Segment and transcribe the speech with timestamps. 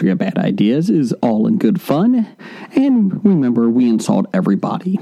[0.00, 2.26] history of bad ideas is all in good fun.
[2.74, 4.98] And remember, we insult everybody.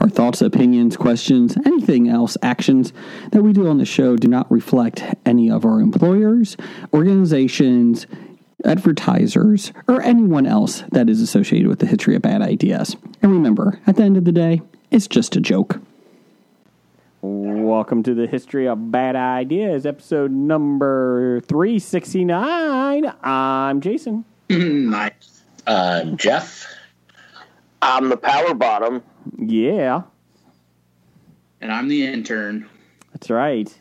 [0.00, 2.92] Our thoughts, opinions, questions, anything else, actions
[3.30, 6.56] that we do on the show do not reflect any of our employers,
[6.92, 8.08] organizations,
[8.64, 12.96] advertisers, or anyone else that is associated with the history of bad ideas.
[13.22, 15.80] And remember, at the end of the day, it's just a joke.
[17.20, 23.04] Welcome to the History of Bad Ideas, episode number 369.
[23.22, 24.24] I'm Jason.
[24.58, 25.42] Nice.
[25.66, 26.66] I'm Jeff.
[27.80, 29.02] I'm the power bottom.
[29.38, 30.02] Yeah,
[31.60, 32.68] And I'm the intern.
[33.12, 33.72] that's right.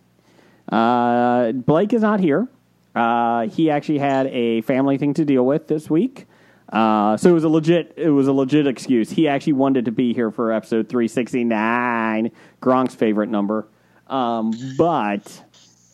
[0.71, 2.47] Uh, Blake is not here.
[2.95, 6.25] Uh, he actually had a family thing to deal with this week.
[6.71, 9.09] Uh, so it was a legit it was a legit excuse.
[9.09, 13.67] He actually wanted to be here for episode 369, Gronk's favorite number.
[14.07, 15.43] Um, but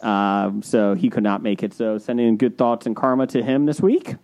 [0.02, 1.73] um, so he could not make it.
[1.73, 4.16] So sending good thoughts and karma to him this week.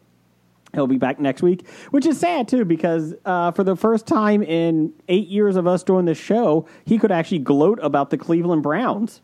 [0.74, 4.42] He'll be back next week, which is sad too, because uh, for the first time
[4.42, 8.64] in eight years of us doing this show, he could actually gloat about the Cleveland
[8.64, 9.22] Browns.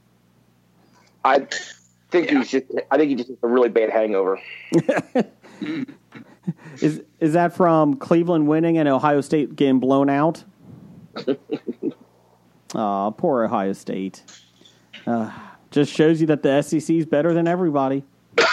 [1.25, 1.47] I
[2.11, 2.65] think he's just.
[2.91, 4.39] I think he just has a really bad hangover.
[6.81, 10.43] Is is that from Cleveland winning and Ohio State getting blown out?
[12.75, 14.23] Aw, poor Ohio State.
[15.05, 15.31] Uh,
[15.71, 18.03] just shows you that the SEC is better than everybody.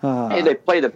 [0.00, 0.92] hey, they play the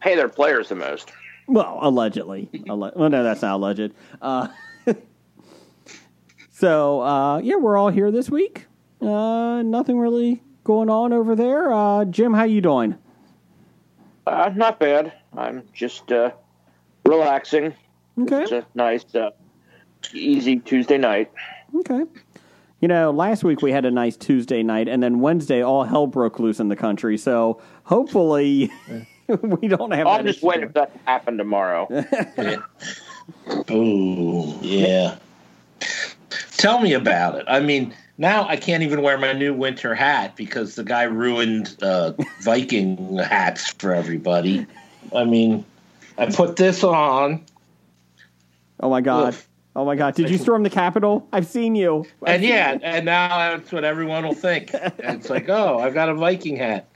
[0.00, 1.12] pay their players the most.
[1.46, 2.50] Well, allegedly.
[2.68, 3.94] Alle- well, no, that's not alleged.
[4.20, 4.48] Uh,
[6.50, 8.66] so, uh, yeah, we're all here this week.
[9.00, 11.72] Uh, nothing really going on over there.
[11.72, 12.96] Uh, Jim, how you doing?
[14.26, 15.14] Uh, not bad.
[15.36, 16.32] I'm just uh,
[17.06, 17.74] relaxing.
[18.20, 18.42] Okay.
[18.42, 19.30] It's a nice, uh,
[20.12, 21.32] easy Tuesday night.
[21.74, 22.02] Okay.
[22.80, 26.06] You know, last week we had a nice Tuesday night, and then Wednesday all hell
[26.06, 27.16] broke loose in the country.
[27.18, 28.70] So hopefully
[29.26, 30.06] we don't have.
[30.06, 30.46] I'll that just issue.
[30.46, 31.88] wait if that happen tomorrow.
[33.70, 35.16] Ooh, yeah.
[36.58, 37.46] Tell me about it.
[37.48, 41.76] I mean, now I can't even wear my new winter hat because the guy ruined
[41.82, 42.12] uh,
[42.42, 44.66] Viking hats for everybody.
[45.14, 45.64] I mean,
[46.18, 47.44] I put this on,
[48.80, 49.34] Oh my god!
[49.34, 49.40] Ugh.
[49.76, 50.14] Oh my god!
[50.14, 51.26] Did you storm the Capitol?
[51.32, 52.04] I've seen you.
[52.26, 54.70] and yeah, and now that's what everyone will think.
[54.72, 56.88] It's like, oh, I've got a Viking hat.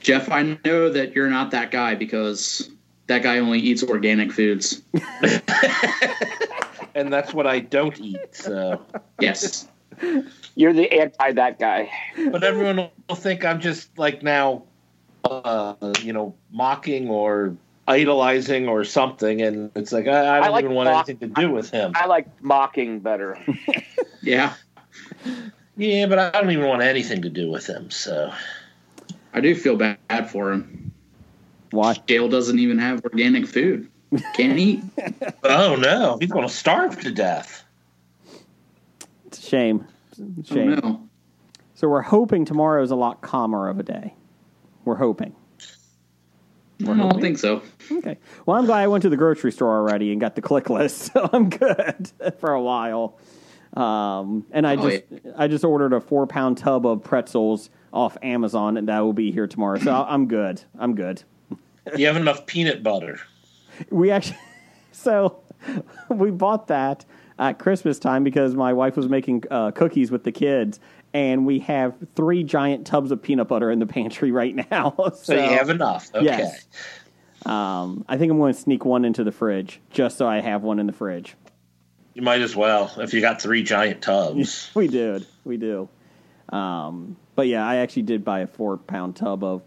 [0.00, 2.70] Jeff, I know that you're not that guy because
[3.06, 4.82] that guy only eats organic foods.
[6.94, 8.34] And that's what I don't eat.
[8.34, 8.84] So,
[9.20, 9.68] Yes.
[10.56, 11.90] You're the anti that guy.
[12.30, 14.64] but everyone will think I'm just like now,
[15.24, 17.54] uh, you know, mocking or
[17.86, 19.42] idolizing or something.
[19.42, 21.92] And it's like I, I don't like even want mock- anything to do with him.
[21.94, 23.38] I like mocking better.
[24.22, 24.54] Yeah.
[25.76, 27.90] Yeah, but I don't even want anything to do with him.
[27.90, 28.34] So
[29.32, 30.92] I do feel bad for him.
[31.70, 31.94] Why?
[32.06, 33.88] Dale doesn't even have organic food.
[34.34, 34.82] Can't eat.
[35.44, 37.64] Oh no, he's going to starve to death.
[39.26, 39.86] It's a shame.
[40.10, 40.70] It's a Oh, shame.
[40.74, 41.08] no.
[41.74, 44.14] So we're hoping tomorrow is a lot calmer of a day.
[44.84, 45.34] We're hoping.
[46.82, 47.62] I don't think so.
[47.90, 48.18] Okay.
[48.46, 50.98] Well, I'm glad I went to the grocery store already and got the click list,
[51.12, 53.18] so I'm good for a while.
[53.74, 55.02] Um, and I Oh, just
[55.36, 59.30] I just ordered a four pound tub of pretzels off Amazon, and that will be
[59.32, 59.78] here tomorrow.
[59.78, 60.62] So I'm good.
[60.78, 61.22] I'm good.
[61.96, 63.20] You have enough peanut butter.
[63.90, 64.38] We actually
[64.92, 65.40] so
[66.08, 67.04] we bought that
[67.38, 70.78] at Christmas time because my wife was making uh, cookies with the kids,
[71.14, 74.94] and we have three giant tubs of peanut butter in the pantry right now.
[74.96, 76.10] so So, you have enough.
[76.14, 76.24] Okay.
[76.24, 76.66] Yes.
[77.46, 80.62] Um, I think I'm going to sneak one into the fridge just so I have
[80.62, 81.36] one in the fridge.
[82.12, 84.70] You might as well if you got three giant tubs.
[84.74, 85.88] We did, we do.
[86.50, 89.62] Um, but yeah, I actually did buy a four pound tub of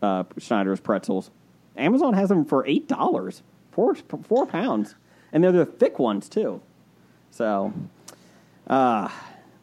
[0.00, 1.32] uh, Snyder's pretzels.
[1.76, 3.42] Amazon has them for eight dollars,
[3.72, 4.94] four four pounds,
[5.32, 6.60] and they're the thick ones too.
[7.32, 7.72] So,
[8.68, 9.08] uh,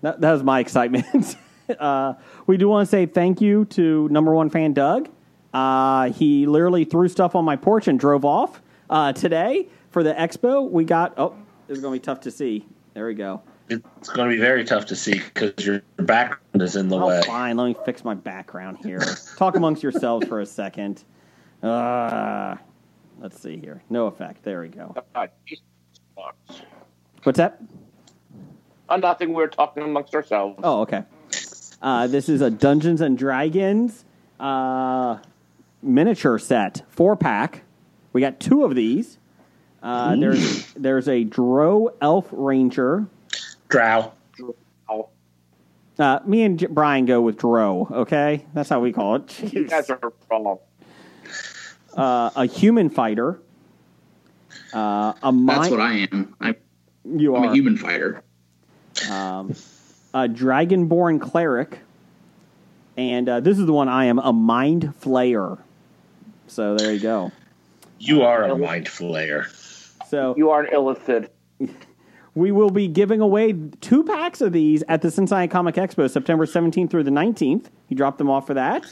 [0.01, 1.37] that, that was my excitement.
[1.79, 2.15] uh,
[2.47, 5.07] we do want to say thank you to number one fan Doug.
[5.53, 10.13] Uh, he literally threw stuff on my porch and drove off uh, today for the
[10.13, 10.69] expo.
[10.69, 11.33] We got oh,
[11.69, 12.65] is going to be tough to see.
[12.93, 13.41] There we go.
[13.69, 17.07] It's going to be very tough to see because your background is in the Oh,
[17.07, 17.21] way.
[17.25, 17.57] fine.
[17.57, 18.99] Let me fix my background here.
[19.37, 21.03] Talk amongst yourselves for a second.
[21.61, 22.55] Uh,
[23.19, 23.81] let's see here.
[23.89, 24.43] No effect.
[24.43, 24.93] There we go.
[25.15, 25.63] God, Jesus
[26.17, 26.61] fucks.
[27.23, 27.61] What's that?
[28.89, 29.33] Uh, nothing.
[29.33, 30.59] We're talking amongst ourselves.
[30.61, 31.03] Oh, okay.
[31.81, 34.03] Uh, this is a Dungeons and Dragons
[34.39, 35.17] uh,
[35.81, 37.63] miniature set, four pack.
[38.11, 39.17] We got two of these.
[39.81, 43.07] Uh, there's there's a Dro Elf Ranger.
[43.73, 44.11] Drow.
[44.87, 45.09] Oh,
[45.97, 47.87] Uh, me and J- Brian go with Dro.
[47.89, 49.39] Okay, that's how we call it.
[49.53, 49.99] you guys are
[50.29, 50.59] wrong.
[51.97, 53.39] Uh, a human fighter.
[54.71, 56.35] Uh, a mi- That's what I am.
[56.39, 56.55] I,
[57.03, 58.21] you I'm are a human fighter.
[59.09, 59.55] um,
[60.13, 61.79] a dragonborn cleric,
[62.95, 65.57] and uh, this is the one I am a mind flayer.
[66.45, 67.31] So there you go.
[67.97, 69.47] You are a mind flayer.
[70.09, 71.29] So You are an illithid.
[72.35, 76.45] We will be giving away two packs of these at the Cincinnati Comic Expo, September
[76.45, 77.65] 17th through the 19th.
[77.87, 78.83] He dropped them off for that,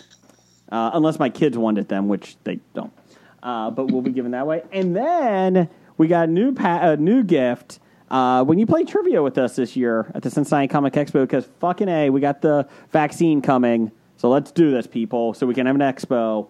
[0.71, 2.93] uh, unless my kids wanted them, which they don't.
[3.41, 5.67] Uh, but we'll be giving that away, and then
[5.97, 7.79] we got a new pa- a new gift.
[8.11, 11.45] Uh, when you play trivia with us this year at the Cincinnati Comic Expo, because
[11.59, 13.91] fucking A, we got the vaccine coming.
[14.17, 16.47] So let's do this, people, so we can have an expo.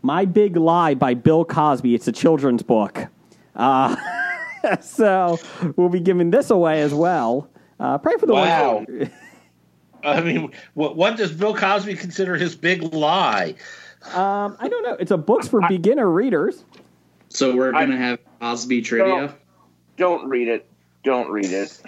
[0.00, 1.94] My Big Lie by Bill Cosby.
[1.94, 3.08] It's a children's book.
[3.54, 3.96] Uh,
[4.80, 5.38] so
[5.76, 7.48] we'll be giving this away as well.
[7.78, 8.84] Uh, pray for the Wow.
[8.88, 9.08] ones.
[10.04, 13.54] I mean, what, what does Bill Cosby consider his big lie?
[14.14, 14.94] Um, I don't know.
[14.98, 16.64] It's a books for beginner readers.
[17.28, 19.34] So we're gonna have Cosby trivia.
[19.98, 20.66] Don't read it.
[21.04, 21.82] Don't read it.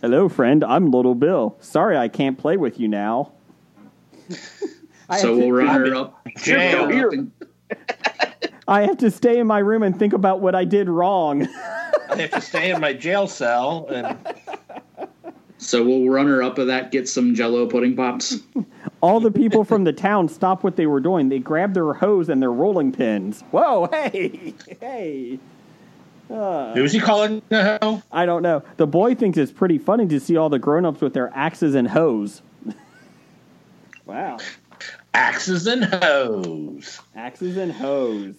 [0.00, 0.62] Hello, friend.
[0.64, 1.56] I'm Little Bill.
[1.60, 3.32] Sorry, I can't play with you now.
[5.10, 6.26] I So we'll to, run her up.
[6.38, 6.84] Jail.
[6.86, 7.32] run her up and-
[8.70, 11.46] I have to stay in my room and think about what I did wrong.
[12.08, 14.16] I have to stay in my jail cell and
[15.58, 16.90] So we'll run her up of that.
[16.92, 18.38] Get some Jello pudding pops.
[19.02, 21.28] All the people from the town stopped what they were doing.
[21.28, 23.42] They grabbed their hose and their rolling pins.
[23.50, 25.38] Whoa, hey, hey.
[26.30, 26.74] Uh.
[26.74, 28.02] who's he calling a hoe?
[28.12, 28.62] I don't know.
[28.76, 31.88] The boy thinks it's pretty funny to see all the grown-ups with their axes and
[31.88, 32.40] hoes.
[34.06, 34.38] wow.
[35.12, 37.00] Axes and hoes.
[37.16, 38.36] Axes and hoes.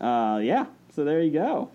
[0.00, 0.66] Uh, yeah.
[0.94, 1.70] So there you go.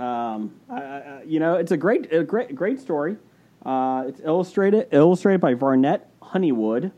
[0.00, 3.16] Um, I, I, you know, it's a great, a great, great story.
[3.64, 6.92] Uh, it's illustrated, illustrated by Varnette Honeywood.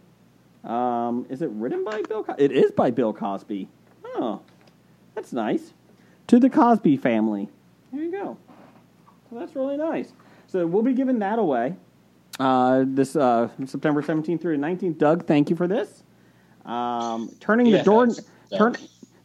[0.63, 2.25] Um, is it written by Bill?
[2.25, 3.69] Co- it is by Bill Cosby.
[4.05, 4.41] Oh,
[5.15, 5.75] that's nice.
[6.29, 7.49] To the Cosby family.
[7.93, 8.39] There you go.
[9.29, 10.13] So that's really nice.
[10.47, 11.75] So we'll be giving that away.
[12.39, 14.99] Uh, this uh, September 17th through the 19th.
[14.99, 16.03] Doug, thank you for this.
[16.65, 18.09] Um, turning the door,
[18.57, 18.75] turn,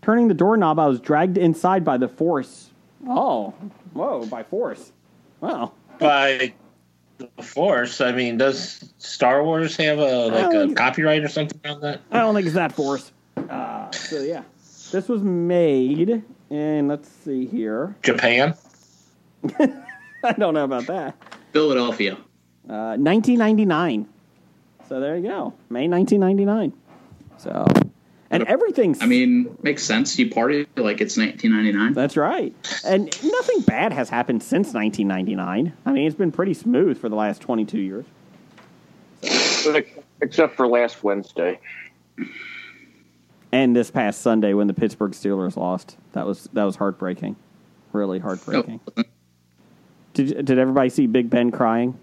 [0.09, 0.79] turning the doorknob.
[0.79, 2.71] I was dragged inside by the force.
[3.07, 3.53] Oh,
[3.93, 4.25] whoa!
[4.25, 4.91] By force.
[5.39, 5.73] Wow.
[5.99, 6.53] By
[7.19, 11.81] the Force, I mean, does Star Wars have a like a copyright or something on
[11.81, 12.01] that?
[12.11, 13.11] I don't think it's that force.
[13.37, 14.43] Uh, so yeah,
[14.91, 16.87] this was made in.
[16.87, 17.95] Let's see here.
[18.01, 18.55] Japan?
[19.59, 21.15] I don't know about that.
[21.53, 22.13] Philadelphia.
[22.67, 24.07] Uh, 1999.
[24.87, 26.73] So there you go, May 1999.
[27.37, 27.65] So,
[28.31, 29.01] and everything's.
[29.01, 30.17] I mean, makes sense.
[30.17, 31.93] You party like it's 1999.
[31.93, 32.53] That's right.
[32.85, 35.73] And nothing bad has happened since 1999.
[35.85, 38.05] I mean, it's been pretty smooth for the last 22 years.
[40.21, 41.59] Except for last Wednesday.
[43.51, 47.35] And this past Sunday when the Pittsburgh Steelers lost, that was that was heartbreaking,
[47.93, 48.79] really heartbreaking.
[48.95, 49.03] Oh,
[50.13, 51.97] Did did everybody see Big Ben crying?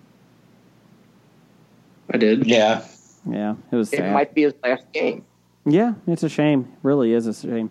[2.11, 2.47] I did.
[2.47, 2.85] Yeah.
[3.29, 5.25] Yeah, it was It might be his last game.
[5.67, 6.73] Yeah, it's a shame.
[6.83, 7.71] Really is a shame.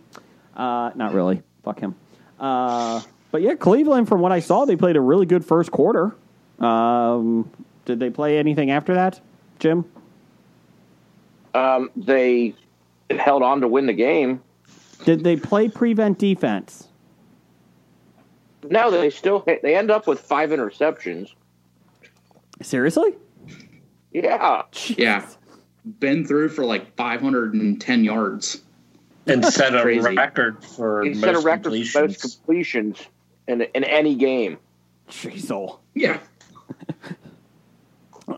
[0.56, 1.42] Uh, not really.
[1.64, 1.96] Fuck him.
[2.40, 4.08] Uh, but yeah, Cleveland.
[4.10, 6.16] From what I saw, they played a really good first quarter.
[6.60, 7.50] Um,
[7.86, 9.22] did they play anything after that,
[9.60, 9.86] Jim?
[11.54, 12.54] Um, they
[13.10, 14.42] held on to win the game.
[15.06, 16.90] Did they play prevent defense?
[18.70, 21.34] No, they still they end up with five interceptions.
[22.62, 23.16] Seriously?
[24.12, 24.64] Yeah,
[24.98, 25.28] Yeah.
[25.86, 28.62] Ben threw for like 510 yards.
[29.28, 30.16] And set a Crazy.
[30.16, 31.96] record for he most set a record for completions.
[31.96, 33.02] most completions
[33.48, 34.58] in in any game.
[35.10, 36.20] Jeez, Yeah.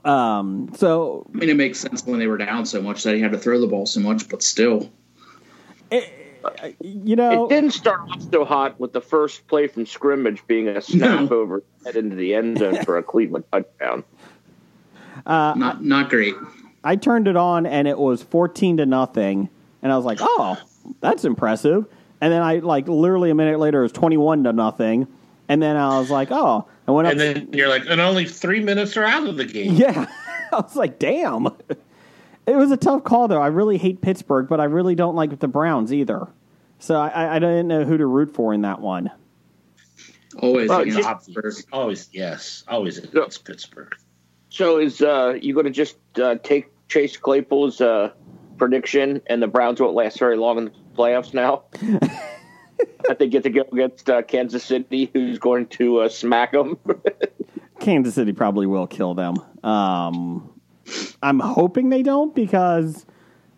[0.03, 0.71] Um.
[0.75, 3.31] So I mean, it makes sense when they were down so much that he had
[3.31, 4.91] to throw the ball so much, but still.
[6.81, 10.67] you know, It didn't start off so hot with the first play from scrimmage being
[10.67, 11.37] a snap No.
[11.37, 14.03] over head into the end zone for a Cleveland touchdown.
[15.25, 16.35] Not not great.
[16.87, 19.49] I turned it on and it was fourteen to nothing,
[19.81, 20.57] and I was like, "Oh,
[21.01, 21.85] that's impressive."
[22.21, 25.07] And then I like literally a minute later it was twenty one to nothing.
[25.49, 27.11] And then I was like, oh, I went up.
[27.13, 29.75] And then you're like, and only three minutes are out of the game.
[29.75, 30.05] yeah,
[30.51, 31.47] I was like, damn.
[32.45, 33.41] It was a tough call though.
[33.41, 36.27] I really hate Pittsburgh, but I really don't like the Browns either.
[36.79, 39.09] So I, I, I didn't know who to root for in that one.
[40.39, 41.53] Always Well, against just- Pittsburgh.
[41.71, 43.95] Always, yes, always against Pittsburgh.
[44.49, 48.11] So is uh, you going to just uh, take Chase Claypool's uh,
[48.57, 51.63] prediction, and the Browns won't last very long in the playoffs now?
[53.07, 56.77] that they get to go against uh, Kansas City, who's going to uh, smack them.
[57.79, 59.35] Kansas City probably will kill them.
[59.63, 60.49] Um,
[61.21, 63.05] I'm hoping they don't because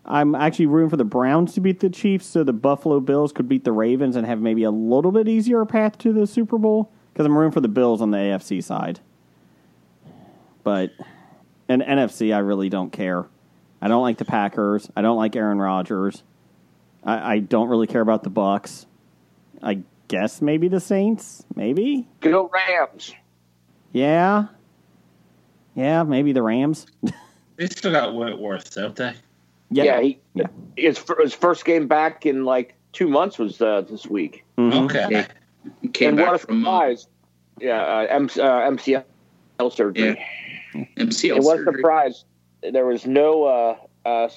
[0.04, 3.48] I'm actually rooting for the Browns to beat the Chiefs so the Buffalo Bills could
[3.48, 6.92] beat the Ravens and have maybe a little bit easier path to the Super Bowl
[7.12, 9.00] because I'm rooting for the Bills on the AFC side.
[10.62, 10.92] But
[11.70, 13.26] in NFC, I really don't care.
[13.80, 14.90] I don't like the Packers.
[14.96, 16.22] I don't like Aaron Rodgers.
[17.04, 18.86] I, I don't really care about the Bucs.
[19.62, 21.44] I guess maybe the Saints.
[21.54, 22.08] Maybe.
[22.20, 23.14] go Rams.
[23.92, 24.46] Yeah.
[25.74, 26.86] Yeah, maybe the Rams.
[27.56, 29.12] They still got Whitworth, don't they?
[29.70, 30.46] Yeah, he, Yeah.
[30.78, 34.46] his, his first game back in like two months was uh, this week.
[34.56, 34.86] Mhm.
[34.86, 35.06] Okay.
[35.10, 35.26] Yeah.
[35.92, 37.06] Came and what a back from uh, surprise!
[37.60, 39.04] yeah, uh, M- uh, MCL
[39.68, 40.24] surgery.
[40.96, 41.74] MCL And what a surgery.
[41.74, 42.24] surprise!
[42.62, 43.76] There was no uh,
[44.06, 44.28] uh,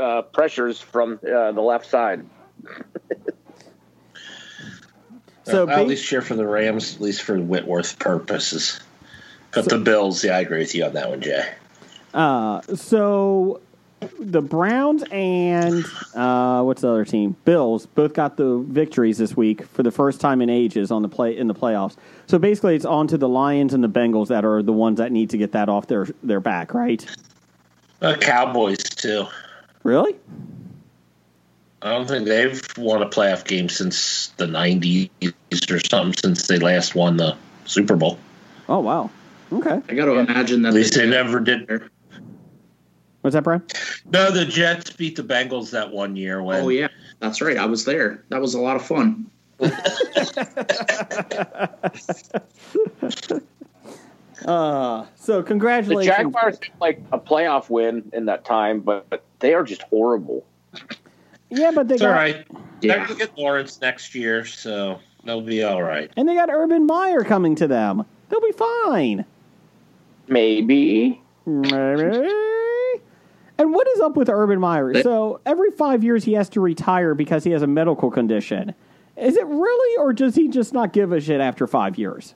[0.00, 2.24] uh, pressures from uh, the left side.
[5.44, 8.80] So I'll at least cheer for the Rams, at least for Whitworth purposes.
[9.52, 11.52] But the Bills, yeah, I agree with you on that one, Jay.
[12.14, 13.60] Uh, so
[14.18, 17.36] the Browns and uh, what's the other team?
[17.44, 21.08] Bills both got the victories this week for the first time in ages on the
[21.08, 21.96] play in the playoffs.
[22.32, 25.12] So basically, it's on to the Lions and the Bengals that are the ones that
[25.12, 27.04] need to get that off their their back, right?
[28.00, 29.26] Uh, Cowboys too.
[29.82, 30.16] Really?
[31.82, 35.10] I don't think they've won a playoff game since the '90s
[35.70, 36.14] or something.
[36.14, 37.36] Since they last won the
[37.66, 38.18] Super Bowl,
[38.66, 39.10] Oh wow.
[39.52, 39.82] Okay.
[39.90, 41.90] I got to imagine that at least they they never did.
[43.20, 43.62] What's that, Brian?
[44.10, 46.64] No, the Jets beat the Bengals that one year when.
[46.64, 47.58] Oh yeah, that's right.
[47.58, 48.24] I was there.
[48.30, 49.30] That was a lot of fun.
[54.46, 56.16] Uh, so The congratulations.
[56.16, 60.44] Jaguars had like a playoff win in that time, but, but they are just horrible.
[61.50, 62.46] Yeah, but they It's got all right.
[62.80, 62.96] Yeah.
[62.96, 66.10] They're gonna get Lawrence next year, so they'll be all right.
[66.16, 68.04] and they got Urban Meyer coming to them.
[68.30, 69.24] They'll be fine.
[70.28, 71.20] Maybe.
[71.46, 72.28] Maybe.
[73.58, 75.02] And what is up with Urban Meyer?
[75.02, 78.74] So every five years he has to retire because he has a medical condition.
[79.22, 82.34] Is it really, or does he just not give a shit after five years?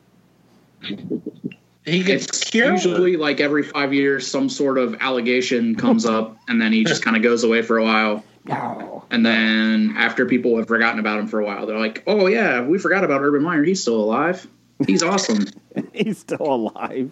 [1.85, 2.73] He gets It's cured.
[2.75, 7.03] usually like every five years, some sort of allegation comes up, and then he just
[7.03, 8.25] kind of goes away for a while.
[8.45, 9.05] No.
[9.11, 12.61] And then after people have forgotten about him for a while, they're like, "Oh yeah,
[12.63, 13.63] we forgot about Urban Meyer.
[13.65, 14.47] He's still alive.
[14.87, 15.47] He's awesome."
[15.93, 17.11] He's still alive.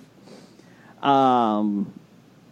[1.03, 1.93] Um.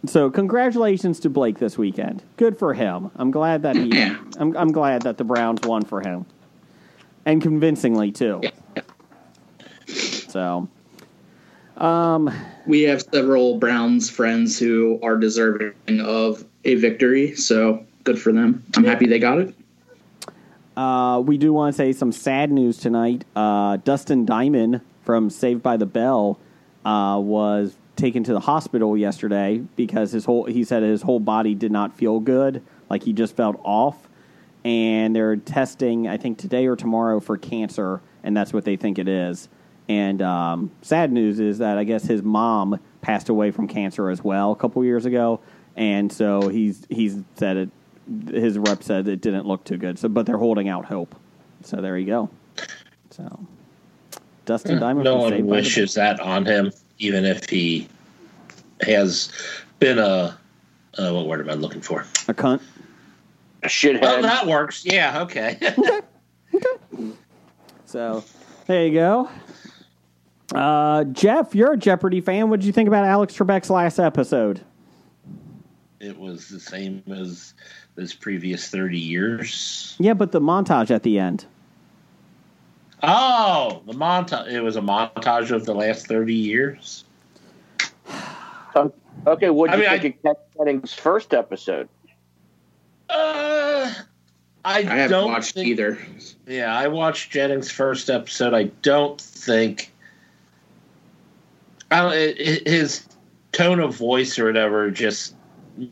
[0.05, 2.23] So congratulations to Blake this weekend.
[2.35, 3.09] Good for him.
[3.15, 3.83] I'm glad that he.
[3.97, 4.17] Yeah.
[4.37, 6.25] I'm, I'm glad that the Browns won for him,
[7.25, 8.41] and convincingly too.
[8.43, 8.81] Yeah.
[9.87, 10.67] So.
[11.77, 12.31] Um.
[12.67, 18.63] we have several Browns friends who are deserving of a victory, so good for them.
[18.75, 19.55] I'm happy they got it.
[20.77, 23.25] Uh, we do want to say some sad news tonight.
[23.35, 26.39] Uh, Dustin Diamond from Saved by the Bell
[26.85, 31.53] uh, was taken to the hospital yesterday because his whole he said his whole body
[31.53, 34.02] did not feel good, like he just felt off,
[34.63, 38.99] and they're testing I think today or tomorrow for cancer, and that's what they think
[38.99, 39.49] it is.
[39.89, 44.23] And um, sad news is that I guess his mom passed away from cancer as
[44.23, 45.41] well a couple years ago,
[45.75, 47.69] and so he's he's said it.
[48.29, 49.97] His rep said it didn't look too good.
[49.97, 51.15] So, but they're holding out hope.
[51.63, 52.29] So there you go.
[53.11, 53.45] So
[54.45, 55.05] Dustin Diamond.
[55.05, 57.87] no one wishes that on him, even if he
[58.81, 59.31] has
[59.79, 60.37] been a
[60.97, 62.01] uh, what word am I looking for?
[62.27, 62.61] a cunt.
[63.63, 64.01] A shithead.
[64.01, 64.85] Well, that works.
[64.85, 65.57] Yeah, okay.
[67.85, 68.23] So
[68.67, 69.29] there you go.
[70.53, 72.49] Uh, Jeff, you're a Jeopardy fan.
[72.49, 74.61] What did you think about Alex Trebek's last episode?
[76.03, 77.53] it was the same as
[77.95, 79.95] this previous thirty years.
[79.99, 81.45] Yeah, but the montage at the end.
[83.01, 84.51] Oh, the montage.
[84.51, 87.05] It was a montage of the last thirty years.
[89.27, 91.87] okay, what do I you mean, think of Ken Jennings' first episode?
[93.13, 93.93] Uh,
[94.65, 95.97] I, I haven't don't watched think- either.
[96.47, 98.53] Yeah, I watched Jennings' first episode.
[98.53, 99.91] I don't think
[101.91, 103.05] I don't, it, it- his
[103.51, 105.35] tone of voice or whatever just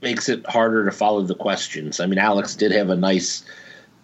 [0.01, 1.99] makes it harder to follow the questions.
[1.99, 3.43] I mean, Alex did have a nice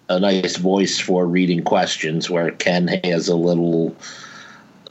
[0.09, 3.93] a nice voice for reading questions, where Ken has a little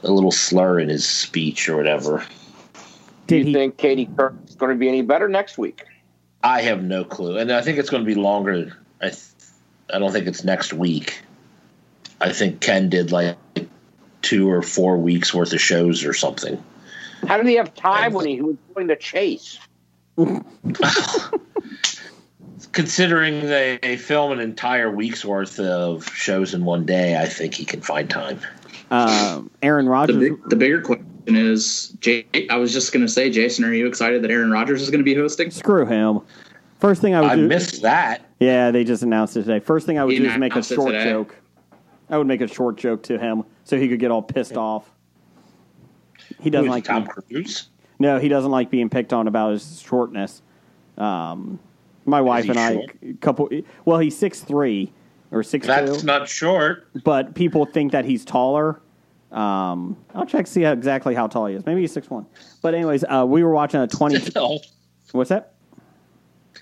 [0.03, 2.23] a little slur in his speech or whatever.
[3.25, 3.53] Do you he?
[3.53, 5.83] think Katie Couric is going to be any better next week?
[6.47, 8.77] I have no clue, and I think it's going to be longer.
[9.01, 9.21] I th-
[9.93, 11.21] I don't think it's next week.
[12.21, 13.35] I think Ken did like
[14.21, 16.63] two or four weeks worth of shows or something.
[17.27, 19.59] How did he have time when he was doing the chase?
[22.71, 27.55] Considering they, they film an entire week's worth of shows in one day, I think
[27.55, 28.39] he can find time.
[28.89, 30.17] Um, Aaron The, Rodgers.
[30.17, 33.87] big, the bigger question is, Jay, I was just going to say, Jason, are you
[33.87, 35.51] excited that Aaron Rodgers is going to be hosting?
[35.51, 36.21] Screw him.
[36.79, 37.47] First thing I would I do.
[37.47, 38.25] missed that.
[38.39, 39.59] Yeah, they just announced it today.
[39.59, 41.35] First thing I would He do is make a short joke.
[42.09, 44.89] I would make a short joke to him so he could get all pissed off.
[46.39, 47.67] He doesn't Who is like Tom being, Cruise.
[47.99, 50.41] no, he doesn't like being picked on about his shortness.
[50.97, 51.59] Um,
[52.05, 52.95] my wife he and I, short?
[53.03, 53.49] a couple.
[53.85, 54.93] Well, he's six three
[55.31, 56.87] or six That's two, not short.
[57.03, 58.79] but people think that he's taller.
[59.31, 61.65] Um, I'll check to see how, exactly how tall he is.
[61.65, 62.25] Maybe he's six one.
[62.61, 64.19] But anyways, uh, we were watching a twenty.
[64.19, 64.61] Still,
[65.11, 65.53] what's that?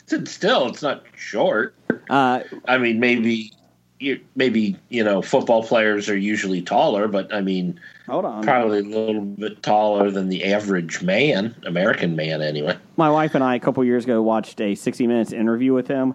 [0.07, 1.75] It's still, it's not short.
[2.09, 3.51] Uh, I mean, maybe,
[3.99, 8.43] you, maybe you know, football players are usually taller, but I mean, hold on.
[8.43, 12.77] probably a little bit taller than the average man, American man, anyway.
[12.97, 16.13] my wife and I a couple years ago watched a 60 minutes interview with him.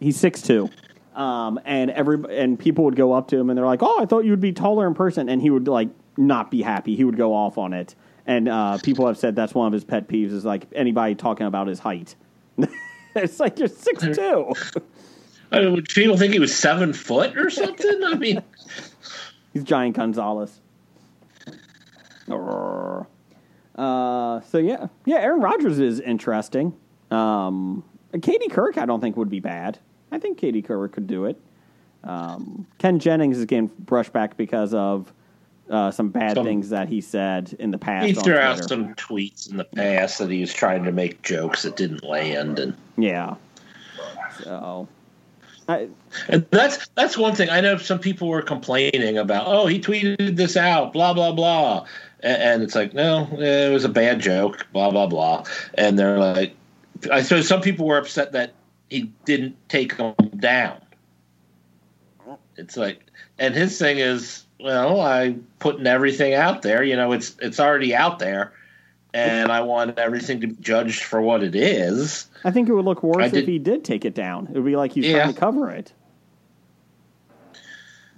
[0.00, 0.70] He's six two,
[1.14, 4.06] um, and every and people would go up to him and they're like, "Oh, I
[4.06, 6.96] thought you would be taller in person," and he would like not be happy.
[6.96, 7.94] He would go off on it,
[8.26, 11.46] and uh, people have said that's one of his pet peeves is like anybody talking
[11.46, 12.14] about his height.
[13.16, 14.52] it's like you're six two.
[15.52, 18.00] I mean, would people think he was seven foot or something?
[18.04, 18.40] I mean,
[19.52, 20.60] He's Giant Gonzalez.
[22.28, 23.04] Uh,
[24.42, 25.16] so yeah, yeah.
[25.16, 26.74] Aaron Rodgers is interesting.
[27.10, 27.82] Um,
[28.22, 29.78] Katie Couric, I don't think would be bad.
[30.12, 31.40] I think Katie Couric could do it.
[32.04, 35.12] Um, Ken Jennings is getting brushed back because of
[35.70, 38.06] uh, some bad Some- things that he said in the past.
[38.06, 41.62] he threw out some tweets in the past that he was trying to make jokes
[41.62, 43.36] that didn't land, and Yeah.
[44.42, 44.88] So,
[45.68, 45.88] I,
[46.28, 47.50] And that's that's one thing.
[47.50, 49.46] I know some people were complaining about.
[49.46, 51.86] Oh, he tweeted this out, blah blah blah,
[52.20, 55.44] and, and it's like, no, it was a bad joke, blah blah blah.
[55.74, 56.56] And they're like,
[57.12, 58.54] I suppose some people were upset that
[58.90, 60.80] he didn't take them down.
[62.56, 63.00] It's like,
[63.38, 66.82] and his thing is, well, I'm putting everything out there.
[66.82, 68.52] You know, it's it's already out there,
[69.14, 72.26] and I want everything to be judged for what it is.
[72.44, 74.48] I think it would look worse if he did take it down.
[74.48, 75.22] It would be like he's Yeah.
[75.22, 75.92] trying to cover it.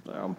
[0.04, 0.36] So,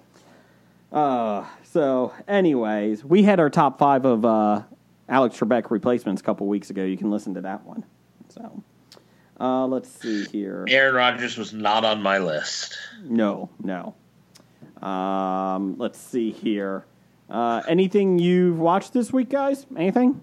[0.92, 4.64] uh, so anyways, we had our top five of uh,
[5.08, 6.84] Alex Trebek replacements a couple weeks ago.
[6.84, 7.86] You can listen to that one.
[8.30, 8.62] So,
[9.40, 10.66] uh, let's see here.
[10.70, 12.78] Aaron Rodgers was not on my list.
[13.04, 13.96] No, no.
[14.88, 16.86] Um, let's see here.
[17.30, 19.66] Uh, anything you've watched this week, guys?
[19.78, 20.22] Anything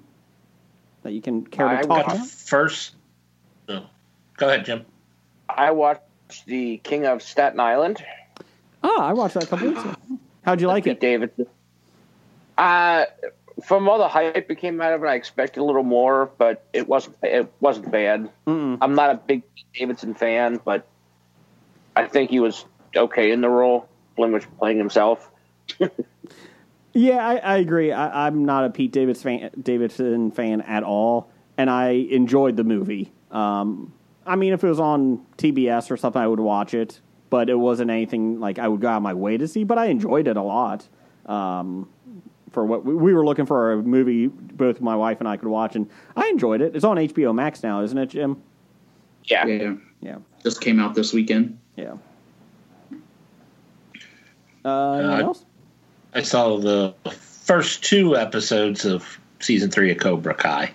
[1.03, 2.27] that you can care to I talk about?
[2.27, 2.95] first.
[3.69, 3.85] No.
[4.37, 4.85] Go ahead, Jim.
[5.49, 6.03] I watched
[6.47, 8.05] the King of Staten Island.
[8.83, 9.95] Oh, I watched that a couple weeks ago.
[10.43, 11.01] How'd you like Pete it?
[11.01, 11.47] Davidson.
[12.57, 13.05] Uh,
[13.65, 16.65] from all the hype that came out of it, I expected a little more, but
[16.73, 17.17] it wasn't.
[17.23, 18.31] It wasn't bad.
[18.47, 18.79] Mm-mm.
[18.81, 19.43] I'm not a big
[19.75, 20.87] Davidson fan, but
[21.97, 22.65] I think he was
[22.97, 23.89] okay in the role.
[24.17, 25.31] Flynn was playing himself.
[26.93, 27.93] Yeah, I, I agree.
[27.93, 32.65] I, I'm not a Pete Davidson fan, Davidson fan at all, and I enjoyed the
[32.65, 33.13] movie.
[33.31, 33.93] Um,
[34.27, 37.55] I mean, if it was on TBS or something, I would watch it, but it
[37.55, 39.65] wasn't anything like I would go out of my way to see.
[39.65, 40.89] But I enjoyed it a lot.
[41.27, 41.89] Um,
[42.53, 45.49] for what we, we were looking for a movie, both my wife and I could
[45.49, 46.75] watch, and I enjoyed it.
[46.75, 48.43] It's on HBO Max now, isn't it, Jim?
[49.25, 49.47] Yeah.
[49.47, 51.59] Yeah, Yeah, just came out this weekend.
[51.77, 51.95] yeah.
[54.65, 55.45] Uh, anyone I- else?
[56.13, 60.73] I saw the first two episodes of season three of Cobra Kai.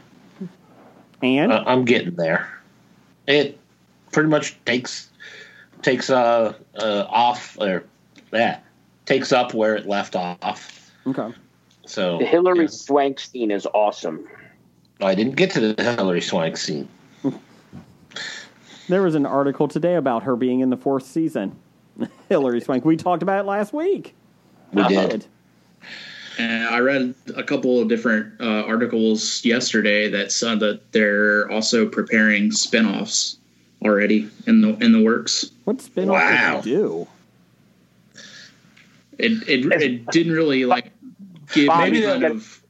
[1.21, 2.47] And Uh, I'm getting there.
[3.27, 3.59] It
[4.11, 5.09] pretty much takes
[5.81, 7.83] takes uh, uh off or
[8.31, 8.59] yeah
[9.05, 10.89] takes up where it left off.
[11.05, 11.33] okay.
[11.85, 12.67] So The Hilary yeah.
[12.67, 14.27] Swank scene is awesome.
[15.01, 16.87] I didn't get to the Hilary Swank scene.
[18.87, 21.55] There was an article today about her being in the fourth season.
[22.29, 22.85] Hilary Swank.
[22.85, 24.13] We talked about it last week.
[24.73, 25.25] We did.
[26.37, 31.87] And I read a couple of different uh, articles yesterday that said that they're also
[31.87, 33.37] preparing spin-offs
[33.83, 35.49] already in the in the works.
[35.63, 36.61] What spin off Wow.
[36.61, 37.07] did you do?
[39.17, 40.91] It it, it didn't really like
[41.53, 42.61] give Bob, any you kind get- of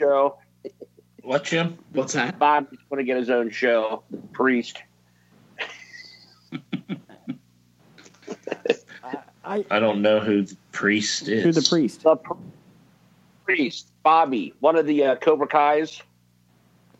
[0.00, 0.38] Show.
[1.22, 1.76] What, Jim?
[1.92, 2.38] what's that?
[2.38, 4.02] Bob is going to get his own show.
[4.10, 4.78] The Priest.
[9.44, 11.42] I I don't know who the priest is.
[11.44, 12.02] Who the priest?
[12.02, 12.34] The pr-
[13.44, 16.00] priest, Bobby, one of the uh, Cobra Kai's,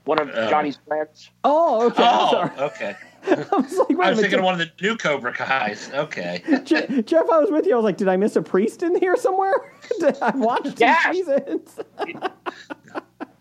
[0.04, 0.50] one of Oh.
[0.50, 1.30] Johnny's friends.
[1.44, 2.02] Oh, okay.
[2.02, 2.50] I'm Oh, sorry.
[2.58, 2.96] okay.
[3.26, 4.20] I was like, wait I a was minute.
[4.20, 5.90] thinking of one of the new Cobra Kai's.
[5.92, 6.42] Okay.
[6.64, 7.74] Je- Jeff, I was with you.
[7.74, 9.54] I was like, did I miss a priest in here somewhere?
[10.22, 11.14] I watched two Yes.
[11.16, 11.78] seasons.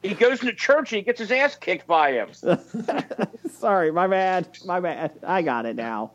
[0.02, 2.30] He goes to church and he gets his ass kicked by him.
[3.52, 4.48] Sorry, my bad.
[4.66, 5.12] My bad.
[5.26, 6.12] I got it now.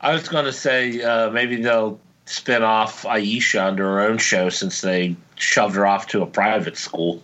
[0.00, 4.48] I was going to say uh, maybe they'll spin off Aisha under her own show
[4.48, 7.22] since they shoved her off to a private school.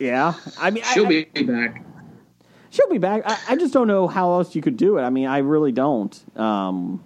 [0.00, 0.34] Yeah.
[0.58, 1.82] I mean, She'll I, be back.
[2.74, 3.22] She'll be back.
[3.24, 5.02] I, I just don't know how else you could do it.
[5.02, 6.12] I mean, I really don't.
[6.36, 7.00] Um,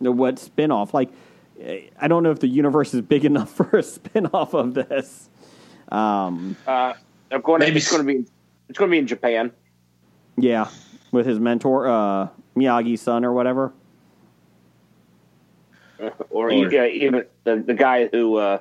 [0.00, 0.92] what spin off?
[0.92, 1.10] Like,
[1.60, 4.74] eh, I don't know if the universe is big enough for a spin off of
[4.74, 5.28] this.
[5.92, 6.94] Um, Uh,
[7.30, 7.60] I'm going.
[7.60, 8.26] Maybe it's going to be.
[8.68, 9.52] It's going to be in Japan.
[10.36, 10.68] yeah,
[11.12, 13.72] with his mentor, uh, Miyagi's son or whatever.
[16.30, 18.58] or, Or- uh, even the the guy who uh,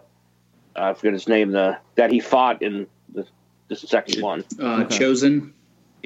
[0.76, 3.26] I forget his name, the that he fought in the
[3.68, 4.44] the second one.
[4.62, 4.96] Uh, Okay.
[5.00, 5.54] Chozen.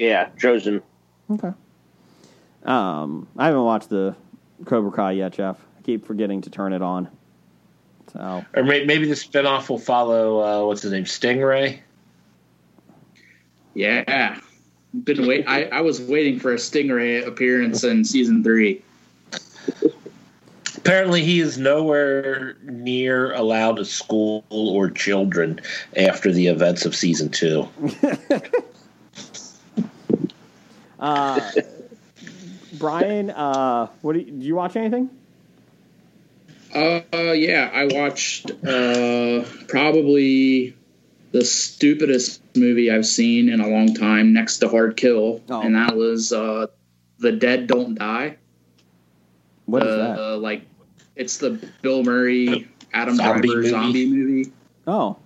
[0.00, 0.80] Yeah, Chozen.
[1.30, 1.52] Okay.
[2.64, 4.16] Um, I haven't watched the
[4.64, 5.58] Cobra Kai yet, Jeff.
[5.78, 7.06] I keep forgetting to turn it on.
[8.10, 11.80] So Or may- maybe the spinoff will follow, uh, what's his name, Stingray?
[13.74, 14.40] Yeah.
[15.04, 15.44] Been wait.
[15.46, 18.82] I, I was waiting for a Stingray appearance in season three.
[20.78, 25.60] Apparently, he is nowhere near allowed to school or children
[25.94, 27.68] after the events of season two.
[31.00, 31.50] Uh,
[32.74, 35.10] Brian, uh, what do you, do you watch anything?
[36.74, 37.00] Uh,
[37.32, 40.76] yeah, I watched uh probably
[41.32, 45.60] the stupidest movie I've seen in a long time, next to Hard Kill, Oh.
[45.62, 46.66] and that was uh,
[47.18, 48.36] The Dead Don't Die.
[49.66, 50.18] What is that?
[50.18, 50.62] uh, like
[51.16, 51.50] it's the
[51.82, 53.70] Bill Murray Adam Zombie Driver movie.
[53.70, 54.52] zombie movie.
[54.86, 55.16] Oh,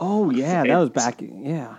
[0.00, 1.20] oh yeah, that was back.
[1.20, 1.76] Yeah,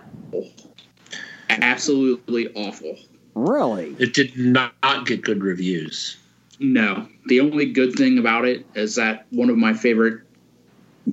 [1.62, 2.96] Absolutely awful.
[3.34, 3.94] really.
[3.98, 4.72] It did not
[5.06, 6.16] get good reviews.
[6.60, 10.22] No, the only good thing about it is that one of my favorite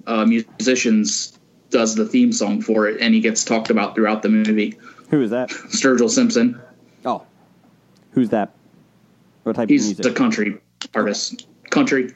[0.08, 1.38] uh, musicians
[1.70, 4.78] does the theme song for it, and he gets talked about throughout the movie.
[5.12, 5.50] Who is that?
[5.50, 6.60] Sturgill Simpson.
[7.06, 7.24] Oh,
[8.12, 8.54] who's that?
[9.44, 10.18] What type He's of the music?
[10.18, 10.58] country
[10.96, 11.48] artist.
[11.70, 12.14] Country.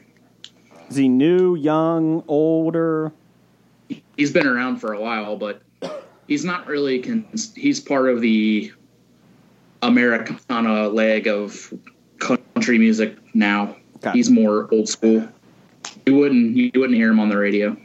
[0.88, 3.12] Is he new, young, older?
[4.16, 5.62] He's been around for a while, but
[6.30, 7.00] he's not really.
[7.00, 8.72] Con- he's part of the
[9.82, 11.74] Americana leg of
[12.18, 13.76] country music now.
[14.00, 15.28] Got He's more old school.
[16.06, 16.56] You wouldn't.
[16.56, 17.76] You wouldn't hear him on the radio.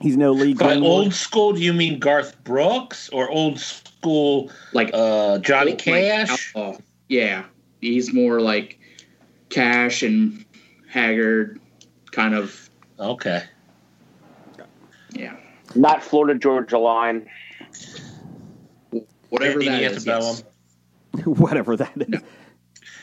[0.00, 0.90] He's no Lee By Glenwood.
[0.90, 6.54] old school, do you mean Garth Brooks or old school Like uh, Johnny Cash?
[6.56, 6.78] outlaw.
[7.10, 7.44] yeah,
[7.82, 8.78] he's more like
[9.50, 10.42] Cash and
[10.88, 11.60] Haggard,
[12.12, 12.70] kind of.
[12.98, 13.42] Okay.
[15.74, 17.28] Yeah, Not Florida Georgia Line.
[19.28, 20.06] whatever Andy that is.
[20.06, 20.44] Yes.
[21.24, 22.08] Whatever that is.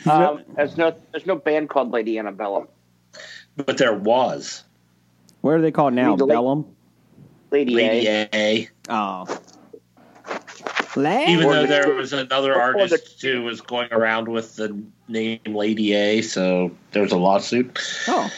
[0.05, 2.67] No- Um, there's no there's no band called Lady Antebellum.
[3.57, 4.63] But there was.
[5.41, 6.11] what are they called now?
[6.11, 6.65] Legal- Bellum.
[7.51, 8.29] Lady, Lady A.
[8.33, 8.69] A.
[8.89, 9.39] Oh.
[10.95, 11.31] Lady.
[11.33, 15.39] Even though there was another or the- artist who was going around with the name
[15.45, 17.77] Lady A, so there was a lawsuit.
[18.07, 18.29] Oh.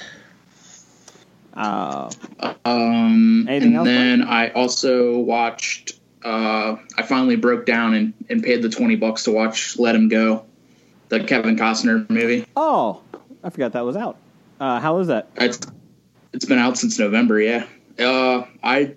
[1.59, 2.09] Uh,
[2.65, 5.99] Um, Anything and else, then I also watched.
[6.23, 10.07] Uh, I finally broke down and, and paid the twenty bucks to watch Let Him
[10.09, 10.45] Go,
[11.09, 12.45] the Kevin Costner movie.
[12.55, 13.01] oh,
[13.43, 14.17] I forgot that was out.
[14.59, 15.29] Uh, was that?
[15.35, 15.59] It's
[16.33, 17.39] it's been out since November.
[17.41, 17.65] Yeah,
[17.99, 18.95] uh, I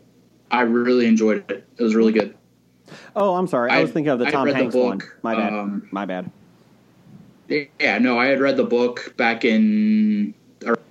[0.51, 1.67] I really enjoyed it.
[1.77, 2.35] It was really good.
[3.17, 3.71] Oh, I'm sorry.
[3.71, 5.01] I, I- was thinking of the Tom read the Hanks one.
[5.23, 5.53] My bad.
[5.53, 6.31] um, My bad.
[7.49, 10.33] Yeah, no, I had read the book back in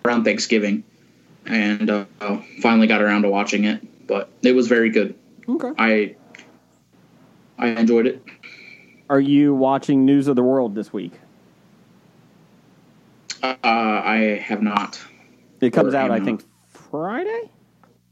[0.05, 0.84] around Thanksgiving,
[1.45, 2.06] and uh,
[2.62, 4.08] finally got around to watching it.
[4.08, 5.15] But it was very good.
[5.47, 5.71] Okay.
[5.77, 6.15] I
[7.58, 8.23] I enjoyed it.
[9.10, 11.13] Are you watching News of the World this week?
[13.43, 14.99] Uh, I have not.
[15.60, 16.25] It comes Or out, I not.
[16.25, 17.49] think, Friday.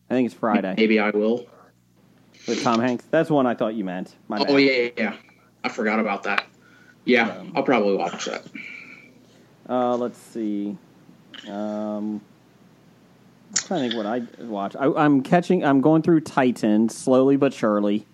[0.09, 1.45] I think it's Friday Maybe I will.
[2.47, 3.05] with Tom Hanks.
[3.11, 4.15] That's one I thought you meant.
[4.27, 5.15] My Oh yeah, yeah, yeah.
[5.63, 6.45] I forgot about that.
[7.05, 8.45] Yeah, I'll probably watch that.
[9.67, 10.77] Uh, let's see.
[11.47, 12.21] Um,
[13.49, 14.75] I'm trying to think what I watch.
[14.75, 15.63] I, I'm catching.
[15.63, 18.05] I'm going through Titan slowly but surely.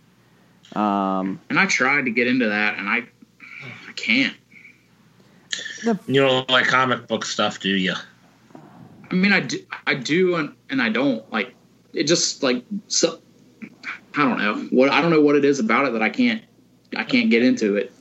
[0.76, 3.04] Um, And I tried to get into that, and I
[3.88, 4.36] I can't.
[6.08, 7.94] You don't like comic book stuff, do you?
[9.12, 11.30] I mean, I do, I do, and, and I don't.
[11.32, 11.54] Like
[11.94, 13.20] it just like so.
[14.18, 16.42] I don't know what I don't know what it is about it that I can't
[16.96, 17.94] I can't get into it.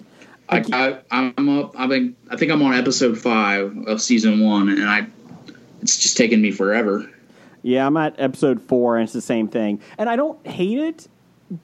[0.49, 1.79] I I, keep- I I'm up.
[1.79, 5.07] I think I think I'm on episode five of season one, and I
[5.83, 7.11] it's just taking me forever.
[7.65, 9.81] Yeah, I'm at episode four, and it's the same thing.
[9.97, 11.09] And I don't hate it,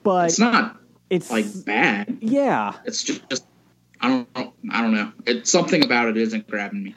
[0.01, 0.77] but It's not
[1.11, 2.17] it's like bad.
[2.21, 2.73] yeah.
[2.85, 3.45] It's just, just
[4.01, 4.53] I don't know.
[4.71, 5.11] I don't know.
[5.27, 6.95] It's something about it isn't grabbing me.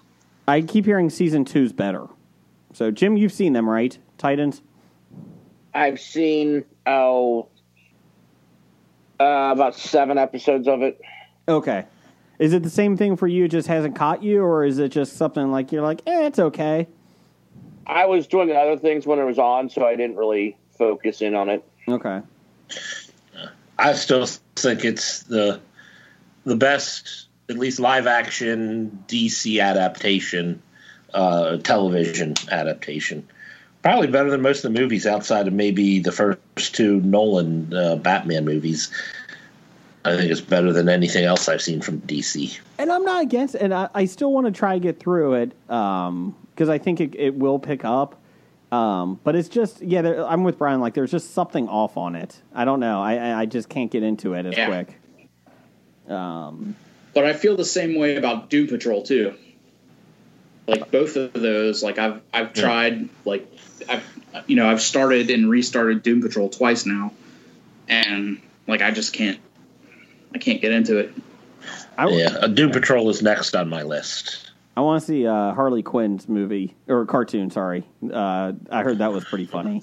[0.49, 2.07] I keep hearing season two's better.
[2.73, 3.97] So Jim, you've seen them, right?
[4.17, 4.63] Titans.
[5.75, 7.49] I've seen oh
[9.21, 10.99] uh, about seven episodes of it.
[11.47, 11.85] Okay.
[12.39, 13.45] Is it the same thing for you?
[13.45, 16.39] It just hasn't caught you, or is it just something like you're like, eh, it's
[16.39, 16.89] okay?
[17.87, 21.35] I was doing other things when it was on, so I didn't really focus in
[21.35, 21.65] on it.
[21.89, 22.21] Okay.
[23.79, 25.61] I still think it's the
[26.45, 30.63] the best, at least live action DC adaptation,
[31.13, 33.27] uh, television adaptation.
[33.83, 37.97] Probably better than most of the movies outside of maybe the first two Nolan uh,
[37.97, 38.91] Batman movies.
[40.07, 42.59] I think it's better than anything else I've seen from DC.
[42.79, 45.53] And I'm not against, and I, I still want to try to get through it
[46.55, 48.21] because I think it, it will pick up.
[48.73, 50.81] Um, but it's just, yeah, there, I'm with Brian.
[50.81, 52.41] Like, there's just something off on it.
[52.55, 53.01] I don't know.
[53.03, 54.67] I, I- I just can't get into it as Yeah.
[54.67, 54.99] quick.
[56.09, 56.75] Um,
[57.15, 59.35] But I feel the same way about Doom Patrol too.
[60.67, 63.47] Like both of those, like I've I've tried like
[63.89, 64.03] I've
[64.47, 67.13] you know I've started and restarted Doom Patrol twice now,
[67.87, 69.39] and like I just can't
[70.35, 71.13] I can't get into it.
[71.99, 74.51] I, Yeah, Doom Patrol is next on my list.
[74.77, 77.51] I want to see uh, Harley Quinn's movie or cartoon.
[77.51, 79.83] Sorry, uh, I heard that was pretty funny.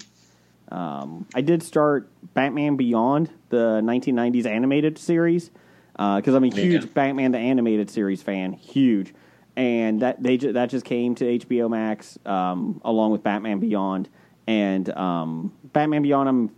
[0.70, 5.50] Um, I did start Batman Beyond, the 1990s animated series,
[5.92, 6.90] because I'm a huge Yeah.
[6.94, 9.12] Batman the animated series fan, huge,
[9.56, 14.08] and that they ju- that just came to HBO Max um, along with Batman Beyond,
[14.46, 16.28] and um, Batman Beyond.
[16.28, 16.50] I'm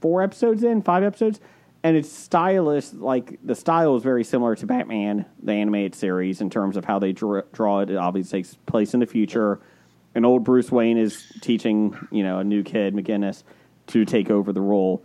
[0.00, 1.40] four episodes in, five episodes,
[1.82, 2.92] and it's stylish.
[2.92, 6.98] Like the style is very similar to Batman, the animated series, in terms of how
[6.98, 7.90] they draw, draw it.
[7.90, 9.60] It obviously takes place in the future.
[10.14, 13.44] An old Bruce Wayne is teaching, you know, a new kid McGinnis
[13.88, 15.04] to take over the role,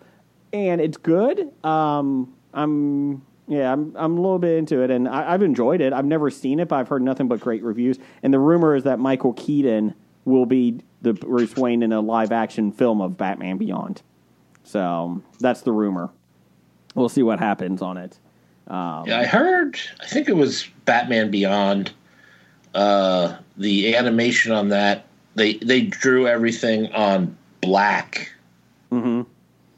[0.51, 1.51] and it's good.
[1.63, 5.93] Um, I'm yeah, I'm I'm a little bit into it, and I, I've enjoyed it.
[5.93, 7.99] I've never seen it, but I've heard nothing but great reviews.
[8.23, 9.93] And the rumor is that Michael Keaton
[10.25, 14.01] will be the Bruce Wayne in a live action film of Batman Beyond.
[14.63, 16.09] So that's the rumor.
[16.95, 18.17] We'll see what happens on it.
[18.67, 19.79] Um, Yeah, I heard.
[20.01, 21.91] I think it was Batman Beyond.
[22.73, 25.05] Uh, the animation on that
[25.35, 28.31] they they drew everything on black.
[28.89, 29.21] hmm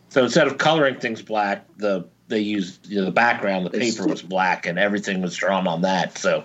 [0.09, 4.07] So instead of coloring things black, the they used you know, the background, the paper
[4.07, 6.17] was black, and everything was drawn on that.
[6.17, 6.43] So,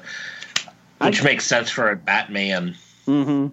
[1.01, 2.77] which makes sense for a Batman.
[3.07, 3.49] hmm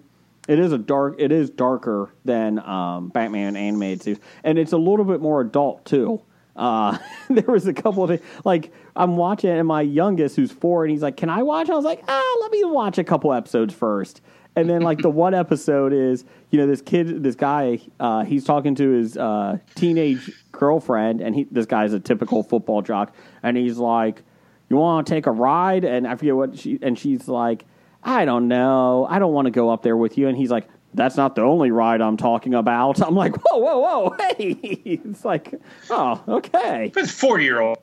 [0.46, 1.16] It is a dark.
[1.18, 5.84] It is darker than um, Batman animated series, and it's a little bit more adult
[5.84, 6.20] too.
[6.60, 6.98] Uh,
[7.30, 11.02] there was a couple of like I'm watching, and my youngest, who's four, and he's
[11.02, 14.20] like, "Can I watch?" I was like, "Ah, let me watch a couple episodes first.
[14.56, 18.44] And then like the one episode is, you know, this kid, this guy, uh, he's
[18.44, 23.56] talking to his uh, teenage girlfriend, and he, this guy's a typical football jock, and
[23.56, 24.22] he's like,
[24.68, 27.64] "You want to take a ride?" And I forget what she, and she's like,
[28.04, 30.68] "I don't know, I don't want to go up there with you." And he's like,
[30.94, 34.52] "That's not the only ride I'm talking about." I'm like, "Whoa, whoa, whoa, hey!"
[34.84, 35.54] It's like,
[35.90, 37.78] "Oh, okay." But four year old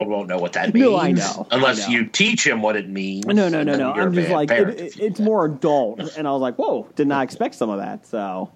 [0.00, 0.84] won't know what that means.
[0.86, 1.46] No, I know.
[1.50, 1.98] Unless I know.
[1.98, 3.24] you teach him what it means.
[3.26, 3.92] No, no, no, no.
[3.92, 7.24] I'm just like it, it- it's more adult, and I was like, "Whoa!" Did not
[7.24, 8.06] expect some of that.
[8.06, 8.50] So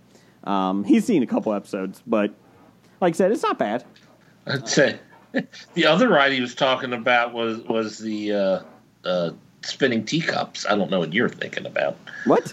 [0.44, 2.32] um, he's seen a couple episodes, but
[3.00, 3.84] like I said, it's not bad.
[4.46, 4.98] I'd say
[5.74, 8.60] the other ride he was talking about was was the uh,
[9.04, 9.30] uh,
[9.62, 10.66] spinning teacups.
[10.66, 11.96] I don't know what you're thinking about.
[12.26, 12.52] What?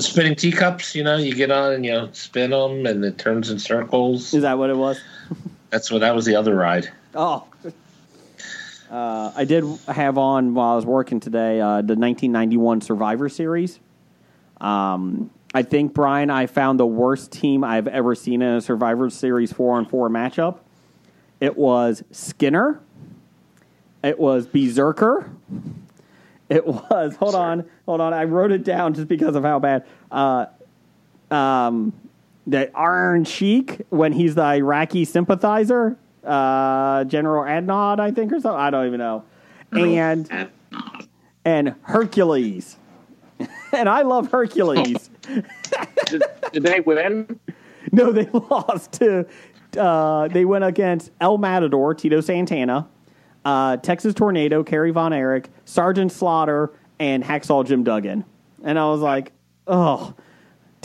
[0.00, 3.18] The spinning teacups, you know, you get on and you know, spin them, and it
[3.18, 4.32] turns in circles.
[4.32, 4.98] Is that what it was?
[5.68, 6.90] That's what that was the other ride.
[7.14, 7.46] Oh.
[8.90, 13.78] Uh, I did have on while I was working today uh, the 1991 Survivor Series.
[14.58, 19.10] Um, I think Brian, I found the worst team I've ever seen in a Survivor
[19.10, 20.60] Series four on four matchup.
[21.40, 22.80] It was Skinner.
[24.02, 25.30] It was Berserker.
[26.56, 28.12] It was hold on, hold on.
[28.12, 29.86] I wrote it down just because of how bad.
[30.10, 30.46] Uh,
[31.30, 31.92] um,
[32.44, 38.60] the Iron Sheik when he's the Iraqi sympathizer, uh, General Adnod, I think, or something.
[38.60, 39.24] I don't even know.
[39.70, 40.50] And
[41.44, 42.76] and Hercules,
[43.72, 45.08] and I love Hercules.
[46.06, 47.38] Did, did they win?
[47.92, 49.24] No, they lost to.
[49.78, 52.88] Uh, they went against El Matador, Tito Santana,
[53.44, 58.24] uh, Texas Tornado, Kerry Von Erich, Sergeant Slaughter, and Hacksaw Jim Duggan.
[58.62, 59.32] And I was like,
[59.66, 60.14] oh,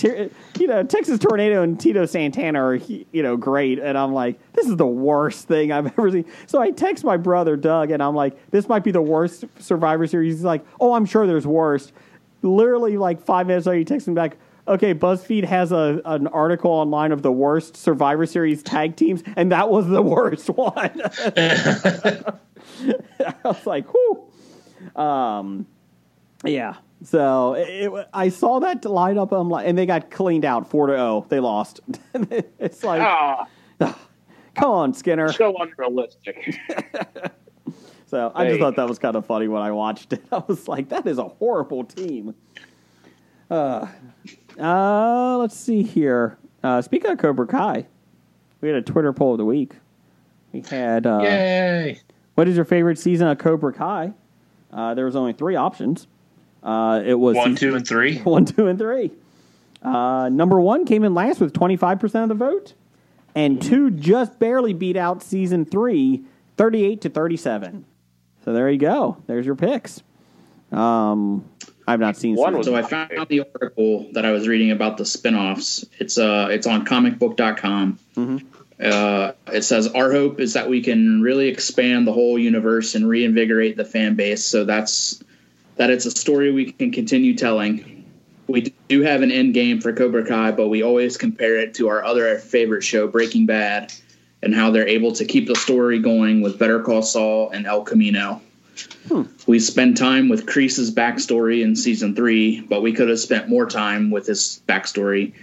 [0.04, 3.80] you know, Texas Tornado and Tito Santana are, you know, great.
[3.80, 6.26] And I'm like, this is the worst thing I've ever seen.
[6.48, 10.08] So I text my brother, Doug, and I'm like, this might be the worst Survivor
[10.08, 10.36] Series.
[10.36, 11.92] He's like, oh, I'm sure there's worse.
[12.42, 14.38] literally like five minutes later, he texts me back.
[14.68, 19.52] Okay, BuzzFeed has a an article online of the worst Survivor Series tag teams, and
[19.52, 21.02] that was the worst one.
[23.20, 25.02] I was like, whoo.
[25.02, 25.68] Um,
[26.44, 26.76] yeah.
[27.04, 29.32] So it, it, I saw that lineup.
[29.32, 31.26] I'm like, and they got cleaned out four to zero.
[31.30, 31.82] They lost.
[32.14, 33.48] it's like, Ah,
[34.56, 35.32] come on, Skinner.
[35.32, 36.56] so unrealistic.
[38.08, 40.24] So I just thought that was kind of funny when I watched it.
[40.32, 42.36] I was like, that is a horrible team.
[43.50, 43.88] Uh,
[44.60, 46.38] uh let's see here.
[46.64, 47.88] Uh, speaking of Cobra Kai,
[48.62, 49.74] we had a Twitter poll of the week.
[50.52, 52.00] We had uh, Yay!
[52.36, 54.14] What is your favorite season of Cobra Kai?
[54.72, 56.08] Uh, there was only three options.
[56.62, 58.18] Uh, it was One, two, and three.
[58.24, 59.12] one, two, and three.
[59.82, 62.74] Uh, number one came in last with 25% of the vote.
[63.36, 66.24] And two just barely beat out season three,
[66.58, 67.86] 38 to 37.
[68.44, 69.18] So there you go.
[69.28, 70.02] There's your picks.
[70.72, 71.44] Um,
[71.88, 73.30] I've not seen One So I found favorite.
[73.30, 75.86] the article that I was reading about the spin-offs.
[76.00, 78.00] It's uh it's on comicbook.com.
[78.82, 83.08] Uh, it says our hope is that we can really expand the whole universe and
[83.08, 84.44] reinvigorate the fan base.
[84.44, 85.24] So that's
[85.78, 88.06] that it's a story we can continue telling.
[88.48, 91.88] We do have an end game for Cobra Kai, but we always compare it to
[91.90, 93.92] our other favorite show, Breaking Bad,
[94.42, 97.84] and how they're able to keep the story going with Better Call Saul and El
[97.84, 98.42] Camino.
[99.48, 103.66] We spend time with Kreese's backstory in season three, but we could have spent more
[103.66, 105.34] time with his backstory.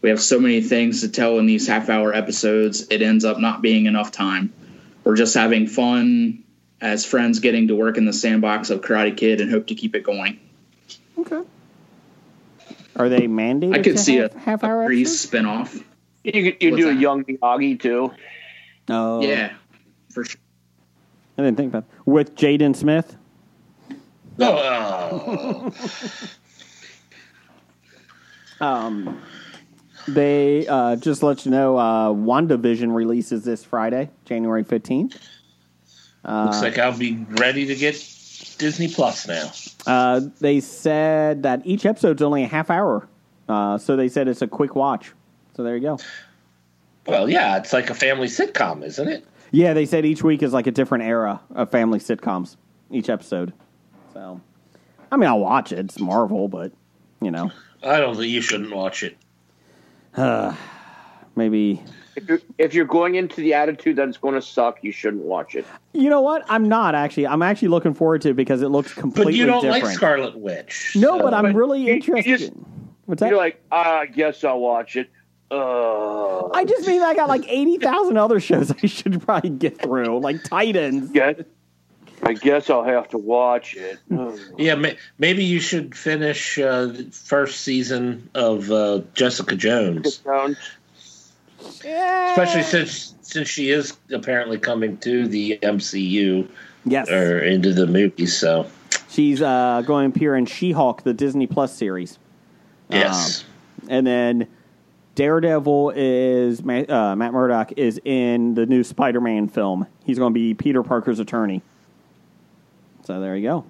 [0.00, 3.38] We have so many things to tell in these half hour episodes, it ends up
[3.38, 4.52] not being enough time.
[5.04, 6.44] We're just having fun
[6.80, 9.94] as friends getting to work in the sandbox of Karate Kid and hope to keep
[9.96, 10.38] it going.
[11.18, 11.42] Okay.
[12.94, 13.74] Are they mandated?
[13.74, 15.82] I could to see have a, half hour Kreese spinoff.
[16.24, 17.00] You could you What's do a that?
[17.00, 18.12] young Miyagi too.
[18.88, 19.52] Oh, Yeah,
[20.10, 20.40] for sure.
[21.36, 23.16] I didn't think about with Jaden Smith.
[24.40, 25.72] Oh,
[28.60, 29.22] Um,
[30.08, 35.18] they uh, just let you know uh, WandaVision releases this Friday, January fifteenth.
[36.24, 37.94] looks like I'll be ready to get
[38.58, 39.50] Disney Plus now.
[39.86, 43.08] Uh, they said that each episode's only a half hour,
[43.48, 45.12] uh, so they said it's a quick watch.
[45.56, 45.98] So there you go.
[47.06, 49.24] Well, yeah, it's like a family sitcom, isn't it?
[49.50, 52.56] Yeah, they said each week is like a different era of family sitcoms.
[52.90, 53.52] Each episode.
[54.14, 54.40] So,
[55.10, 55.78] I mean, I'll watch it.
[55.78, 56.72] It's Marvel, but
[57.20, 57.50] you know,
[57.82, 59.16] I don't think you shouldn't watch it.
[61.36, 61.82] maybe.
[62.16, 65.22] If you're, if you're going into the attitude that it's going to suck, you shouldn't
[65.22, 65.64] watch it.
[65.92, 66.44] You know what?
[66.48, 67.26] I'm not actually.
[67.28, 69.84] I'm actually looking forward to it because it looks completely But you don't different.
[69.84, 70.92] like Scarlet Witch.
[70.96, 72.38] no, so- but I'm But really you- you interested.
[72.38, 72.52] just-
[73.06, 73.28] What's that?
[73.30, 75.08] You're like, "Ah, I guess I'll watch it.
[75.50, 79.80] Uh, I just mean I got like eighty thousand other shows I should probably get
[79.80, 81.10] through, like Titans.
[81.10, 81.36] guess,
[82.28, 83.98] I guess I'll have to watch it.
[84.58, 90.58] Yeah, ma- maybe you should finish uh, the first season of uh, Jessica Jones, Jones.
[91.58, 96.48] especially since since she is apparently coming to the MCU
[96.84, 98.36] Yes, or into the movies.
[98.36, 98.66] So
[99.08, 102.18] she's uh, going to appear in She-Hulk, the Disney Plus series,
[102.90, 103.44] yes,
[103.88, 104.48] and then
[105.14, 109.86] Daredevil is Ma- uh, Matt Murdock is in the new Spider-Man film.
[110.04, 111.62] He's going to be Peter Parker's attorney.
[113.08, 113.64] So there you go.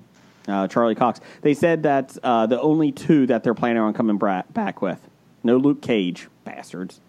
[0.52, 1.20] Uh, Charlie Cox.
[1.42, 4.98] They said that uh, the only two that they're planning on coming bra- back with.
[5.44, 7.00] No Luke Cage, bastards.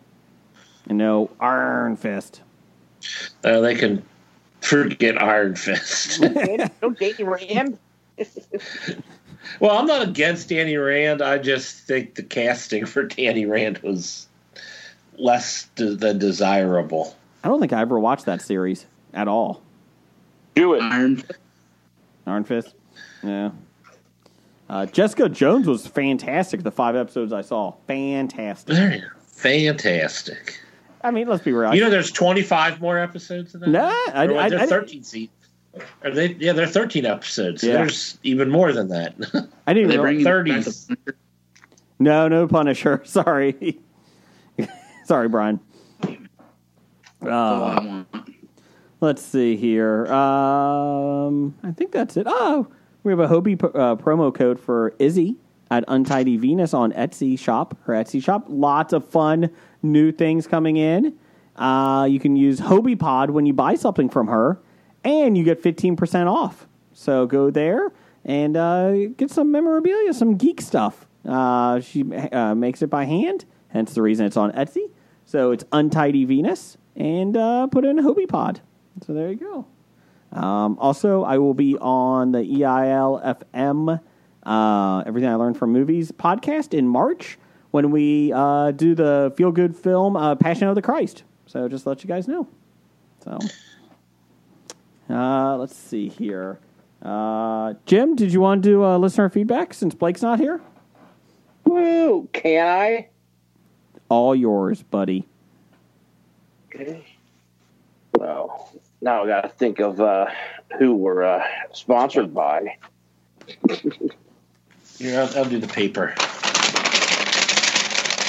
[0.88, 2.42] And no Iron Fist.
[3.44, 4.04] uh, they can
[4.62, 6.22] forget Iron Fist.
[6.22, 7.80] no Danny Rand.
[9.60, 11.23] well, I'm not against Danny Rand.
[11.23, 14.27] I just think the casting for Danny Rand was
[15.17, 17.15] less de- than desirable.
[17.44, 19.63] I don't think I ever watched that series at all.
[20.54, 20.84] Do it.
[20.84, 21.23] Iron Iron
[22.46, 22.76] Fist.
[23.24, 23.52] Yeah.
[24.70, 26.62] Uh, Jessica Jones was fantastic.
[26.63, 28.76] The five episodes I saw, fantastic.
[28.76, 30.60] Very fantastic.
[31.04, 31.74] I mean, let's be real.
[31.74, 33.70] You know, there's 25 more episodes in that.
[33.70, 35.32] Nah, I- I- they're I- 13 seasons.
[36.04, 36.34] Are they?
[36.34, 37.63] Yeah, they're 13 episodes.
[37.63, 37.74] Yeah.
[37.74, 39.13] There's even more than that.
[39.67, 40.02] I didn't They even.
[40.02, 40.96] bring 30s.
[42.00, 43.02] No, no Punisher.
[43.06, 43.80] Sorry.
[45.06, 45.60] Sorry, Brian.
[47.22, 47.98] Uh,
[49.02, 50.06] let's see here.
[50.08, 52.25] Um, I think that's it.
[52.27, 52.67] Oh,
[53.04, 55.37] we have a HOBI uh, promo code for Izzy
[55.71, 57.77] at Untidy Venus on Etsy shop.
[57.83, 58.45] Her Etsy shop.
[58.47, 59.50] Lots of fun
[59.81, 61.17] new things coming in.
[61.56, 64.60] Uh, you can use HOBI Pod when you buy something from her,
[65.04, 66.67] and you get fifteen percent off.
[66.93, 67.91] So go there
[68.25, 71.08] and uh, get some memorabilia, some geek stuff.
[71.25, 74.89] Uh, she uh, makes it by hand, hence the reason it's on Etsy.
[75.25, 78.62] So it's Untidy Venus, and uh, put in a HOBI Pod.
[79.06, 79.65] So there you go.
[80.31, 84.00] Um, also, I will be on the E EIL FM
[84.43, 87.37] uh, Everything I Learned from Movies podcast in March
[87.71, 91.23] when we uh, do the feel good film uh, Passion of the Christ.
[91.45, 92.47] So just to let you guys know.
[93.23, 93.37] So
[95.10, 96.60] uh, let's see here.
[97.02, 100.62] Uh, Jim, did you want to do uh, listener feedback since Blake's not here?
[101.65, 102.27] Woo!
[102.33, 103.10] Can I?
[104.10, 105.27] All yours, buddy.
[106.67, 107.06] Okay.
[108.17, 108.69] Well,
[109.02, 110.27] now I got to think of uh,
[110.77, 112.77] who we're uh, sponsored by.
[114.97, 116.13] Here, I'll, I'll do the paper.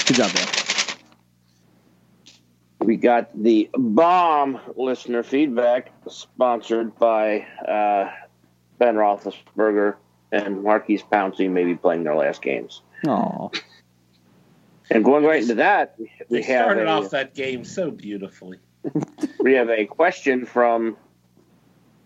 [0.06, 0.46] Good job, there.
[2.80, 8.10] We got the bomb listener feedback sponsored by uh,
[8.78, 9.96] Ben Roethlisberger
[10.32, 12.82] and Maurkice Pouncey, maybe playing their last games.
[13.06, 13.48] Aw.
[14.90, 18.58] And going right into that, They we have started a, off that game so beautifully.
[19.40, 20.96] We have a question from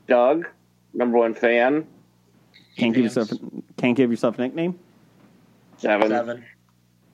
[0.08, 0.46] Doug,
[0.92, 1.86] number one fan,
[2.76, 3.30] Can't give yourself
[3.76, 4.78] can't give yourself a nickname.
[5.78, 6.08] seven.
[6.08, 6.44] Seven.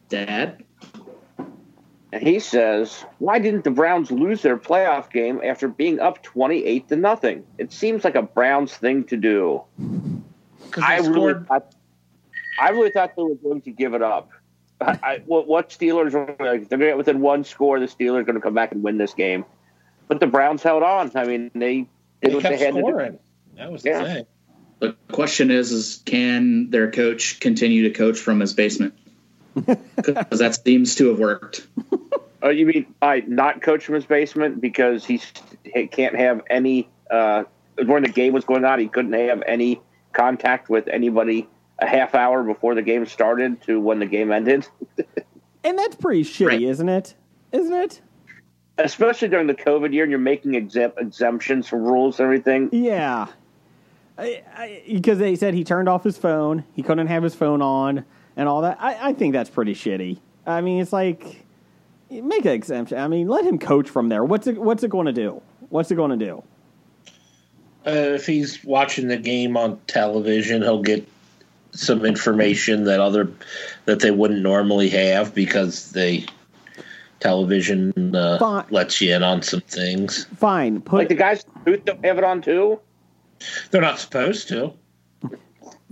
[0.08, 0.64] Dad.
[2.12, 6.88] And he says, "Why didn't the Browns lose their playoff game after being up twenty-eight
[6.88, 7.44] to nothing?
[7.58, 9.62] It seems like a Browns thing to do."
[10.82, 11.74] I they really, thought,
[12.60, 14.30] I really thought they were going to give it up.
[14.80, 16.68] I, I, what, what Steelers were like?
[16.68, 17.78] They're going to get within one score.
[17.80, 19.44] The Steelers are going to come back and win this game,
[20.08, 21.10] but the Browns held on.
[21.14, 21.88] I mean, they did
[22.22, 23.18] They what they kept had to do.
[23.56, 24.04] That was the Yeah.
[24.04, 24.26] thing.
[24.78, 28.94] The question is, is can their coach continue to coach from his basement?
[29.96, 31.66] Because that seems to have worked.
[32.42, 35.30] Oh, you mean by not coach from his basement because he's,
[35.62, 37.44] he can't have any uh,
[37.84, 39.80] when the game was going on, he couldn't have any
[40.12, 41.48] contact with anybody
[41.80, 44.66] a half hour before the game started to when the game ended.
[45.62, 46.62] And that's pretty shitty, Right.
[46.62, 47.14] isn't it?
[47.52, 48.00] Isn't it?
[48.78, 52.70] Especially during the COVID year, and you're making exempt, exemptions from rules and everything.
[52.72, 53.26] Yeah.
[54.16, 57.60] I, I, because they said he turned off his phone, he couldn't have his phone
[57.60, 58.06] on,
[58.36, 58.78] and all that.
[58.80, 60.18] I, I think that's pretty shitty.
[60.46, 61.44] I mean, it's like
[62.10, 62.96] make an exemption.
[62.96, 64.24] I mean, let him coach from there.
[64.24, 64.56] What's it?
[64.56, 65.42] What's it going to do?
[65.68, 66.42] What's it going to do?
[67.86, 71.06] Uh, if he's watching the game on television, he'll get
[71.72, 73.30] some information that other
[73.84, 76.26] that they wouldn't normally have because they
[77.20, 80.24] television uh, lets you in on some things.
[80.36, 82.80] Fine, put Like the guys who don't have it on too.
[83.70, 84.74] They're not supposed to.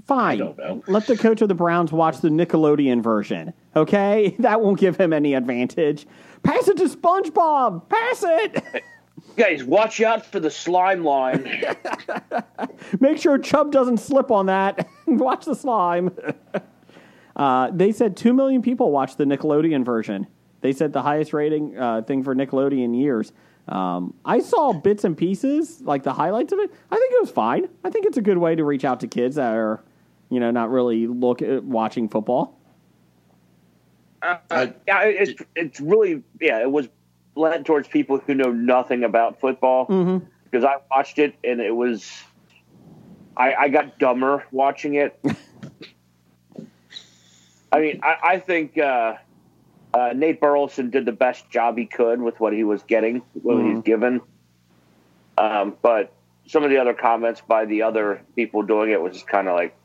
[0.06, 0.38] fine.
[0.38, 0.82] don't know.
[0.86, 3.52] Let the coach of the Browns watch the Nickelodeon version.
[3.76, 6.06] Okay, that won't give him any advantage.
[6.42, 7.88] Pass it to SpongeBob.
[7.88, 8.84] Pass it.
[9.38, 11.48] Guys, watch out for the slime line.
[13.00, 14.88] Make sure Chubb doesn't slip on that.
[15.06, 16.10] Watch the slime.
[17.36, 20.26] uh, they said two million people watched the Nickelodeon version.
[20.60, 23.32] They said the highest rating uh, thing for Nickelodeon years.
[23.68, 26.72] Um, I saw bits and pieces, like the highlights of it.
[26.90, 27.68] I think it was fine.
[27.84, 29.84] I think it's a good way to reach out to kids that are,
[30.30, 32.58] you know, not really look at watching football.
[34.20, 36.60] Uh, yeah, it's it's really yeah.
[36.60, 36.88] It was
[37.38, 40.26] led towards people who know nothing about football Mm-hmm.
[40.44, 42.10] because I watched it and it was.
[43.36, 45.18] I, I got dumber watching it.
[47.70, 49.14] I mean, I, I think uh,
[49.94, 53.62] uh, Nate Burleson did the best job he could with what he was getting, what
[53.64, 54.20] he's given.
[55.36, 56.12] Um, but
[56.46, 59.54] some of the other comments by the other people doing it was just kind of
[59.54, 59.76] like,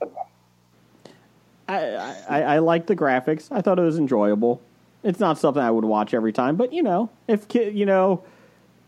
[1.68, 3.50] I, I, I like the graphics.
[3.52, 4.62] I thought it was enjoyable.
[5.04, 8.24] It's not something I would watch every time, but you know, if kid, you know,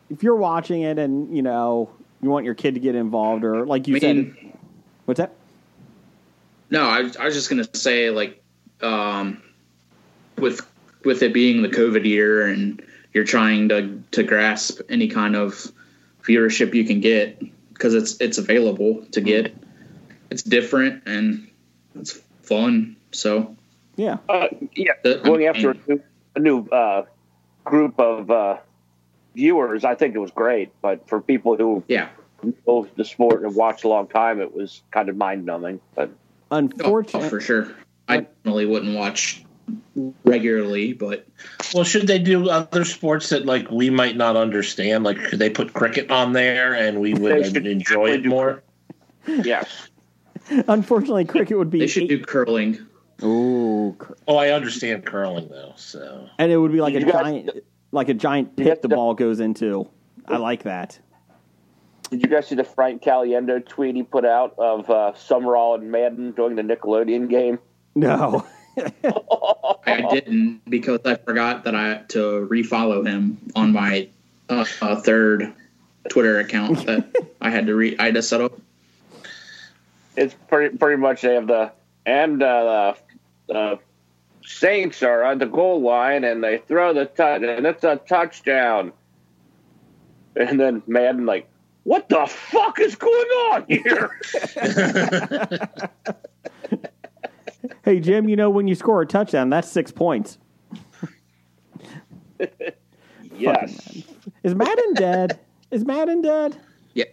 [0.09, 1.89] if you're watching it and you know
[2.21, 4.35] you want your kid to get involved, or like you I said,
[5.05, 5.33] what's that?
[6.69, 8.41] no, I, I was just gonna say like,
[8.81, 9.41] um,
[10.37, 10.61] with
[11.03, 15.71] with it being the COVID year and you're trying to to grasp any kind of
[16.23, 17.39] viewership you can get
[17.73, 19.55] because it's it's available to get.
[20.31, 21.47] It's different and
[21.93, 22.95] it's fun.
[23.11, 23.55] So
[23.95, 26.03] Yeah, uh, yeah, The- going after a new,
[26.35, 27.05] a new uh,
[27.63, 28.57] group of uh,
[29.35, 30.71] viewers, I think it was great.
[30.81, 32.09] But for people who yeah,
[32.67, 35.79] know the sport and watch a long time, it was kind of mind numbing.
[35.95, 36.11] But
[36.51, 37.71] oh, unfortunately, for sure.
[38.07, 39.43] I definitely wouldn't watch
[40.23, 41.25] regularly, but
[41.73, 45.03] Well, should they do other sports that like we might not understand?
[45.03, 48.63] Like, could they put cricket on there and we would enjoy it do more?
[49.27, 49.87] yes,
[50.67, 52.85] unfortunately, cricket would be they should do curling.
[53.23, 55.73] Ooh, cr- Oh, I understand curling though.
[55.75, 57.49] So and it would be like a guys- giant,
[57.91, 59.87] like a giant pit have the ball goes into.
[60.27, 60.99] I like that.
[62.09, 65.91] did you guys see the Frank Caliendo tweet he put out of uh, Summerall and
[65.91, 67.59] Madden during the Nickelodeon game?
[67.93, 68.45] No,
[69.85, 74.09] I didn't because I forgot that I had to refollow him on my
[74.49, 75.53] uh, uh, third
[76.09, 77.07] Twitter account that
[77.39, 78.59] I had to re I had to set up.
[80.17, 81.71] It's pretty pretty much they have the
[82.05, 82.93] and uh,
[83.47, 83.79] the
[84.45, 88.93] Saints are on the goal line, and they throw the touch, and it's a touchdown.
[90.35, 91.49] And then Madden like,
[91.83, 94.19] what the fuck is going on here?
[97.83, 100.39] Hey Jim, you know when you score a touchdown, that's six points.
[103.35, 104.03] yes.
[104.43, 105.39] Is Madden dead?
[105.69, 106.57] Is Madden dead?
[106.93, 107.05] Yeah.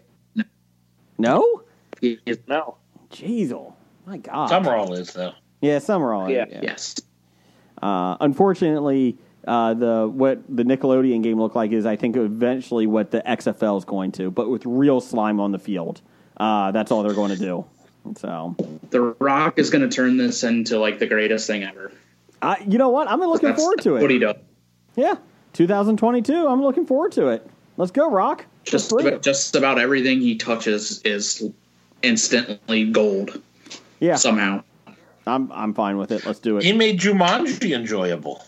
[1.18, 1.62] No.
[2.46, 2.78] No.
[3.10, 3.74] Jeez, oh
[4.06, 4.48] my God.
[4.48, 5.34] Summerall is though.
[5.62, 6.28] Yeah, Summerall.
[6.30, 6.44] Yeah.
[6.50, 6.96] Yes.
[7.80, 13.10] Uh, unfortunately, uh, the what the Nickelodeon game looked like is I think eventually what
[13.10, 16.00] the XFL is going to, but with real slime on the field.
[16.36, 17.64] Uh, that's all they're going to do.
[18.16, 18.56] So,
[18.90, 21.92] The Rock is going to turn this into like the greatest thing ever.
[22.42, 23.06] uh, you know what?
[23.08, 24.20] I'm looking That's forward to What he it.
[24.20, 24.36] does.
[24.96, 25.14] Yeah,
[25.52, 26.46] 2022.
[26.48, 27.48] I'm looking forward to it.
[27.76, 28.44] Let's go, Rock.
[28.64, 31.48] Just about, just about everything he touches is
[32.02, 33.40] instantly gold
[34.00, 34.64] Yeah, somehow.
[35.26, 36.24] I'm I'm fine with it.
[36.26, 36.64] Let's do it.
[36.64, 38.42] He made Jumanji enjoyable.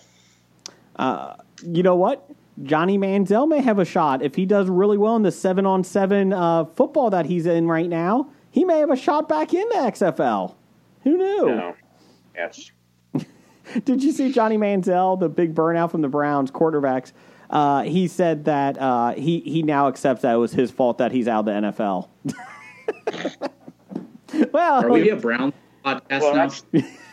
[0.98, 2.28] you know what?
[2.62, 5.82] Johnny Manziel may have a shot if he does really well in the seven on
[5.82, 8.28] seven uh, football that he's in right now.
[8.50, 10.54] He may have a shot back in the XFL.
[11.02, 11.46] Who knew?
[11.46, 11.74] No.
[12.34, 12.70] Yes.
[13.84, 17.12] Did you see Johnny Manziel, the big burnout from the Browns quarterbacks?
[17.50, 21.12] Uh, he said that uh, he he now accepts that it was his fault that
[21.12, 22.08] he's out of the NFL.
[24.52, 25.52] well, Are we a Brown
[25.84, 26.46] podcast Well, now?
[26.48, 26.64] that's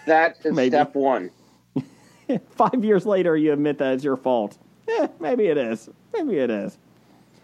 [0.08, 0.70] that is Maybe.
[0.72, 1.32] step one.
[2.52, 4.58] five years later, you admit that it's your fault.
[4.88, 5.90] Eh, maybe it is.
[6.14, 6.78] Maybe it is.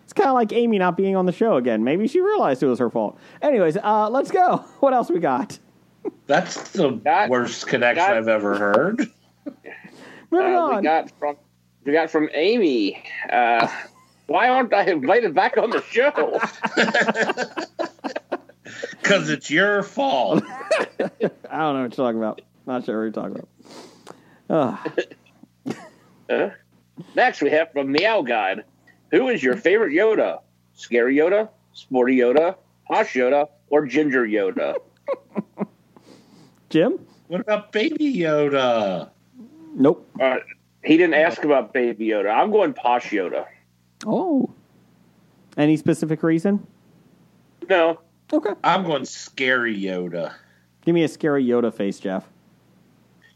[0.03, 1.83] It's kind of like Amy not being on the show again.
[1.83, 3.17] Maybe she realized it was her fault.
[3.41, 4.57] Anyways, uh, let's go.
[4.79, 5.59] What else we got?
[6.27, 8.99] That's the That- worst connection that- I've ever heard.
[10.31, 10.75] Moving Uh, on.
[10.77, 11.35] we got from
[11.85, 13.01] we got from Amy.
[13.31, 13.67] Uh,
[14.27, 16.39] why aren't I invited back on the show?
[19.07, 20.43] Because it's your fault.
[20.99, 22.41] I don't know what you're talking about.
[22.65, 23.47] Not sure what you're talking
[24.49, 24.85] about.
[25.69, 25.77] Ugh.
[26.29, 26.49] Uh,
[27.15, 28.65] next, we have from Meow Guide.
[29.11, 30.41] Who is your favorite Yoda?
[30.73, 34.75] Scary Yoda, Sporty Yoda, Posh Yoda, or Ginger Yoda?
[36.69, 36.99] Jim?
[37.27, 39.09] What about Baby Yoda?
[39.73, 40.05] Nope.
[40.19, 40.39] Uh,
[40.83, 42.29] he didn't ask about Baby Yoda.
[42.29, 43.45] I'm going Posh Yoda.
[44.05, 44.49] Oh.
[45.55, 46.67] Any specific reason?
[47.69, 47.99] No,
[48.31, 48.53] Okay.
[48.63, 50.33] I'm going Scary Yoda.
[50.83, 52.27] Give me a scary Yoda face, Jeff.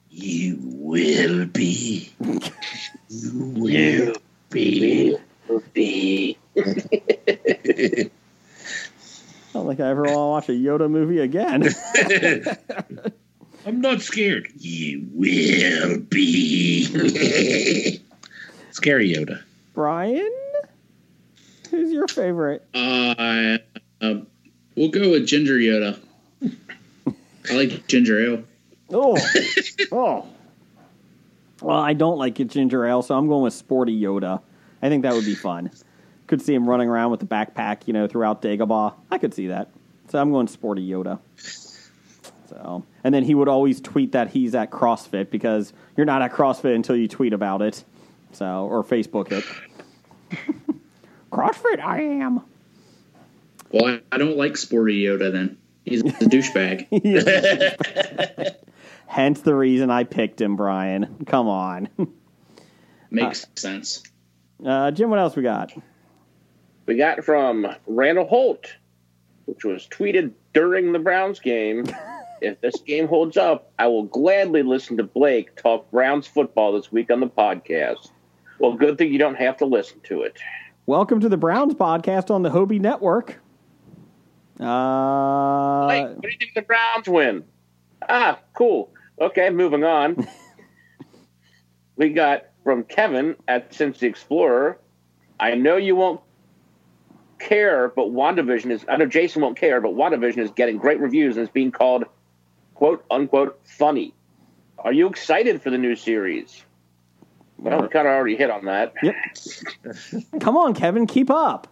[0.10, 2.12] You will be.
[3.10, 4.16] You
[5.48, 6.38] will be.
[6.58, 8.10] I
[9.54, 11.70] don't think I ever want to watch a Yoda movie again.
[13.66, 14.50] I'm not scared.
[14.58, 16.86] You will be.
[18.72, 19.42] Scary Yoda.
[19.74, 20.32] Brian?
[21.70, 22.66] Who's your favorite?
[22.74, 23.58] Uh,
[24.02, 24.16] uh,
[24.76, 26.00] we'll go with Ginger Yoda.
[27.50, 28.44] I like ginger ale.
[28.92, 29.18] Oh.
[29.92, 30.28] oh.
[31.62, 34.42] Well, I don't like ginger ale, so I'm going with Sporty Yoda.
[34.82, 35.72] I think that would be fun.
[36.28, 38.94] Could see him running around with the backpack, you know, throughout Dagobah.
[39.12, 39.70] I could see that.
[40.10, 41.20] So I'm going Sporty Yoda.
[41.38, 46.34] So, and then he would always tweet that he's at CrossFit because you're not at
[46.34, 47.84] CrossFit until you tweet about it.
[48.34, 49.46] So, or Facebook it.
[51.32, 52.42] CrossFit, I am.
[53.72, 55.58] Well, I, I don't like Sporty Yoda then.
[55.86, 56.88] He's a douchebag.
[59.08, 61.26] Hence the reason I picked him, Brian.
[61.26, 61.90] Come on.
[63.10, 64.04] Makes sense.
[64.64, 65.74] Uh, Jim, what else we got?
[66.86, 68.68] We got from Randall Holt,
[69.46, 71.86] which was tweeted during the Browns game.
[72.42, 76.92] if this game holds up, I will gladly listen to Blake talk Browns football this
[76.92, 78.12] week on the podcast.
[78.60, 80.38] Well, good thing you don't have to listen to it.
[80.86, 83.41] Welcome to the Browns podcast on the HOBI Network.
[84.62, 87.44] Uh, Blake, what do you think the Browns win?
[88.08, 88.92] Ah, cool.
[89.20, 90.28] Okay, moving on.
[91.96, 94.78] we got from Kevin at Cincy Explorer.
[95.40, 96.22] I know you won't
[97.40, 98.86] care, but WandaVision is.
[98.88, 102.06] I know Jason won't care, but WandaVision is getting great reviews and it's being called
[102.76, 104.14] "quote unquote" funny.
[104.78, 106.64] Are you excited for the new series?
[107.58, 108.94] Well, we kind of already hit on that.
[109.04, 109.16] Yep.
[110.40, 111.68] Come on, Kevin, keep up.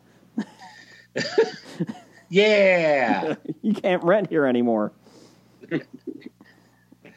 [2.29, 3.35] Yeah.
[3.61, 4.93] You can't rent here anymore.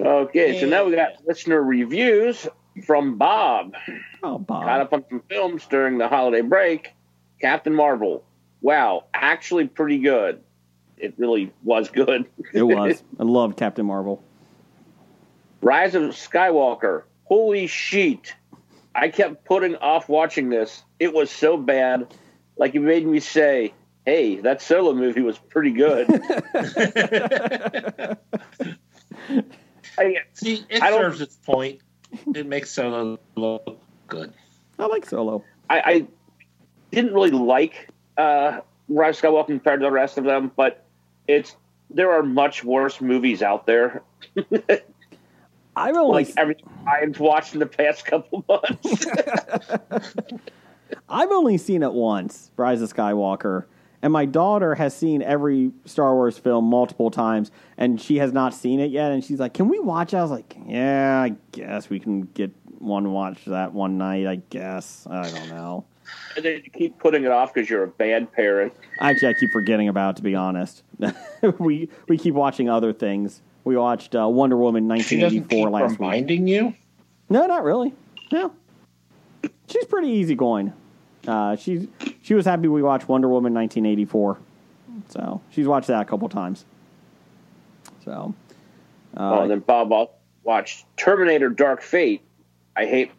[0.01, 2.49] Okay, so now we got listener reviews
[2.85, 3.75] from Bob.
[4.23, 4.65] Oh, Bob.
[4.65, 6.95] Caught up on some films during the holiday break.
[7.41, 8.25] Captain Marvel.
[8.61, 10.43] Wow, actually pretty good.
[10.97, 12.27] It really was good.
[12.53, 13.03] It was.
[13.21, 14.23] I love Captain Marvel.
[15.61, 17.05] Rise of Skywalker.
[17.25, 18.35] Holy shit.
[18.95, 20.83] I kept putting off watching this.
[20.99, 22.15] It was so bad.
[22.57, 23.73] Like it made me say,
[24.05, 26.09] hey, that solo movie was pretty good.
[29.99, 31.81] I, See, it I serves its point.
[32.35, 33.79] It makes Solo look
[34.09, 34.33] good.
[34.79, 35.45] I like Solo.
[35.69, 36.07] I, I
[36.91, 40.85] didn't really like uh, Rise of Skywalker compared to the rest of them, but
[41.27, 41.57] it's
[41.91, 44.03] there are much worse movies out there.
[45.77, 49.07] I've only Like everything I've watched in the past couple months.
[51.09, 53.65] I've only seen it once, Rise of Skywalker,
[54.03, 58.53] and my daughter has seen every Star Wars film multiple times, and she has not
[58.53, 59.13] seen it yet.
[59.13, 60.19] And she's like, "Can we watch?" it?
[60.19, 64.27] I was like, "Yeah, I guess we can get one watch that one night.
[64.27, 65.85] I guess I don't know."
[66.37, 68.73] and then you keep putting it off because you're a bad parent.
[69.01, 70.11] Actually, I keep forgetting about.
[70.11, 70.83] it, To be honest,
[71.59, 73.41] we we keep watching other things.
[73.65, 76.01] We watched uh, Wonder Woman She doesn't 1984 keep last week.
[76.01, 76.75] reminding you.
[77.31, 77.95] No, not really.
[78.33, 78.53] No,
[79.69, 80.73] she's pretty easygoing.
[81.27, 81.87] Uh, she's
[82.23, 84.39] she was happy we watched Wonder Woman 1984,
[85.09, 86.64] so she's watched that a couple times.
[88.05, 88.35] So,
[89.16, 89.93] oh, uh, and then Bob
[90.43, 92.23] watched Terminator: Dark Fate.
[92.75, 93.12] I hate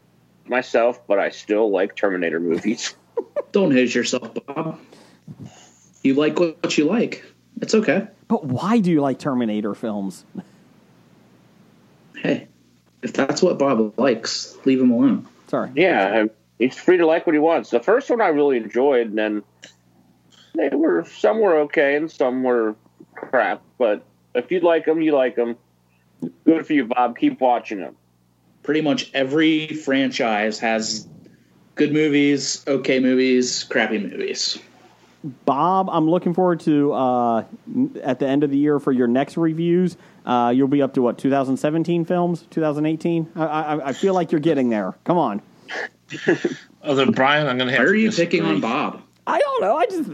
[0.46, 2.96] myself, but I still like Terminator movies.
[3.52, 4.80] Don't hate yourself, Bob.
[6.02, 7.24] You like what you like.
[7.62, 8.08] It's okay.
[8.28, 10.26] but why do you like Terminator films?
[12.18, 12.48] Hey,
[13.02, 15.28] if that's what Bob likes, leave him alone.
[15.48, 15.70] Sorry.
[15.76, 16.26] yeah,
[16.64, 17.70] he's free to like what he wants.
[17.70, 19.44] The first one I really enjoyed, and then
[20.56, 22.76] they were some were okay and some were
[23.16, 23.62] crap.
[23.78, 25.58] But if you like them, you like them.
[26.46, 27.18] Good for you, Bob.
[27.18, 27.96] Keep watching them.
[28.64, 31.08] Pretty much every franchise has
[31.76, 34.58] good movies, okay movies, crappy movies.
[35.46, 37.44] Bob, I'm looking forward to uh,
[38.04, 39.96] at the end of the year for your next reviews.
[40.26, 43.32] Uh, you'll be up to what 2017 films, 2018.
[43.36, 44.94] I, I, I feel like you're getting there.
[45.04, 45.42] Come on.
[46.84, 47.82] Although Brian, I'm going to have.
[47.82, 48.40] Why are to you disagree.
[48.40, 49.02] picking on Bob?
[49.26, 49.78] I don't know.
[49.78, 50.10] I just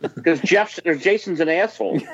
[0.14, 2.00] Because Jeff's or Jason's an asshole.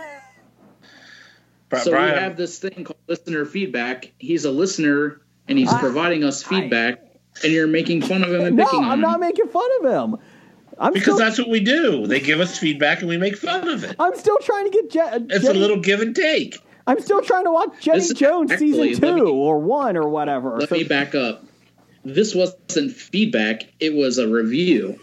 [1.84, 4.10] So Brian, we have this thing called listener feedback.
[4.18, 7.00] He's a listener and he's I- providing us feedback,
[7.44, 8.64] and you're making fun of him and no.
[8.64, 8.90] picking on him.
[8.90, 9.20] I'm not him.
[9.20, 10.18] making fun of him.
[10.78, 12.08] I'm because still, that's what we do.
[12.08, 13.94] They give us feedback and we make fun of it.
[14.00, 16.58] I'm still trying to get Je- uh, It's Jenny, a little give and take.
[16.88, 20.58] I'm still trying to watch Jenny Jones actually- season two me- or one or whatever.
[20.58, 21.44] Let So- me back up.
[22.04, 24.98] This wasn't feedback; it was a review.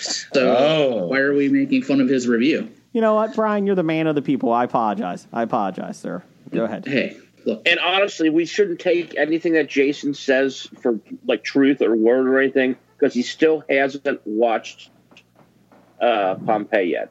[0.00, 1.06] So Oh.
[1.06, 2.68] why are we making fun of his review?
[2.92, 3.66] you know what, Brian?
[3.66, 4.52] You're the man of the people.
[4.52, 5.26] I apologize.
[5.32, 6.22] I apologize, sir.
[6.50, 6.86] Go ahead.
[6.86, 7.16] Hey,
[7.46, 12.26] look, And honestly, we shouldn't take anything that Jason says for like truth or word
[12.26, 14.90] or anything because he still hasn't watched
[16.00, 17.10] uh, Pompeii yet.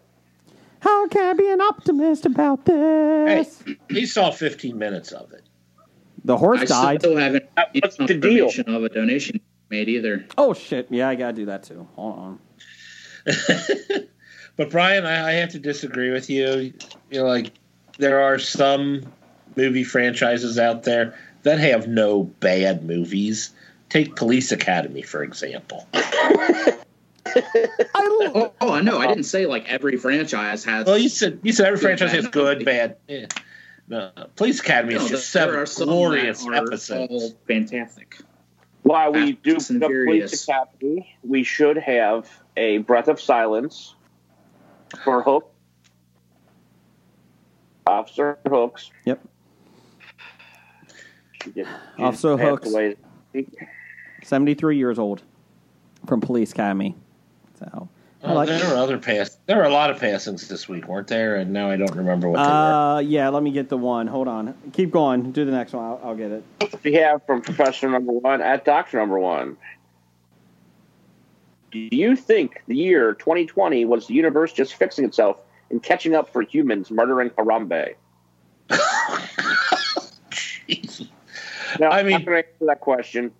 [0.82, 3.28] How can I be an optimist about this?
[3.66, 3.78] Hey, this?
[3.90, 5.44] he saw 15 minutes of it.
[6.30, 7.02] The horse I died.
[7.02, 7.46] still haven't
[7.82, 8.52] What's seen the deal?
[8.68, 9.40] of a donation
[9.72, 10.28] made either.
[10.38, 10.86] Oh shit!
[10.92, 11.88] Yeah, I gotta do that too.
[11.96, 12.40] Hold on.
[14.56, 16.74] But Brian, I, I have to disagree with you.
[17.10, 17.52] You know, like
[17.98, 19.12] there are some
[19.56, 23.50] movie franchises out there that have no bad movies.
[23.90, 25.88] Take Police Academy, for example.
[25.94, 26.76] I,
[27.26, 29.00] Oh, oh, I know.
[29.00, 30.86] I didn't say like every franchise has.
[30.86, 32.16] Well, you said you said every Good, franchise bad.
[32.24, 32.98] has good, bad.
[33.08, 33.26] Yeah.
[33.90, 37.34] No, Police Academy No, is just there seven are some glorious that are episodes.
[37.48, 38.18] fantastic.
[38.84, 43.96] While we do the Police Academy, we should have a breath of silence
[45.04, 45.52] for Hook,
[47.88, 48.92] Officer Hooks.
[49.06, 49.28] Yep.
[51.44, 52.70] She just- she Officer just Hooks.
[52.74, 52.96] away.
[54.24, 55.24] 73 years old
[56.06, 56.96] from Police Academy.
[57.60, 57.90] So
[58.24, 58.50] I Oh, like.
[58.50, 59.38] there were other pass.
[59.46, 61.38] There were a lot of passings this week, weren't there?
[61.38, 62.50] And now I don't remember what they were.
[62.50, 63.30] Uh, yeah.
[63.30, 64.08] Let me get the one.
[64.08, 64.54] Hold on.
[64.74, 65.32] Keep going.
[65.32, 65.86] Do the next one.
[65.86, 66.44] I'll, I'll get it.
[66.84, 69.56] We have from Professor Number One at Doctor Number One.
[71.72, 75.38] Do you think the year 2020 was the universe just fixing itself
[75.70, 77.94] and catching up for humans murdering Harambe?
[81.80, 83.32] Now, I I'm mean- not answer that question.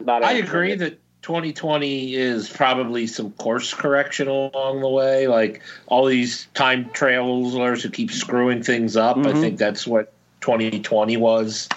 [0.00, 0.78] Not I agree it.
[0.80, 0.98] that
[1.28, 5.26] 2020 is probably some course correction along the way.
[5.26, 9.18] Like all these time travelers who keep screwing things up.
[9.18, 9.40] I Mhm.
[9.42, 10.10] think that's what
[10.40, 11.68] 2020 was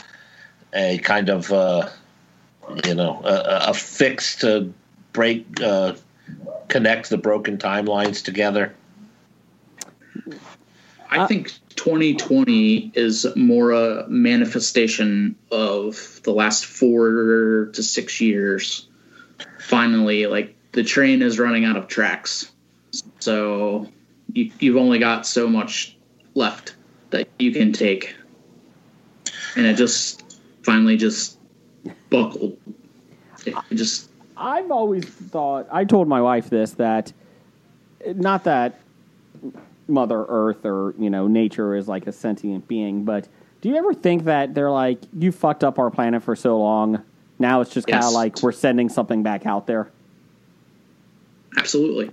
[0.74, 1.90] a kind of, uh,
[2.86, 4.74] you know, a, a fix to
[5.12, 5.96] break, uh,
[6.70, 8.72] connect the broken timelines together.
[11.10, 18.88] I think 2020 is more a manifestation of the last four to six years.
[19.72, 22.52] Finally, like the train is running out of tracks,
[23.20, 23.88] so
[24.34, 25.96] you, you've only got so much
[26.36, 26.76] left
[27.12, 28.14] that you can take,
[29.56, 31.38] and it just finally just
[32.10, 32.58] buckled.
[33.46, 35.68] It just I've always thought.
[35.72, 37.14] I told my wife this that,
[38.06, 38.78] not that
[39.88, 43.30] Mother Earth or you know nature is like a sentient being, but
[43.62, 47.04] Do you ever think that they're like, you fucked up our planet for so long?
[47.42, 48.14] Now it's just kind of Yes.
[48.16, 49.90] like we're sending something back out there.
[51.58, 52.12] Absolutely.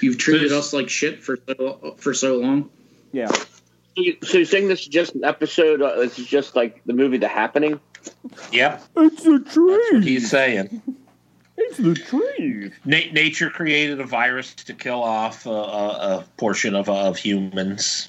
[0.00, 2.70] You've treated us like shit for so, for so long.
[3.12, 3.30] Yeah.
[3.30, 3.44] So
[3.96, 5.80] you- so you're saying this is just an episode?
[5.82, 7.78] Uh, this is just like the movie The Happening?
[8.52, 10.00] Yep, It's the that's what tree.
[10.02, 10.82] he's saying.
[11.56, 12.70] It's the tree.
[12.84, 15.88] Na- nature created a virus to kill off a, a,
[16.18, 18.08] a portion of of humans.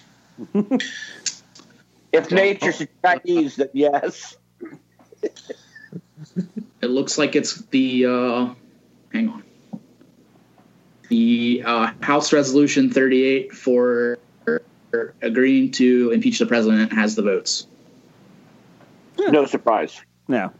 [2.13, 4.37] If nature's Chinese, then yes.
[6.81, 8.53] It looks like it's the uh,
[9.11, 9.43] hang on.
[11.09, 14.19] The uh, House Resolution 38 for
[15.21, 17.67] agreeing to impeach the president has the votes.
[19.17, 20.01] No surprise.
[20.27, 20.51] No.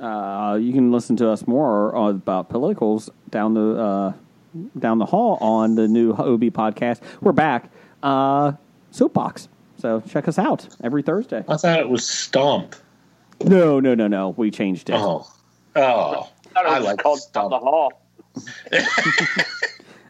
[0.00, 4.12] Uh, you can listen to us more about politicals down the uh,
[4.78, 7.00] down the hall on the new OB podcast.
[7.20, 7.70] We're back.
[8.02, 8.52] Uh,
[8.90, 9.48] Soapbox.
[9.78, 11.44] So check us out every Thursday.
[11.48, 12.76] I thought it was Stomp.
[13.44, 14.30] No, no, no, no.
[14.30, 14.94] We changed it.
[14.94, 15.26] Oh,
[15.76, 17.50] oh, I thought it I like called Down Stomp.
[17.50, 17.92] the Hall.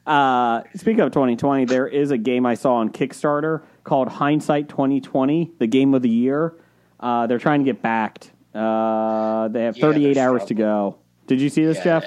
[0.06, 5.50] Uh, speaking of 2020, there is a game I saw on Kickstarter called Hindsight 2020,
[5.58, 6.54] the game of the year.
[7.00, 8.30] Uh, they're trying to get backed.
[8.54, 10.98] Uh, they have Yeah, 38 they're hours to go.
[11.26, 11.82] Did you see this, Yeah.
[12.00, 12.04] Jeff?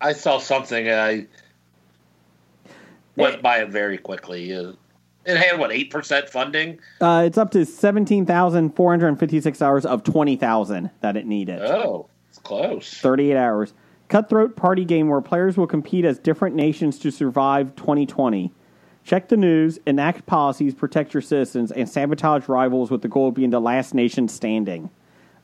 [0.00, 1.26] I saw something and I
[3.16, 4.52] went by it very quickly.
[5.24, 6.78] It had what eight percent funding.
[7.00, 11.62] Uh, it's up to 17,456 hours of 20,000 that it needed.
[11.62, 12.92] Oh, it's close.
[13.00, 13.72] 38 hours.
[14.08, 18.52] Cutthroat party game where players will compete as different nations to survive 2020.
[19.02, 23.34] Check the news, enact policies, protect your citizens, and sabotage rivals with the goal of
[23.34, 24.90] being the last nation standing.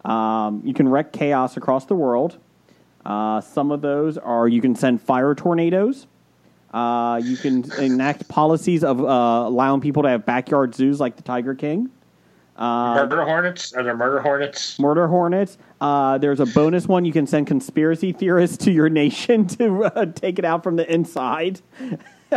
[0.04, 2.38] Um, you can wreak chaos across the world.
[3.04, 6.06] Uh, some of those are you can send fire tornadoes.
[6.72, 9.04] Uh, you can enact policies of uh,
[9.46, 11.90] allowing people to have backyard zoos like the Tiger King.
[12.56, 13.72] murder hornets?
[13.72, 14.78] Are there murder hornets?
[14.78, 15.58] Murder Hornets.
[15.80, 17.04] Uh, there's a bonus one.
[17.04, 20.90] You can send conspiracy theorists to your nation to uh, take it out from the
[20.92, 21.60] inside.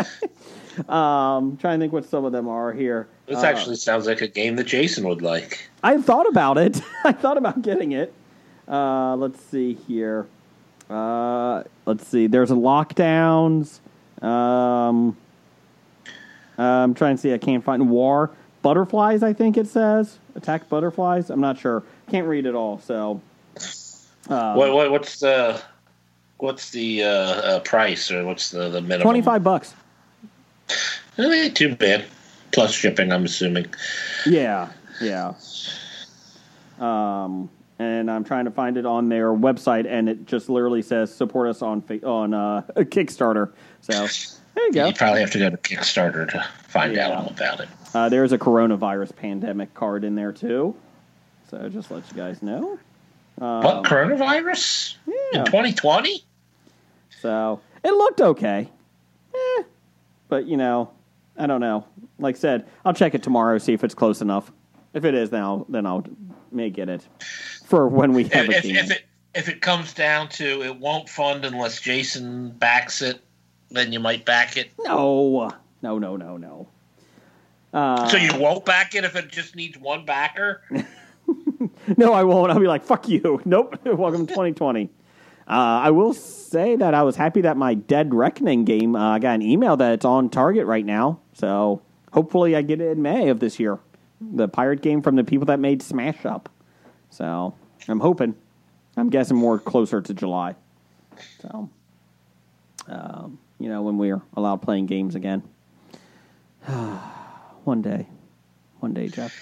[0.89, 3.07] um, trying to think what some of them are here.
[3.27, 5.69] This Uh, actually sounds like a game that Jason would like.
[5.84, 6.81] I thought about it.
[7.03, 8.13] I thought about getting it.
[8.67, 10.25] Uh, let's see here.
[10.89, 12.27] Uh, let's see.
[12.27, 13.79] There's a lockdowns.
[14.24, 15.17] Um,
[16.57, 17.34] I'm trying to see.
[17.34, 19.21] I can't find war butterflies.
[19.21, 21.30] I think it says attack butterflies.
[21.30, 21.84] I'm not sure.
[22.09, 22.80] Can't read it all.
[22.80, 23.21] So.
[24.30, 25.61] Um, what, what what's the
[26.38, 29.01] what's the uh, uh, price or what's the the minimum?
[29.01, 29.74] Twenty five bucks.
[31.17, 32.05] Eh, ain't too bad.
[32.51, 33.65] Plus shipping, I'm assuming.
[34.26, 34.69] Yeah,
[35.01, 35.34] yeah.
[36.80, 37.49] Um,
[37.80, 41.49] and I'm trying to find it on their website, and it just literally says support
[41.49, 43.51] us on on uh, Kickstarter.
[43.84, 44.07] So
[44.55, 44.88] there you go.
[44.88, 47.07] You probably have to go to Kickstarter to find Yeah.
[47.09, 47.69] out all about it.
[47.93, 50.75] Uh, there's a coronavirus pandemic card in there too.
[51.49, 52.79] So just let you guys know.
[53.41, 55.39] Um, what coronavirus yeah.
[55.39, 56.23] in 2020?
[57.21, 58.69] So it looked okay.
[59.36, 59.63] Eh,
[60.29, 60.91] but you know,
[61.38, 61.86] I don't know.
[62.19, 64.51] Like I said, I'll check it tomorrow, see if it's close enough.
[64.93, 66.05] If it is, then I'll then I'll
[66.51, 67.05] may get it
[67.65, 69.05] for when we have If, a if, if it
[69.36, 73.21] if it comes down to it won't fund unless Jason backs it,
[73.74, 74.71] then you might back it.
[74.80, 75.51] No,
[75.82, 76.67] no, no, no, no.
[77.74, 80.61] Uh, so you won't back it if it just needs one backer.
[81.97, 82.51] no, I won't.
[82.51, 83.41] I'll be like, fuck you.
[83.45, 83.80] Nope.
[83.86, 84.89] Welcome to 2020.
[85.45, 89.19] Uh, I will say that I was happy that my Dead Reckoning game, uh, I
[89.19, 91.19] got an email that it's on target right now.
[91.34, 91.82] So
[92.13, 93.80] hopefully I get it in May of this year.
[94.21, 96.47] The pirate game from the people that made Smash Up.
[97.09, 97.55] So
[97.88, 98.36] I'm hoping.
[98.95, 100.55] I'm guessing more closer to July.
[101.41, 101.69] So,
[102.88, 105.43] um, you know, when we're allowed playing games again.
[107.64, 108.08] One day.
[108.80, 109.34] One day, Jeff.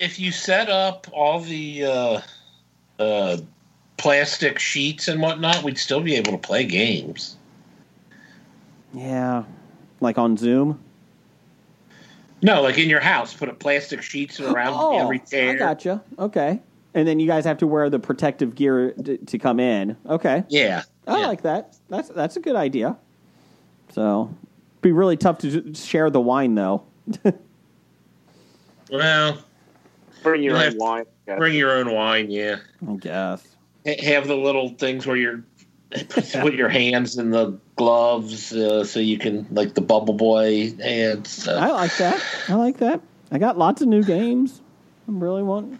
[0.00, 2.20] if you set up all the uh,
[2.98, 3.36] uh,
[3.96, 7.36] plastic sheets and whatnot, we'd still be able to play games.
[8.92, 9.44] Yeah.
[10.00, 10.80] Like on Zoom.
[12.42, 15.52] No, like in your house, put a plastic sheets around every chair.
[15.52, 16.02] Oh, I gotcha.
[16.18, 16.60] Okay.
[16.92, 19.96] And then you guys have to wear the protective gear d- to come in.
[20.06, 20.44] Okay.
[20.48, 21.26] Yeah, I yeah.
[21.26, 21.76] like that.
[21.88, 22.96] That's that's a good idea.
[23.94, 24.34] So,
[24.82, 26.82] be really tough to share the wine though.
[28.90, 29.38] Well,
[30.22, 31.04] Bring your own wine.
[31.36, 32.30] bring your own wine.
[32.30, 32.56] Yeah,
[32.88, 33.46] I guess.
[34.02, 35.42] Have the little things where you're
[36.40, 41.46] put your hands in the gloves uh, so you can like the bubble boy hands.
[41.48, 42.24] I Uh, like that.
[42.48, 43.00] I like that.
[43.32, 44.60] I got lots of new games.
[45.08, 45.78] I really want.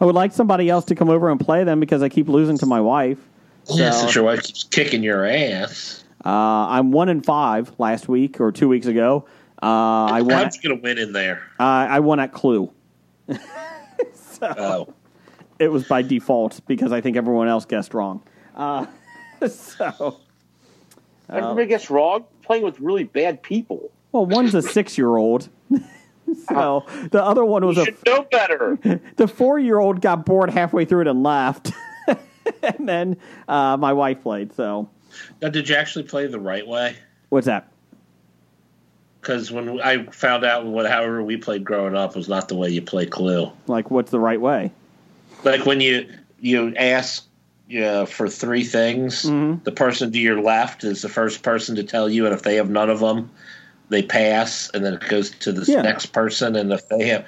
[0.00, 2.58] I would like somebody else to come over and play them because I keep losing
[2.58, 3.18] to my wife.
[3.68, 6.04] yeah, So- since your wife keeps kicking your ass.
[6.28, 9.26] Uh, I'm one in five last week or two weeks ago.
[9.62, 10.30] Uh, I won.
[10.32, 11.42] How'd you get a win in there?
[11.58, 12.70] Uh, I won at Clue.
[14.40, 14.94] Oh,
[15.58, 18.22] It was by default because I think everyone else guessed wrong.
[18.54, 18.86] Uh,
[19.48, 20.20] so,
[21.28, 22.24] Everybody gets wrong.
[22.42, 23.90] Playing with really bad people.
[24.12, 25.48] well, one's a six-year-old.
[26.48, 29.00] so the other one was You a should know better.
[29.16, 31.72] the four-year-old got bored halfway through it and left,
[32.62, 33.16] and then
[33.48, 34.52] uh, my wife played.
[34.52, 34.88] So
[35.42, 36.96] now, did you actually play the right way?
[37.30, 37.68] what's that?
[39.20, 42.70] Because when I found out what however we played growing up was not the way
[42.70, 43.50] you play Clue.
[43.66, 44.72] Like, what's the right way?
[45.44, 46.08] Like when you
[46.40, 47.24] you ask
[47.68, 49.62] yeah, for three things, Mm-hmm.
[49.64, 52.54] the person to your left is the first person to tell you, and if they
[52.54, 53.30] have none of them,
[53.90, 55.82] they pass, and then it goes to the Yeah.
[55.82, 57.26] next person, and if they have,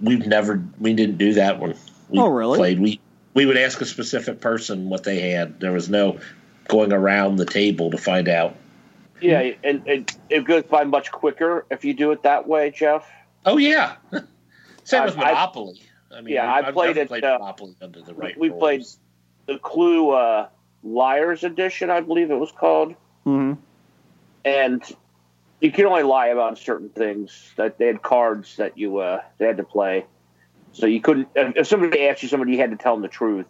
[0.00, 1.74] we've never we didn't do that one.
[2.08, 2.56] we Oh, really?
[2.58, 2.80] played.
[2.80, 2.98] We
[3.34, 5.60] we would ask a specific person what they had.
[5.60, 6.18] There was no
[6.70, 8.54] going around the table to find out.
[9.20, 13.06] Yeah, and, and it goes by much quicker if you do it that way, Jeff.
[13.44, 13.96] Oh yeah,
[14.84, 15.82] same I- with I- Monopoly.
[16.12, 18.36] I, mean, Yeah, I've, I I've played it, played uh, Monopoly under the right.
[18.38, 18.58] we rules.
[18.58, 18.84] played
[19.46, 20.48] the Clue uh,
[20.82, 22.94] Liars Edition, I believe it was called,
[23.24, 23.54] hmm
[24.44, 24.82] and
[25.60, 27.52] you can only lie about certain things.
[27.56, 30.06] That they had cards that you uh, they had to play,
[30.72, 31.28] so you couldn't.
[31.36, 33.44] If if somebody asked you somebody, you had to tell them the truth.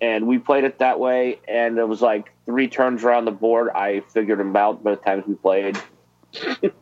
[0.00, 3.70] And we played it that way, and it was like three turns around the board.
[3.74, 5.78] I figured them out by the times we played.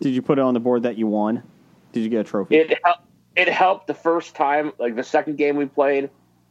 [0.00, 1.42] Did you put it on the board that you won?
[1.92, 2.56] Did you get a trophy?
[2.56, 3.02] It helped.
[3.34, 6.10] It helped the first time, like the second game we played.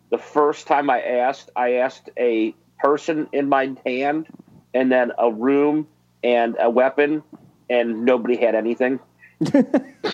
[0.09, 4.27] The first time I asked, I asked a person in my hand,
[4.73, 5.87] and then a room
[6.23, 7.23] and a weapon,
[7.69, 8.99] and nobody had anything.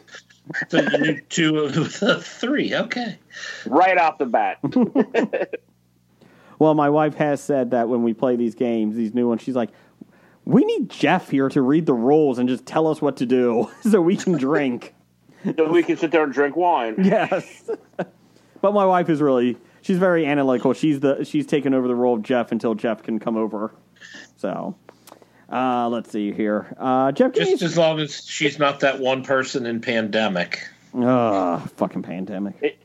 [0.69, 2.73] So you knew two of the three.
[2.73, 3.19] Okay.
[3.65, 4.59] Right off the bat,
[6.59, 9.55] Well, my wife has said that when we play these games, these new ones, she's
[9.55, 9.69] like,
[10.45, 13.69] "We need Jeff here to read the rules and just tell us what to do,
[13.81, 14.93] so we can drink."
[15.55, 16.95] so we can sit there and drink wine.
[16.97, 17.69] yes,
[18.61, 20.73] but my wife is really she's very analytical.
[20.73, 23.73] She's the she's taken over the role of Jeff until Jeff can come over.
[24.35, 24.75] So,
[25.51, 26.73] uh, let's see here.
[26.77, 30.67] Uh, Jeff, Just me as long as she's not that one person in pandemic.
[30.93, 32.81] uh, fucking pandemic.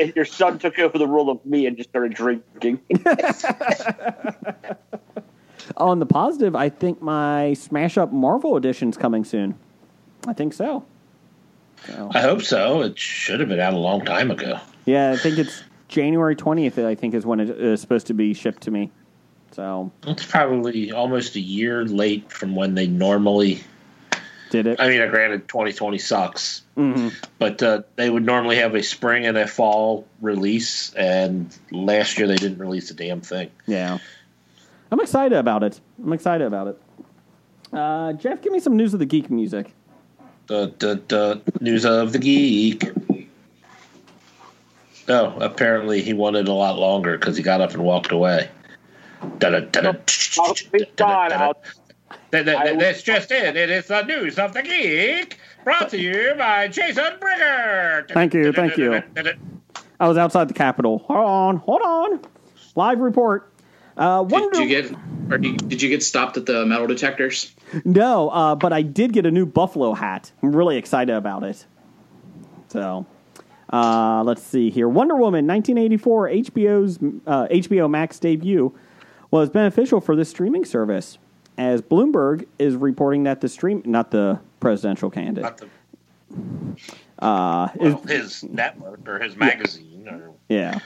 [0.00, 2.80] And your son took over the role of me and just started drinking.
[5.76, 9.54] On the positive, I think my Smash Up Marvel edition's coming soon.
[10.26, 10.84] I think so.
[11.86, 12.10] So.
[12.14, 12.82] I hope so.
[12.82, 14.58] It should have been out a long time ago.
[14.86, 18.34] Yeah, I think it's January 20th, I think, is when it is supposed to be
[18.34, 18.90] shipped to me.
[19.52, 23.62] So, It's probably almost a year late from when they normally.
[24.50, 24.80] did it.
[24.80, 29.36] I mean, granted, 2020 sucks, hmm but uh, they would normally have a spring and
[29.36, 33.50] a fall release, and last year they didn't release a damn thing.
[33.66, 33.98] Yeah.
[34.90, 35.80] I'm excited about it.
[36.02, 36.82] I'm excited about it.
[37.72, 39.72] Uh, Jeff, give me some news of the geek music.
[40.48, 42.84] The, the, the news of the geek.
[45.08, 48.48] Oh, apparently he wanted a lot longer because he got up and walked away.
[52.30, 53.56] That's just it.
[53.56, 58.10] It is the news of the geek, brought to you by Jason Brigger.
[58.10, 59.02] Thank you, thank you.
[60.00, 60.98] I was outside the Capitol.
[61.06, 62.20] Hold on, hold on.
[62.74, 63.52] Live report.
[63.96, 64.92] Uh, Did, Wonder- you get
[65.30, 67.54] or did, did you get stopped at the metal detectors?
[67.84, 70.32] No, uh, but I did get a new Buffalo hat.
[70.42, 71.64] I'm really excited about it.
[72.68, 73.06] So,
[73.72, 74.88] uh, let's see here.
[74.88, 78.74] Wonder Woman 1984 HBO's uh, HBO Max debut
[79.32, 81.18] was beneficial for the streaming service,
[81.58, 85.68] as Bloomberg is reporting that the stream, not the presidential candidate, Not the,
[87.18, 90.06] uh, is, well, his network or his magazine.
[90.08, 90.78] Or, Yeah.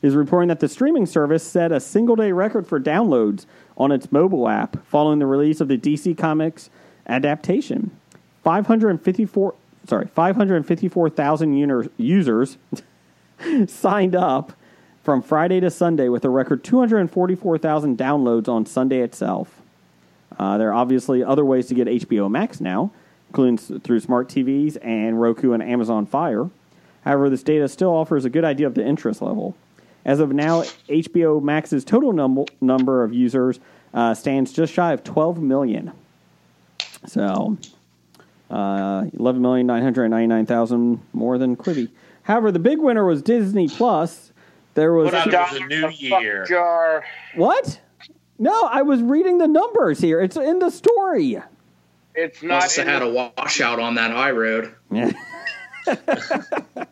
[0.00, 4.10] Is reporting that the streaming service set a single day record for downloads on its
[4.10, 6.70] mobile app following the release of the DC Comics
[7.06, 7.90] adaptation.
[8.42, 9.54] 554
[9.86, 12.58] sorry, 554,000 users
[13.66, 14.52] signed up
[15.02, 19.60] from Friday to Sunday with a record 244,000 downloads on Sunday itself.
[20.38, 22.90] Uh, there are obviously other ways to get HBO Max now,
[23.28, 26.48] including through smart TVs and Roku and Amazon Fire.
[27.04, 29.56] However, this data still offers a good idea of the interest level.
[30.04, 33.60] As of now, HBO Max's total num- number of users
[33.92, 35.92] uh, stands just shy of 12 million.
[37.06, 37.56] So,
[38.50, 41.88] uh, 11,999,000 more than Quibi.
[42.22, 44.31] However, the big winner was Disney Plus.
[44.74, 46.44] There was What out Dollar of the new year?
[46.46, 47.04] jar.
[47.34, 47.80] what?
[48.38, 50.20] No, I was reading the numbers here.
[50.20, 51.38] It's in the story.
[52.14, 52.62] It's not.
[52.62, 54.74] Must have had the- a washout on that high road.
[54.90, 55.96] However,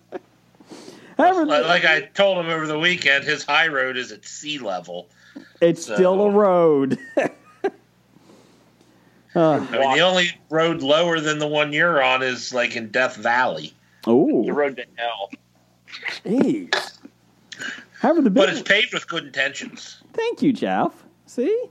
[1.47, 5.09] Like like I told him over the weekend, his high road is at sea level.
[5.61, 6.99] it's still a road.
[9.33, 9.65] Uh.
[9.71, 13.15] I mean, the only road lower than the one you're on is like in Death
[13.15, 13.73] Valley.
[14.05, 15.31] Oh, the road to hell.
[16.25, 16.99] Jeez.
[18.01, 20.03] However, the big But it's paved with good intentions.
[20.15, 21.05] Thank you, Jeff.
[21.27, 21.67] See?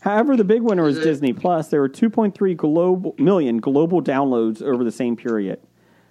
[0.00, 1.68] However, the big winner is Disney Plus.
[1.68, 5.58] There were 2.3 global, million global downloads over the same period.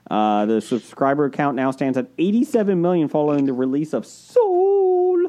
[0.09, 5.27] Uh, the subscriber count now stands at 87 million following the release of Soul.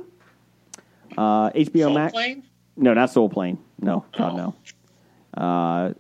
[1.19, 2.13] Uh, HBO Soul Max.
[2.13, 2.45] Plane?
[2.79, 3.59] No, not Soul Plane.
[3.79, 4.55] No, God, no.
[5.37, 5.93] Uh,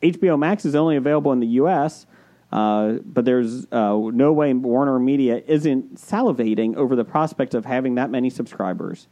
[0.00, 2.06] HBO Max is only available in the U.S.,
[2.54, 7.96] uh, but there's uh, no way Warner Media isn't salivating over the prospect of having
[7.96, 9.08] that many subscribers.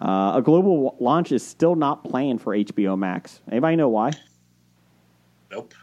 [0.00, 3.40] Uh, a global w- launch is still not planned for HBO Max.
[3.50, 4.12] Anybody know why?
[5.50, 5.74] Nope.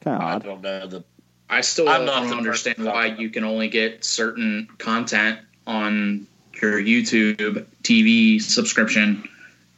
[0.00, 0.42] Kind of I odd.
[0.42, 0.86] don't know.
[0.88, 1.04] The
[1.48, 5.38] I still I'm not don't understand why you can only get certain content
[5.68, 6.26] on
[6.60, 9.28] your YouTube TV subscription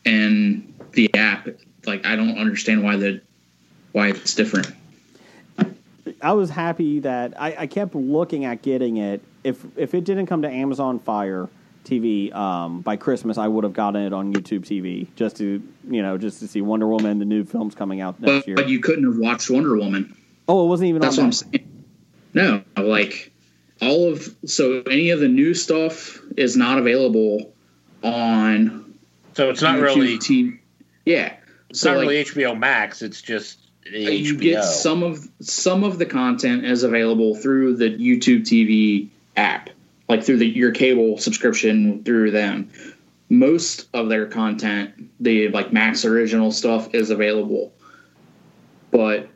[0.07, 1.49] and the app.
[1.85, 3.20] Like I don't understand why the
[3.93, 4.72] why it's different.
[6.20, 9.22] I was happy that I, I kept looking at getting it.
[9.42, 11.48] If if it didn't come to Amazon Fire
[11.84, 16.02] TV um, by Christmas, I would have gotten it on YouTube TV just to you
[16.02, 18.57] know just to see Wonder Woman, the new films coming out next But, year.
[18.57, 20.16] but you couldn't have watched Wonder Woman.
[20.48, 21.24] oh, it wasn't even That's on.
[21.24, 21.84] what I'm saying.
[22.34, 23.32] No, like
[23.80, 27.52] all of so any of the new stuff is not available
[28.02, 28.94] on
[29.34, 30.59] so it's not YouTube really TV.
[31.07, 31.34] Yeah,
[31.70, 33.02] it's so not like, really HBO Max.
[33.02, 34.41] It's just the you HBO.
[34.41, 39.70] get some of some of the content is available through the YouTube TV app,
[40.09, 42.70] like through the your cable subscription through them.
[43.28, 47.72] Most of their content, the like Max original stuff, is available,
[48.91, 49.28] but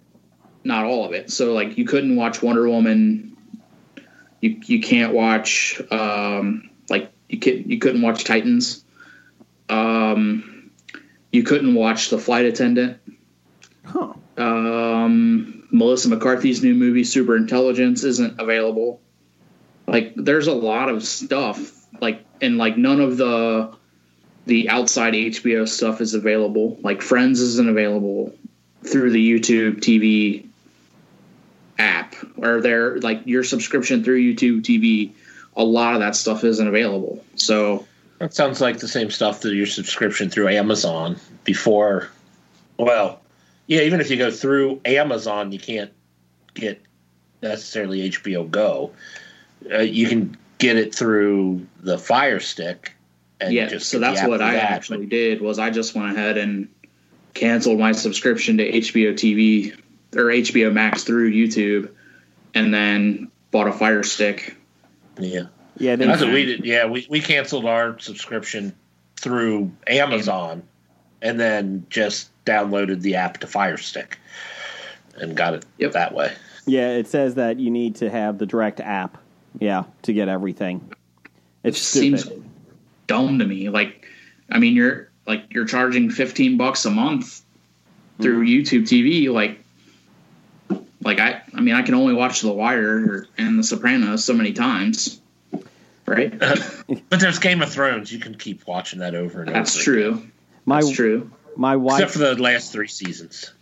[0.65, 1.31] not all of it.
[1.31, 3.37] So like you couldn't watch Wonder Woman.
[4.41, 8.85] You you can't watch um, like you could you couldn't watch Titans.
[9.69, 10.71] Um,
[11.33, 12.99] you couldn't watch The Flight Attendant
[13.89, 14.13] Huh.
[14.39, 19.01] Um, Melissa McCarthy's new movie Super Intelligence isn't available.
[19.87, 23.75] Like there's a lot of stuff like and like none of the
[24.47, 26.79] the outside HBO stuff is available.
[26.83, 28.35] Like Friends isn't available
[28.85, 30.47] through the YouTube TV
[31.79, 35.13] app or their like your subscription through YouTube TV.
[35.57, 37.25] A lot of that stuff isn't available.
[37.35, 37.87] So
[38.19, 42.09] That sounds like the same stuff that your subscription through Amazon before.
[42.77, 43.21] Well,
[43.69, 45.93] yeah, even if you go through Amazon, you can't
[46.55, 46.83] get
[47.43, 48.93] necessarily HBO Go.
[49.71, 52.95] Uh, you can get it through the Fire Stick.
[53.41, 56.39] And yeah, just so that's what I that, actually did was I just went ahead
[56.39, 56.69] and
[57.35, 59.79] canceled my subscription to HBO TV
[60.17, 61.91] or HBO Max through YouTube,
[62.55, 64.57] and then bought a Fire Stick.
[65.21, 65.43] Yeah,
[65.77, 66.65] Yeah, that's what we did.
[66.65, 68.75] Yeah, we we canceled our subscription
[69.17, 70.63] through Amazon,
[71.23, 74.19] and then just downloaded the app to Fire Stick,
[75.17, 75.93] and got it Yep.
[75.93, 76.33] that way.
[76.67, 76.91] yeah.
[76.91, 79.19] It says that you need to have the direct app.
[79.59, 80.93] Yeah, to get everything.
[81.65, 82.21] It stupid.
[82.21, 82.45] Seems
[83.07, 83.69] dumb to me.
[83.71, 84.07] Like,
[84.51, 87.43] I mean, you're like you're charging fifteen bucks a month
[88.21, 88.77] through mm-hmm.
[88.77, 89.33] YouTube TV.
[89.33, 89.59] Like,
[91.03, 94.53] like I, I mean, I can only watch The Wire and The Sopranos so many
[94.53, 95.21] times,
[96.07, 96.33] right?
[97.11, 98.11] But there's Game of Thrones.
[98.11, 99.81] You can keep watching that over and That's over.
[99.81, 100.31] That's true.
[100.69, 101.31] My That's true.
[101.57, 103.53] my wife Except for the last three seasons.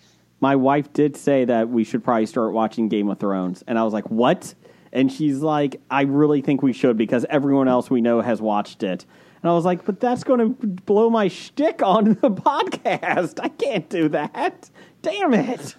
[0.40, 3.84] my wife did say that we should probably start watching Game of Thrones, and I
[3.84, 4.54] was like, "What?"
[4.92, 8.82] And she's like, "I really think we should because everyone else we know has watched
[8.82, 9.04] it."
[9.42, 13.38] And I was like, "But that's going to blow my shtick on the podcast.
[13.42, 14.70] I can't do that.
[15.02, 15.74] Damn it!"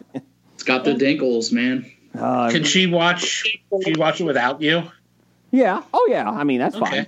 [0.56, 1.92] It's got the dinkles, man.
[2.18, 3.44] Uh, Can she watch?
[3.84, 4.84] She watch it without you?
[5.52, 5.84] yeah.
[5.94, 6.30] Oh yeah.
[6.30, 7.06] I mean, that's fine.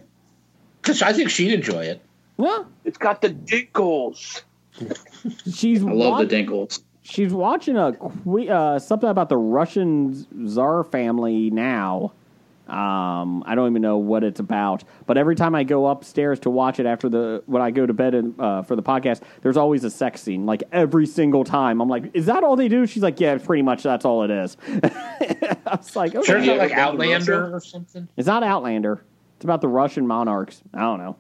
[0.82, 2.02] Because I think she'd enjoy it.
[2.40, 2.64] Yeah.
[2.86, 4.42] It's got the dinkles.
[5.52, 6.82] She's I love wa- the dinkles.
[7.04, 12.14] she's watching a que- uh, something about the Russian czar family now.
[12.70, 16.52] Um, I don't even know what it's about, but every time I go upstairs to
[16.52, 19.58] watch it after the when I go to bed and, uh, for the podcast, there's
[19.58, 20.46] always a sex scene.
[20.46, 23.64] Like every single time, I'm like, "Is that all they do?" She's like, "Yeah, pretty
[23.64, 27.08] much that's all it is." I was like, "Okay." Sure, it's not like ever been
[27.10, 28.08] to Outlander or something.
[28.16, 29.04] It's not Outlander.
[29.38, 30.62] It's about the Russian monarchs.
[30.72, 31.16] I don't know.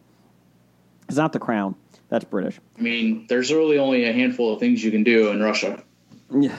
[1.10, 1.76] It's not The Crown.
[2.10, 2.60] That's British.
[2.78, 5.84] I mean, there's really only a handful of things you can do in Russia.
[6.32, 6.56] Yeah,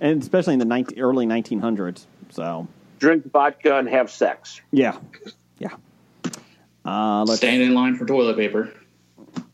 [0.00, 2.06] and especially in the 19, early 1900s.
[2.30, 2.66] So
[2.98, 4.62] Drink vodka and have sex.
[4.72, 4.96] yeah,
[5.58, 5.68] yeah.
[6.84, 8.72] Uh, let's Stand in line for toilet paper.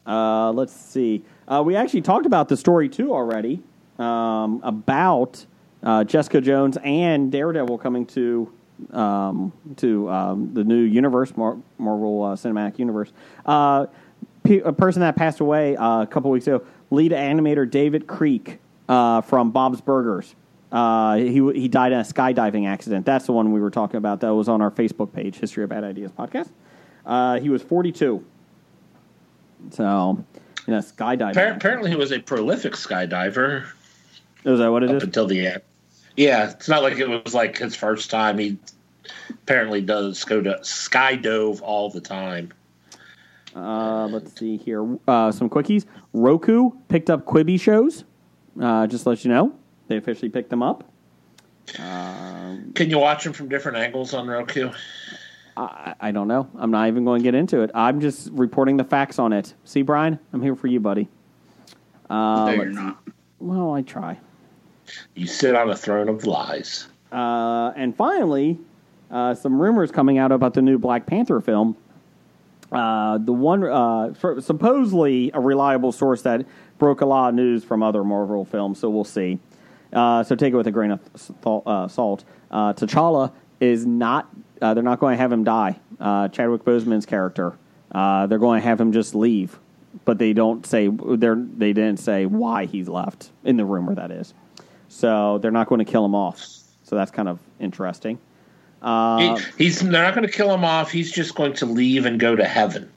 [0.07, 1.25] uh, let's see.
[1.49, 3.61] Uh, we actually talked about the story too already
[3.99, 5.45] um, about
[5.83, 8.53] uh, Jessica Jones and Daredevil coming to
[8.93, 13.13] um, to um, the new universe, Marvel uh, Cinematic Universe.
[14.47, 18.59] Pe- a person that passed away uh, a couple weeks ago, lead animator David Creek
[18.89, 20.35] uh, from Bob's Burgers
[20.73, 23.05] Uh, he he died in a skydiving accident.
[23.07, 24.21] That's the one we were talking about.
[24.21, 26.49] That was on our Facebook page, History of Bad Ideas podcast.
[27.05, 28.25] Uh, he was 42.
[29.71, 30.25] So,
[30.67, 31.35] in a skydiving.
[31.35, 33.65] Appar- apparently, he was a prolific skydiver
[34.45, 35.03] Is that what it up is?
[35.05, 35.63] until the end.
[36.17, 38.39] Yeah, it's not like it was like his first time.
[38.39, 38.59] He
[39.31, 42.53] apparently does go to skydove all the time.
[43.57, 44.87] Uh, let's see here.
[45.09, 45.87] Uh, some quickies.
[46.13, 48.05] Roku picked up Quibi shows.
[48.61, 49.55] Uh, just to let you know,
[49.89, 50.85] they officially picked them up.
[51.75, 54.71] Can you watch them from different angles on Roku?
[55.57, 56.49] I, I don't know.
[56.59, 57.71] I'm not even going to get into it.
[57.75, 59.55] I'm just reporting the facts on it.
[59.65, 61.09] See, Brian, I'm here for you, buddy.
[62.11, 63.03] Uh, no, you're not.
[63.41, 64.19] Well, I try.
[65.15, 66.89] You sit on a throne of lies.
[67.11, 68.59] Uh, and finally,
[69.11, 71.77] uh, some rumors coming out about the new Black Panther film.
[72.73, 76.45] Uh, the one uh, supposedly a reliable source that
[76.79, 79.39] broke a lot of news from other Marvel films, so we'll see.
[79.93, 81.01] Uh, so take it with a grain of
[81.43, 81.67] salt.
[81.67, 82.25] Uh, salt.
[82.51, 84.29] Uh, T'Challa is not.
[84.61, 85.79] Uh, they're not going to have him die.
[86.01, 87.57] Chadwick Boseman's character.
[87.93, 89.59] They're going to have him just leave,
[90.05, 90.89] but they don't say.
[90.89, 93.95] They're they didn't say why he's left in the rumor.
[93.95, 94.35] That is.
[94.89, 96.39] So they're not going to kill him off.
[96.85, 98.19] So that's kind of interesting.
[98.87, 100.91] Uh, He- he's they're not going to kill him off.
[100.93, 102.89] He's just going to leave and go to heaven,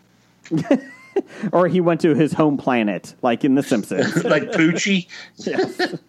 [1.52, 4.24] or he went to his home planet, like in The Simpsons.
[4.24, 5.08] like Poochie.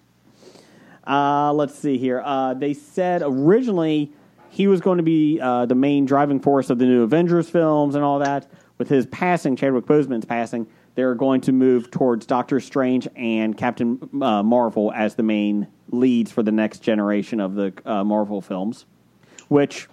[1.07, 2.23] uh, let's see here.
[2.25, 4.13] Uh, they said originally
[4.51, 7.95] he was going to be uh, the main driving force of the new Avengers films
[7.95, 8.51] and all that.
[8.79, 13.99] With his passing, Chadwick Boseman's passing, they're going to move towards Doctor Strange and Captain
[14.23, 18.87] uh, Marvel as the main leads for the next generation of the uh, Marvel films,
[19.51, 19.89] which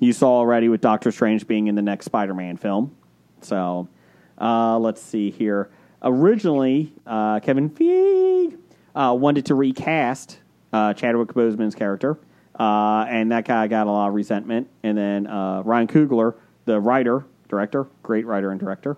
[0.00, 2.96] you saw already with Doctor Strange being in the next Spider-Man film.
[3.40, 3.88] So
[4.36, 5.70] uh, let's see here.
[6.02, 8.58] Originally, uh, Kevin Feige
[8.96, 10.40] uh, wanted to recast
[10.72, 12.18] uh, Chadwick Boseman's character,
[12.58, 14.68] uh, and that guy got a lot of resentment.
[14.82, 16.34] And then uh, Ryan Coogler,
[16.64, 18.96] the writer, director, great writer and director,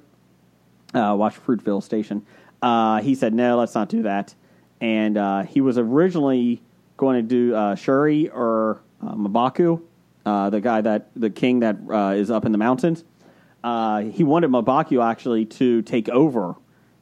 [0.94, 2.24] uh, watch Fruitvale Station.
[3.04, 4.34] He said, no, let's not do that.
[4.80, 6.62] And he was originally
[6.96, 9.82] going to do Shuri or uh, M'Baku,
[10.24, 13.04] uh, the guy that, the king that uh, is up in the mountains.
[13.64, 16.56] Uh, he wanted M'Baku actually to take over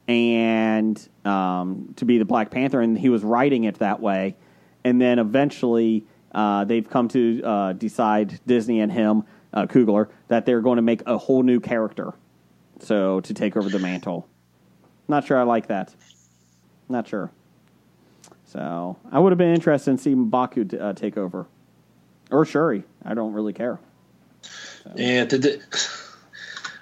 [0.07, 4.35] and um, to be the Black Panther, and he was writing it that way.
[4.83, 9.23] And then eventually, uh, they've come to decide Disney and him,
[9.53, 12.13] Coogler, that they're going to make a whole new character,
[12.79, 14.27] so to take over the mantle.
[15.07, 15.93] Not sure I like that.
[16.89, 17.31] Not sure.
[18.45, 21.47] So I would have been interested in seeing Baku uh, take over,
[22.31, 22.83] or Shuri.
[23.05, 23.79] I don't really care.
[24.95, 25.25] Yeah.
[25.25, 25.61] Did it,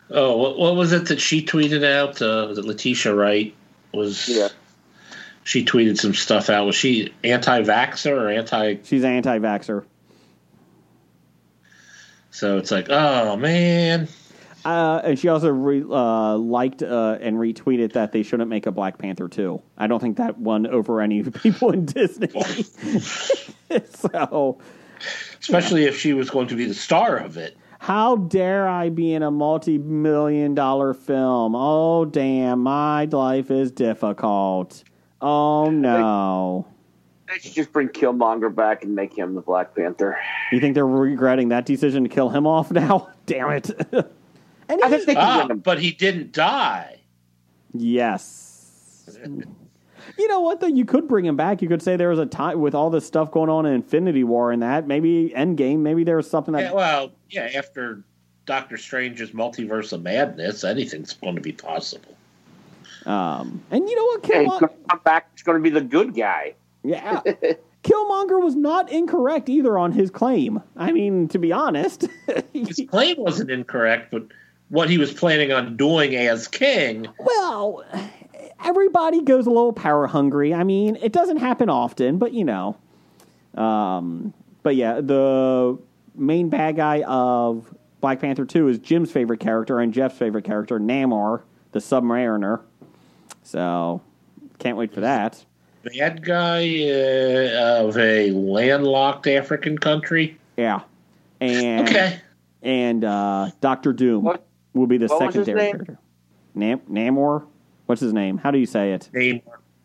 [0.09, 2.21] oh, what, what was it that she tweeted out?
[2.21, 3.53] Uh, was it Letitia Wright?
[3.93, 4.49] Was Yeah.
[5.43, 6.65] she tweeted some stuff out?
[6.65, 8.77] Was she anti-vaxxer or anti?
[8.83, 9.83] She's anti-vaxer.
[12.31, 14.07] So it's like, oh man.
[14.65, 18.71] Uh, and she also re- uh, liked uh, and retweeted that they shouldn't make a
[18.71, 19.61] Black Panther 2.
[19.77, 22.27] I don't think that won over any people in Disney.
[23.89, 24.59] so,
[25.49, 27.57] Especially if she was going to be the star of it.
[27.79, 31.55] how dare I be in a multi million dollar film?
[31.55, 34.83] Oh, damn, my life is difficult.
[35.21, 36.67] Oh, no.
[37.27, 40.17] They should just bring Killmonger back and make him the Black Panther.
[40.51, 43.09] You think they're regretting that decision to kill him off now?
[43.25, 43.69] Damn it.
[43.91, 45.59] and I think they can Ah, him.
[45.59, 46.99] but he didn't die.
[47.73, 49.17] Yes.
[50.17, 50.59] You know what?
[50.59, 51.61] Though you could bring him back.
[51.61, 54.23] You could say there was a time with all this stuff going on in Infinity
[54.23, 55.79] War and that maybe Endgame.
[55.79, 57.49] Maybe there was something that Yeah, well, yeah.
[57.55, 58.03] After
[58.45, 62.15] Doctor Strange's multiverse of madness, anything's going to be possible.
[63.05, 64.25] Um, and you know what?
[64.25, 65.29] Hey, Killmonger, going to come back.
[65.33, 66.53] He's going to be the good guy.
[66.83, 67.21] yeah,
[67.83, 70.61] Killmonger was not incorrect either on his claim.
[70.75, 72.07] I mean, to be honest,
[72.53, 74.23] His claim wasn't incorrect, but
[74.69, 77.07] what he was planning on doing as king.
[77.17, 77.83] well,
[78.63, 80.53] everybody goes a little power hungry.
[80.53, 82.77] I mean, it doesn't happen often, but you know.
[83.55, 84.33] Um,
[84.63, 85.77] but yeah, the
[86.15, 90.79] main bad guy of Black Panther 2 is Jim's favorite character and Jeff's favorite character,
[90.79, 91.41] Namor,
[91.71, 92.61] the Submariner.
[93.43, 94.01] So,
[94.59, 95.43] can't wait for that.
[95.83, 96.59] Bad guy
[96.89, 100.37] uh, of a landlocked African country.
[100.57, 100.81] Yeah.
[101.39, 102.19] And Okay.
[102.61, 105.71] and uh, Doctor Doom What- will be the what was his secondary name?
[105.85, 105.99] character.
[106.53, 107.45] Nam- Namor?
[107.89, 108.37] What's his name?
[108.37, 109.09] How do you say it?
[109.13, 109.41] Name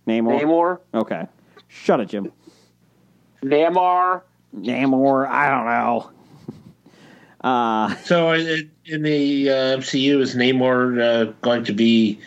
[0.07, 0.39] Namor?
[0.39, 0.79] Namor?
[0.93, 1.27] Okay.
[1.69, 2.31] Shut it, Jim.
[3.43, 4.21] Namor?
[4.55, 6.11] Namor, I don't know.
[7.41, 12.19] Uh, So in, in the uh, MCU, is Namor uh, going to be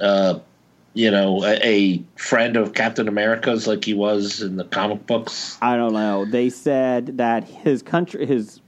[0.00, 0.40] uh,
[0.94, 5.58] you know, a, a friend of Captain America's like he was in the comic books?
[5.62, 6.24] I don't know.
[6.24, 8.60] They said that his country, his,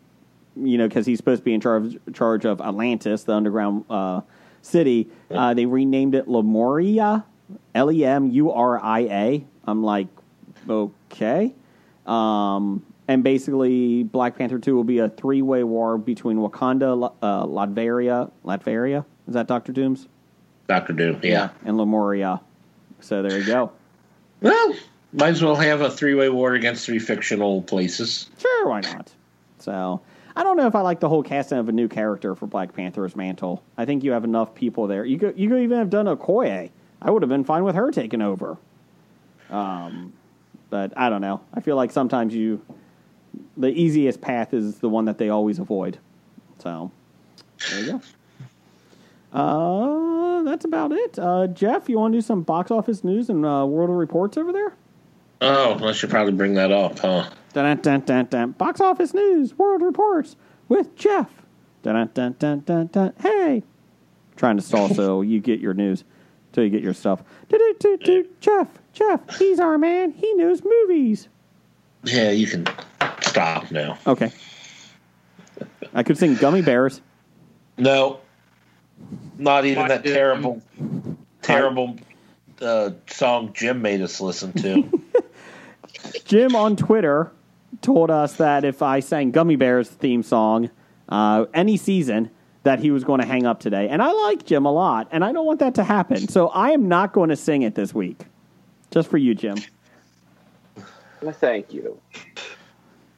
[0.56, 4.20] you know, because he's supposed to be in charge charge of Atlantis, the underground uh,
[4.66, 5.08] city.
[5.30, 7.24] Uh, they renamed it Lemuria,
[7.74, 9.46] L E M U R I A.
[9.64, 10.08] I'm like,
[10.68, 11.54] okay.
[12.06, 17.46] Um, and basically, Black Panther Two will be a three way war between Wakanda, uh,
[17.46, 19.04] Latveria, Latveria.
[19.28, 20.08] Is that Doctor Doom's?
[20.68, 21.50] Doctor Doom, yeah.
[21.64, 22.40] And Lemuria.
[23.00, 23.72] So there you go.
[24.40, 24.74] Well,
[25.12, 28.28] might as well have a three way war against three fictional places.
[28.38, 29.12] Sure, why not?
[29.58, 30.00] So
[30.36, 32.74] I don't know if I like the whole casting of a new character for Black
[32.74, 33.62] Panther's mantle.
[33.78, 35.04] I think you have enough people there.
[35.04, 36.70] You could you could even have done Okoye.
[37.00, 38.58] I would have been fine with her taking over.
[39.48, 40.12] Um,
[40.68, 41.40] but I don't know.
[41.54, 42.60] I feel like sometimes you
[43.56, 45.98] the easiest path is the one that they always avoid.
[46.58, 46.90] So
[47.70, 48.00] there you go.
[49.32, 51.18] Uh, that's about it.
[51.18, 54.52] Uh, Jeff, you want to do some box office news and uh, world reports over
[54.52, 54.74] there?
[55.40, 57.28] Oh, I should probably bring that up, huh?
[57.52, 58.50] Dun, dun, dun, dun.
[58.52, 60.36] Box office news, world reports
[60.68, 61.30] with Jeff.
[61.82, 63.12] Dun, dun, dun, dun, dun.
[63.20, 63.62] Hey,
[64.36, 66.04] trying to stall so you get your news,
[66.52, 67.22] till you get your stuff.
[67.48, 68.28] Do, do, do, do.
[68.40, 70.12] Jeff, Jeff, he's our man.
[70.12, 71.28] He knows movies.
[72.04, 72.66] Yeah, you can
[73.20, 73.98] stop now.
[74.06, 74.30] Okay.
[75.94, 77.00] I could sing Gummi Bears.
[77.78, 78.20] No,
[79.38, 80.62] not even Why that did- terrible,
[81.42, 81.96] terrible
[82.60, 85.02] uh, song Jim made us listen to.
[86.24, 87.32] Jim on Twitter
[87.82, 90.70] told us that if I sang Gummi Bears theme song
[91.08, 92.30] uh, any season,
[92.66, 93.88] that he was going to hang up today.
[93.88, 96.26] And I like Jim a lot, and I don't want that to happen.
[96.28, 98.24] So I am not going to sing it this week.
[98.90, 99.56] Just for you, Jim.
[101.22, 102.00] Well, thank you.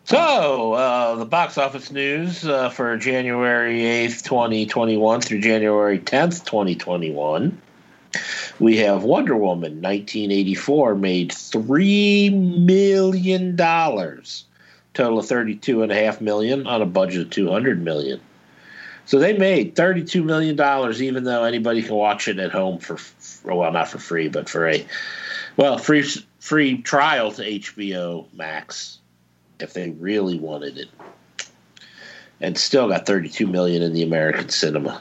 [0.04, 7.60] so, uh, the box office news uh, for January 8th, 2021 through January 10th, 2021.
[8.58, 13.56] We have Wonder Woman 1984 made $3 million.
[13.56, 18.20] Total of 32.5 million on a budget of 200 million.
[19.04, 20.54] So they made $32 million,
[21.02, 22.98] even though anybody can watch it at home for,
[23.44, 24.86] well, not for free, but for a,
[25.56, 26.04] well, free,
[26.40, 28.98] free trial to HBO Max
[29.60, 30.88] if they really wanted it.
[32.40, 35.00] And still got 32 million in the American cinema.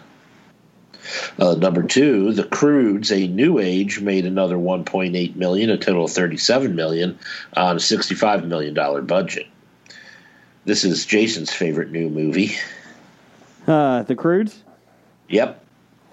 [1.40, 6.12] Uh, number two, The Croods, A New Age, made another 1.8 million, a total of
[6.12, 7.18] 37 million
[7.56, 9.48] on a 65 million dollar budget.
[10.66, 12.56] This is Jason's favorite new movie.
[13.68, 14.64] Uh, the Croods?
[15.30, 15.64] Yep.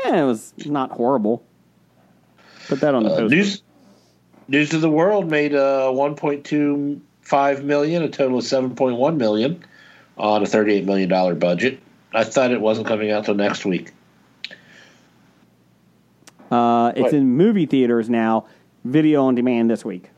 [0.04, 1.42] Eh, it was not horrible.
[2.68, 3.20] Put that on the Uh.
[3.28, 3.62] News
[4.46, 9.64] News of the World made uh, 1.25 million, a total of 7.1 million
[10.18, 11.80] on a 38 million dollar budget.
[12.12, 13.92] I thought it wasn't coming out till next week.
[16.54, 17.12] Uh, it's What?
[17.14, 18.46] in movie theaters now,
[18.84, 20.10] video on demand this week.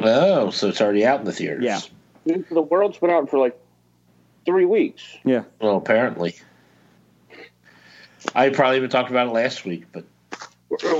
[0.00, 1.64] Oh, so it's already out in the theaters.
[1.64, 1.80] Yeah.
[2.24, 3.58] The world's been out for like
[4.44, 5.02] three weeks.
[5.24, 5.44] Yeah.
[5.60, 6.36] Well, apparently.
[8.34, 10.04] I probably even talked about it last week, but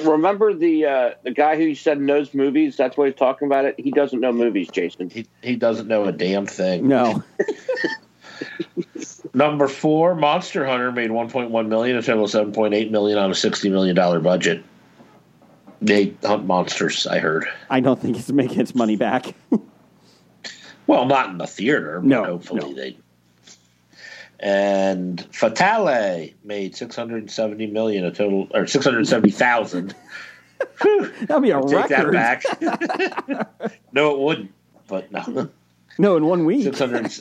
[0.05, 2.77] Remember the uh, the guy who said knows movies?
[2.79, 3.79] That's why he's talking about it.
[3.79, 5.11] He doesn't know movies, Jason.
[5.11, 6.89] he, he doesn't know a damn thing.
[6.89, 7.23] No.
[9.35, 13.69] Number four, Monster Hunter made 1.1 million, a total of 7.8 million on a 60
[13.71, 14.65] million dollar budget.
[15.81, 17.47] They hunt monsters, I heard.
[17.71, 19.35] I don't think it's making its money back.
[20.87, 22.73] Well, not in the theater, but No, hopefully no.
[22.75, 22.97] they.
[24.41, 29.95] And Fatale made 670 million, a total or 670,000.
[31.27, 32.15] That'd be a Take record.
[32.15, 32.47] that
[33.29, 33.73] back.
[33.93, 34.53] no, it wouldn't.
[34.87, 35.51] But no,
[35.99, 36.63] No, in one week.
[36.65, 37.13] 600.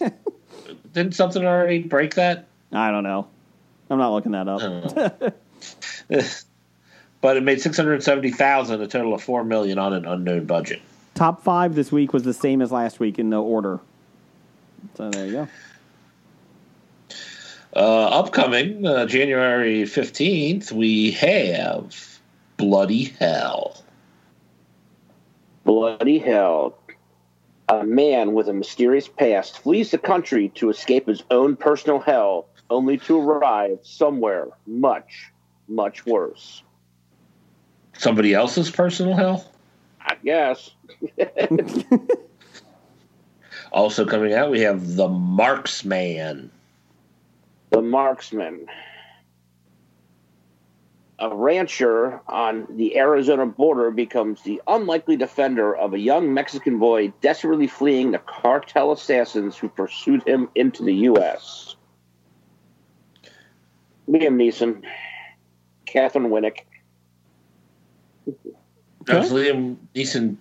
[0.98, 2.48] Didn't something already break that?
[2.74, 3.28] I don't know.
[3.88, 5.36] I'm not looking that up.
[7.20, 10.82] But it made 670,000, a total of 4 million on an unknown budget.
[11.16, 13.80] Top five this week was the same as last week in no order.
[14.96, 15.48] So there you go.
[17.76, 22.20] Uh, upcoming uh, January 15th, we have
[22.58, 23.84] Bloody Hell.
[25.64, 26.78] Bloody hell.
[27.70, 32.48] A man with a mysterious past flees the country to escape his own personal hell,
[32.70, 35.32] only to arrive somewhere much,
[35.68, 36.64] much worse.
[37.98, 39.52] Somebody else's personal hell?
[40.00, 40.72] I guess.
[43.72, 46.52] Also coming out, we have The Marksman.
[47.70, 48.68] The marksman.
[51.20, 57.12] A rancher on the Arizona border becomes the unlikely defender of a young Mexican boy
[57.22, 61.76] desperately fleeing the cartel assassins who pursued him into the U.S.
[64.08, 64.84] Liam Neeson,
[65.88, 66.60] Katheryn Winnick.
[69.06, 70.38] Does Liam Neeson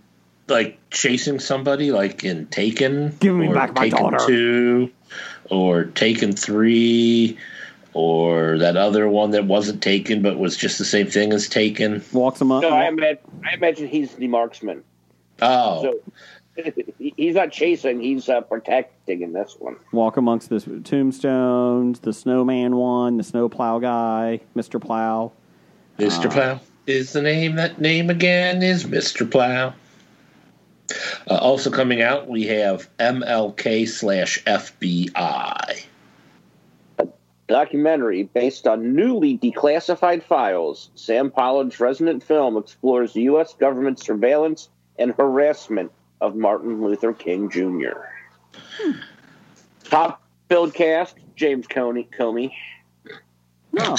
[0.48, 3.16] like chasing somebody like in Taken?
[3.18, 4.26] Give me or back my Taken daughter.
[4.26, 4.90] Two,
[5.50, 7.38] or Taken Three,
[7.97, 12.05] or that other one that wasn't Taken but was just the same thing as Taken.
[12.12, 12.60] Walks him up.
[12.60, 14.85] No, I imagine, I imagine he's the marksman.
[15.40, 15.82] Oh,
[16.56, 16.62] So
[16.98, 19.77] he's not chasing; he's uh, protecting in this one.
[19.93, 24.78] walk amongst the tombstones, the snowman one, the snowplow guy, Mr.
[24.81, 25.32] Plow.
[25.98, 26.31] Mr.
[26.31, 27.56] Plow is the name.
[27.56, 29.31] That name again is Mr.
[29.31, 29.73] Plow.
[31.31, 35.85] Uh, also coming out, we have MLK slash FBI.
[37.48, 40.90] Documentary based on newly declassified files.
[40.94, 43.55] Sam Pollard's resonant film explores the U.S.
[43.55, 44.68] government surveillance
[44.98, 48.01] and harassment of Martin Luther King Jr.
[49.85, 52.51] Top billed cast: James Coney, Comey,
[53.78, 53.97] Oh.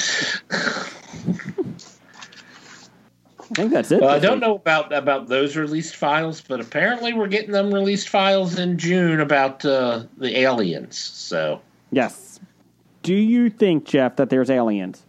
[3.50, 4.00] I think that's it.
[4.02, 8.08] Well, I don't know about about those released files, but apparently we're getting them released
[8.08, 10.98] files in June about uh, the aliens.
[10.98, 12.27] So Yes.
[13.08, 15.02] Do you think, Jeff, that there's aliens?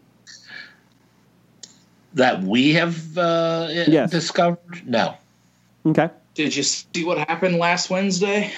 [2.14, 4.10] that we have uh, Yes.
[4.10, 5.16] discovered, no.
[5.86, 6.10] Okay.
[6.34, 8.54] Did you see what happened last Wednesday?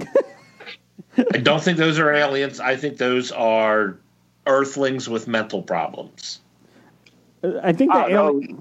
[1.32, 2.58] I don't think those are aliens.
[2.58, 3.96] I think those are
[4.44, 6.40] Earthlings with mental problems.
[7.62, 8.30] I think the no.
[8.30, 8.60] alien.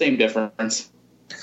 [0.00, 0.90] Same difference.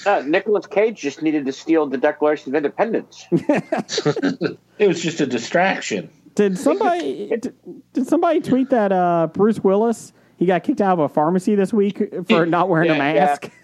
[0.06, 3.26] Uh, Nicolas Cage just needed to steal the Declaration of Independence.
[4.80, 6.10] It was just a distraction.
[6.35, 7.53] Did somebody did,
[7.93, 11.72] did somebody tweet that uh, Bruce Willis he got kicked out of a pharmacy this
[11.72, 13.26] week for not wearing a Yeah, yeah.
[13.26, 13.51] mask?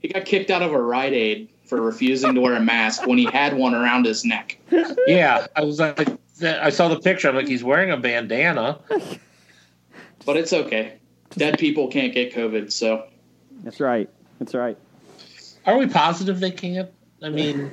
[0.00, 3.18] He got kicked out of a Rite Aid for refusing to wear a mask when
[3.18, 4.58] he had one around his neck.
[5.06, 6.08] Yeah, I was like,
[6.42, 7.28] I saw the picture.
[7.28, 8.80] I'm like, he's wearing a bandana.
[10.24, 10.94] But it's okay.
[11.30, 13.06] Dead people can't get COVID, so
[13.64, 14.08] That's right.
[14.38, 14.76] That's right.
[15.66, 16.90] Are we positive they can't?
[17.22, 17.70] I mean,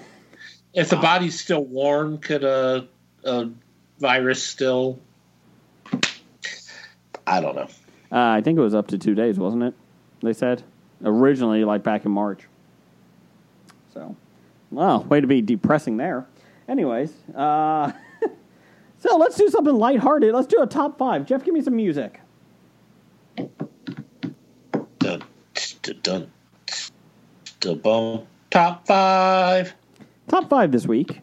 [0.74, 2.88] if the body's still warm, could a,
[3.24, 3.50] a
[4.00, 5.00] virus still?
[7.28, 7.68] I don't know.
[8.12, 9.74] Uh, I think it was up to two days, wasn't it?
[10.22, 10.64] They said
[11.04, 12.48] originally, like back in March.
[13.94, 14.16] So,
[14.72, 16.26] wow, way to be depressing there.
[16.68, 17.92] Anyways, uh,
[18.98, 20.34] so let's do something lighthearted.
[20.34, 21.26] Let's do a top five.
[21.26, 22.20] Jeff, give me some music.
[24.98, 25.24] Dun,
[25.82, 26.32] dun, dun,
[27.60, 28.28] dun, bum.
[28.50, 29.74] Top five.
[30.28, 31.22] Top five this week.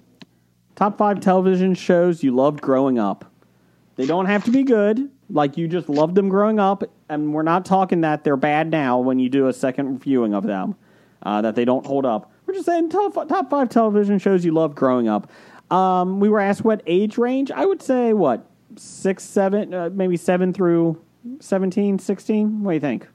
[0.77, 3.25] Top five television shows you loved growing up.
[3.97, 7.43] They don't have to be good, like you just loved them growing up, and we're
[7.43, 10.75] not talking that they're bad now when you do a second viewing of them,
[11.23, 12.31] uh, that they don't hold up.
[12.45, 15.31] We're just saying top, top five television shows you loved growing up.
[15.71, 17.51] Um, we were asked what age range.
[17.51, 18.45] I would say, what,
[18.77, 21.01] six, seven, uh, maybe seven through
[21.41, 22.63] 17, 16?
[22.63, 23.09] What do you think?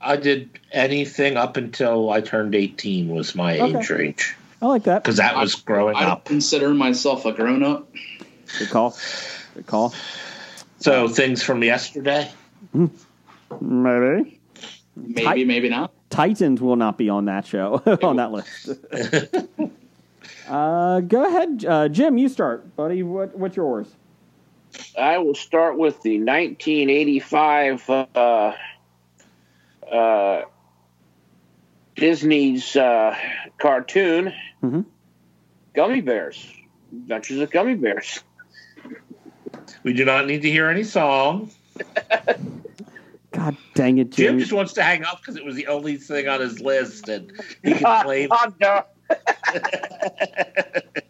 [0.00, 3.78] I did anything up until I turned 18 was my Okay.
[3.78, 5.02] age range I like that.
[5.02, 6.24] because that was growing I don't up.
[6.24, 7.88] consider myself a grown up.
[8.58, 8.96] Good call.
[9.54, 9.94] Good call.
[10.80, 12.30] So things from yesterday.
[13.60, 14.40] Maybe.
[14.96, 15.92] Maybe, Ti- maybe not.
[16.10, 18.70] Titans will not be on that show on that list.
[20.48, 22.18] uh, go ahead, uh, Jim.
[22.18, 23.02] You start, buddy.
[23.02, 23.86] What what's yours?
[24.98, 28.06] I will start with the 1985 uh,
[29.90, 30.42] uh,
[31.98, 33.16] Disney's uh,
[33.60, 34.86] cartoon, Mhm.
[35.76, 36.46] Gummi Bears,
[36.92, 38.20] Adventures of Gummi Bears.
[39.82, 41.50] We do not need to hear any song.
[43.32, 44.38] God dang it, Jim Jim!
[44.38, 47.32] just wants to hang up because it was the only thing on his list, and
[47.62, 48.32] he complained.
[48.40, 48.82] Oh, no.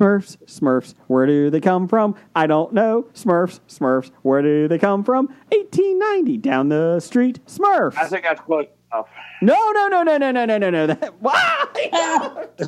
[0.00, 0.94] Smurfs, Smurfs.
[1.08, 2.14] Where do they come from?
[2.34, 3.02] I don't know.
[3.12, 4.10] Smurfs, Smurfs.
[4.22, 5.26] Where do they come from?
[5.52, 7.38] 1890 down the street.
[7.46, 7.96] Smurfs.
[7.98, 9.08] I think that's close enough.
[9.42, 10.86] no, no, no, no, no, no, no, no, no.
[10.86, 12.46] That, why?
[12.56, 12.64] the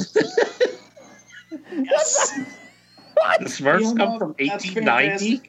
[3.46, 5.42] Smurfs come from 1890.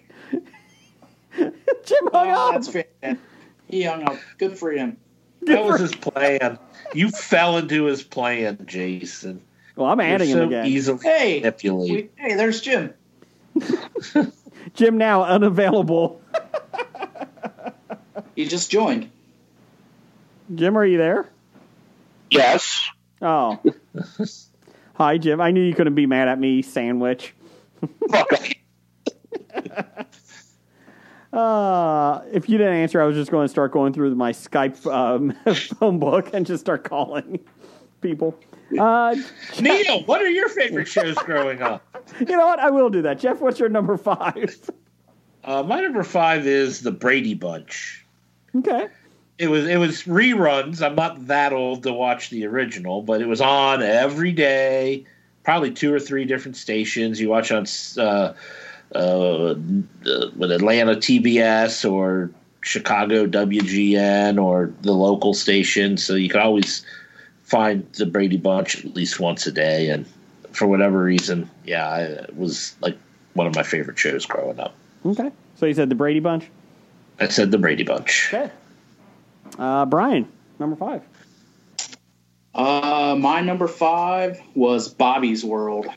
[1.35, 2.53] Jim hung Oh, up.
[2.53, 3.19] that's fantastic.
[3.67, 4.15] He hung up.
[4.37, 4.95] Good for him.
[5.41, 6.57] That was his plan.
[6.93, 9.41] You fell into his plan, Jason.
[9.75, 10.65] Well, I'm adding You're him again.
[10.67, 12.09] easily Hey, manipulated.
[12.17, 12.93] we, hey, there's Jim.
[14.73, 16.21] Jim now unavailable.
[18.35, 19.11] He just joined.
[20.55, 21.29] Jim, are you there?
[22.31, 22.83] Yes.
[23.21, 23.59] Oh.
[24.95, 25.39] Hi, Jim.
[25.39, 27.35] I knew you couldn't be mad at me, sandwich.
[31.31, 34.85] Uh, if you didn't answer, I was just going to start going through my Skype
[34.91, 35.31] um,
[35.79, 37.39] phone book and just start calling
[38.01, 38.37] people.
[38.77, 39.15] Uh,
[39.59, 41.83] Neil, what are your favorite shows growing up?
[42.19, 42.59] you know what?
[42.59, 43.19] I will do that.
[43.19, 44.71] Jeff, what's your number five?
[45.43, 48.05] Uh, my number five is the Brady Bunch.
[48.55, 48.87] Okay.
[49.37, 50.85] It was it was reruns.
[50.85, 55.05] I'm not that old to watch the original, but it was on every day,
[55.43, 57.19] probably two or three different stations.
[57.19, 57.65] You watch on
[57.97, 58.33] uh,
[58.95, 59.55] uh,
[60.37, 62.29] with Atlanta TBS or
[62.61, 66.85] Chicago WGN or the local station, so you could always
[67.53, 69.89] find the Brady Bunch at least once a day.
[69.89, 70.07] And
[70.53, 72.97] for whatever reason, yeah, I, it was like
[73.35, 74.73] one of my favorite shows growing up.
[75.05, 75.31] Okay.
[75.55, 76.49] So you said the Brady Bunch.
[77.19, 78.33] I said the Brady Bunch.
[78.33, 78.51] Okay.
[79.59, 80.27] Uh, Brian,
[80.57, 81.03] number five.
[82.55, 85.87] Uh, my number five was Bobby's World.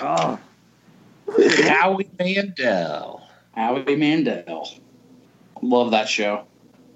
[0.00, 0.38] Oh,
[1.28, 3.22] Howie Mandel.
[3.54, 4.68] Howie Mandel.
[5.60, 6.44] Love that show.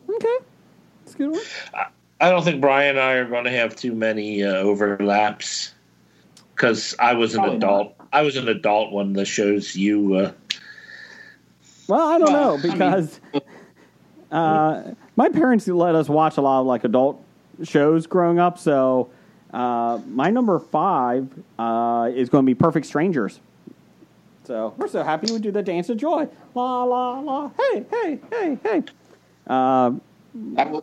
[0.09, 0.39] okay.
[1.05, 1.87] That's a good one.
[2.21, 5.75] I don't think Brian and I are going to have too many uh, overlaps
[6.55, 7.95] because I was an Probably adult.
[8.13, 10.15] I was an adult when the shows you.
[10.15, 10.33] Uh,
[11.89, 13.21] Well, I don't Well, know I mean- because
[14.33, 17.23] uh, my parents let us watch a lot of like adult
[17.63, 18.59] shows growing up.
[18.59, 19.11] So
[19.53, 21.29] uh, my number five
[21.59, 23.41] uh, is going to be Perfect Strangers.
[24.45, 26.29] So we're so happy we do the dance of joy.
[26.55, 27.51] La la la.
[27.59, 28.83] Hey hey hey hey.
[29.47, 29.91] Uh,
[30.55, 30.83] That was,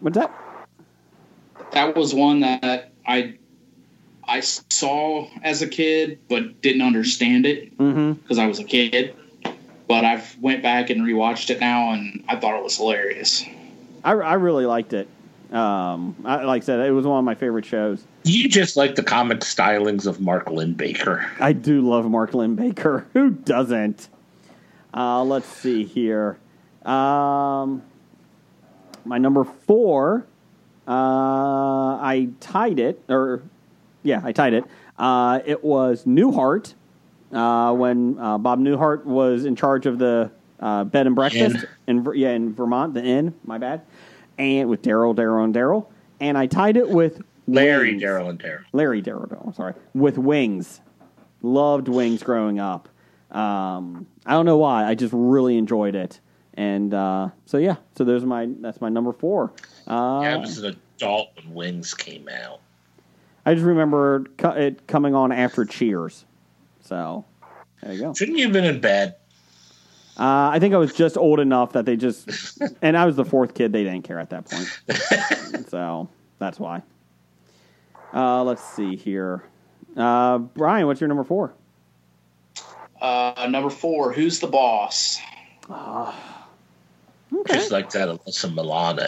[0.00, 0.32] what's that?
[1.72, 3.34] That was one that I
[4.28, 8.12] I saw as a kid, but didn't understand it Mm-hmm.
[8.14, 9.14] because I was a kid.
[9.88, 13.44] But I've went back and rewatched it now, and I thought it was hilarious.
[14.02, 15.08] I, I really liked it.
[15.52, 18.02] Um, I, like I said, it was one of my favorite shows.
[18.24, 21.30] you just like the comic stylings of Mark Linn-Baker.
[21.38, 23.06] I do love Mark Linn-Baker.
[23.12, 24.08] Who doesn't?
[24.92, 26.36] Uh, let's see here.
[26.84, 27.80] Um,
[29.04, 30.26] my number four,
[30.86, 33.42] uh, I tied it, or
[34.02, 34.64] yeah, I tied it.
[34.98, 36.74] Uh, it was Newhart
[37.32, 40.30] uh, when uh, Bob Newhart was in charge of the
[40.60, 43.34] uh, bed and breakfast in yeah in Vermont, the inn.
[43.44, 43.82] My bad,
[44.38, 45.86] and with Daryl, Daryl, and Daryl,
[46.20, 48.64] and I tied it with Larry, Daryl, and Daryl.
[48.72, 50.80] Larry Darrow, sorry, with wings.
[51.42, 52.88] Loved wings growing up.
[53.30, 54.84] Um, I don't know why.
[54.86, 56.20] I just really enjoyed it,
[56.54, 57.76] and uh, so yeah.
[57.96, 59.52] So there's my that's my number four.
[59.86, 62.60] Uh, Yeah, I was an adult when Wings came out.
[63.44, 66.24] I just remember it coming on after Cheers.
[66.82, 67.24] So
[67.82, 68.14] there you go.
[68.14, 69.16] Shouldn't you have been in bed?
[70.18, 73.24] Uh, I think I was just old enough that they just, and I was the
[73.24, 73.72] fourth kid.
[73.72, 76.08] They didn't care at that point, so
[76.38, 76.82] that's why.
[78.14, 79.44] Uh, let's see here,
[79.96, 80.86] uh, Brian.
[80.86, 81.52] What's your number four?
[83.00, 85.20] Uh, number four, Who's the Boss?
[85.70, 87.54] Okay.
[87.54, 89.06] Just like that, Alyssa Milano.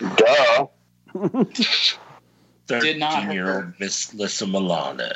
[0.00, 0.66] Duh.
[2.68, 5.08] Did not Thirteen-year-old Miss Alyssa Milano.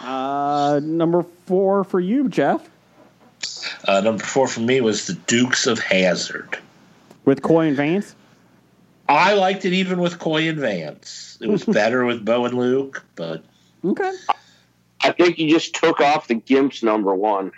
[0.00, 2.68] Uh, number four for you, Jeff,
[3.86, 6.58] Uh, number four for me was the Dukes of Hazzard.
[7.26, 8.14] with Coy and Vance.
[9.08, 11.36] I liked it even with Coy and Vance.
[11.40, 13.44] It was better with Bo and Luke, but
[13.84, 14.12] Okay.
[15.02, 17.52] I think you just took off the Gimp's number one.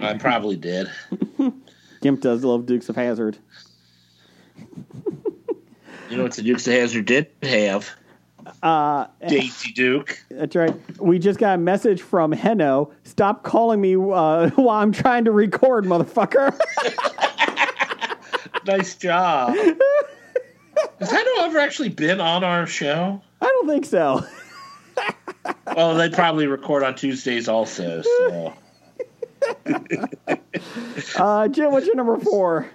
[0.00, 0.90] I probably did.
[2.02, 3.36] Gimp does love Dukes of Hazzard.
[6.10, 7.88] You know what the Dukes of Hazzard did have?
[8.62, 10.22] Uh, Daisy Duke.
[10.30, 10.74] that's right.
[11.00, 12.92] We just got a message from Heno.
[13.04, 13.98] Stop calling me uh,
[14.50, 16.56] while I'm trying to record, motherfucker.
[18.66, 19.54] Nice job.
[20.98, 23.20] Has Heno ever actually been on our show?
[23.42, 24.24] I don't think so.
[25.76, 28.00] Well, they probably record on Tuesdays also.
[28.02, 28.54] So
[31.16, 32.70] Uh, Jim, what's your number four?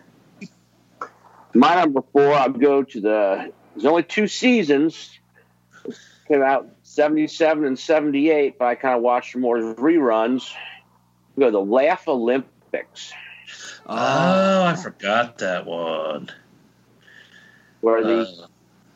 [1.54, 3.52] My number four, I'll go to the.
[3.76, 5.18] There's only two seasons.
[6.28, 10.52] Came out 77 and 78, but I kind of watched more reruns.
[11.36, 13.14] We go to the Laff-A-Lympics,
[13.88, 16.30] Oh, I forgot that one.
[17.82, 18.48] where the Uh,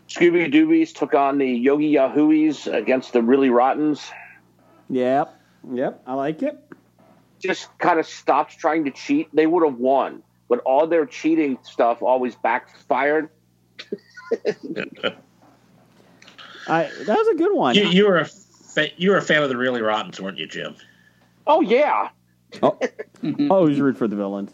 [0.08, 4.12] Scooby Doobies took on the Yogi Yahooies against the Really Rottens.
[4.90, 5.40] Yep.
[5.72, 6.04] Yep.
[6.06, 6.60] I like it.
[7.40, 9.30] Just kind of stopped trying to cheat.
[9.34, 13.30] They would have won, but all their cheating stuff always backfired.
[16.68, 17.76] I that was a good one.
[17.76, 20.48] you, you were a fa- you were a fan of the Really Rottens, weren't you,
[20.48, 20.76] Jim?
[21.46, 22.10] Oh yeah,
[22.62, 22.80] Oh,
[23.50, 24.52] always root for the villains,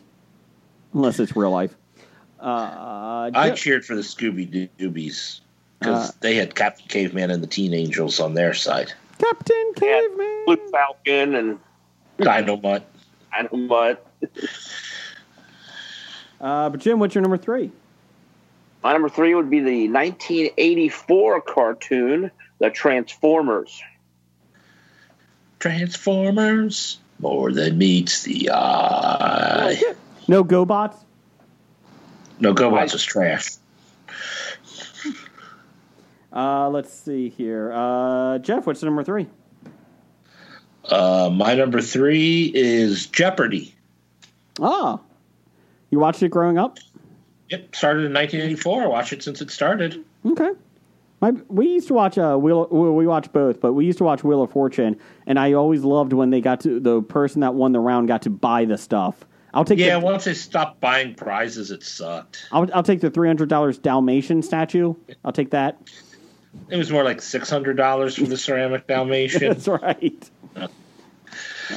[0.94, 1.76] unless it's real life.
[2.40, 5.42] Uh, I cheered for the Scooby Doobies
[5.80, 8.94] because Uh, they had Captain Caveman and the Teen Angels on their side.
[9.20, 10.44] Captain Caveman.
[10.46, 11.60] Blue Falcon and
[12.18, 12.84] Dynamite.
[13.34, 14.06] I don't know what.
[16.40, 17.72] Uh, but Jim, what's your number three?
[18.84, 23.82] My number three would be the 1984 cartoon, The Transformers.
[25.60, 27.00] Transformers.
[27.20, 29.82] more than meets the eye.
[30.30, 30.96] No GoBots.
[32.40, 33.50] No, GoBots is trash.
[36.32, 37.74] Uh, let's see here.
[37.74, 39.28] Uh, Jeff, what's the number three?
[40.86, 43.74] Uh, my number three is Jeopardy.
[44.60, 45.02] Oh,
[45.90, 46.78] you watched it growing up?
[47.50, 48.84] Yep, started in 1984.
[48.84, 50.04] I watched it since it started.
[50.26, 50.52] Okay.
[51.22, 52.68] My, we used to watch uh, Wheel.
[52.72, 55.84] well, We watched both, but we used to watch Wheel of Fortune, and I always
[55.84, 58.78] loved when they got to the person that won the round got to buy the
[58.78, 59.26] stuff.
[59.54, 62.48] I'll take Yeah, the, once they stopped buying prizes, it sucked.
[62.52, 64.94] I'll, I'll take the three hundred dollars Dalmatian statue.
[65.26, 65.78] I'll take that.
[66.70, 70.30] It was more like six hundred dollars for the ceramic Dalmatian, That's right.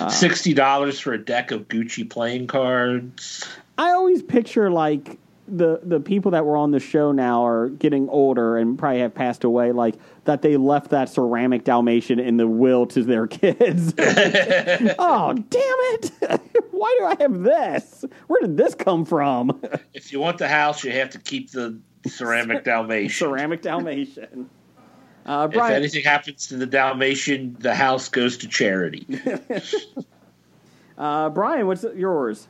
[0.08, 3.48] sixty dollars for a deck of Gucci playing cards.
[3.78, 5.18] I always picture like
[5.48, 9.14] the the people that were on the show now are getting older and probably have
[9.14, 9.72] passed away.
[9.72, 13.92] Like that they left that ceramic Dalmatian in the will to their kids.
[13.98, 16.12] oh damn it!
[16.70, 18.04] Why do I have this?
[18.28, 19.60] Where did this come from?
[19.94, 23.10] If you want the house, you have to keep the ceramic Dalmatian.
[23.10, 24.48] ceramic Dalmatian.
[25.24, 29.06] Uh, If anything happens to the Dalmatian, the house goes to charity.
[30.98, 32.48] uh, Brian, what's yours?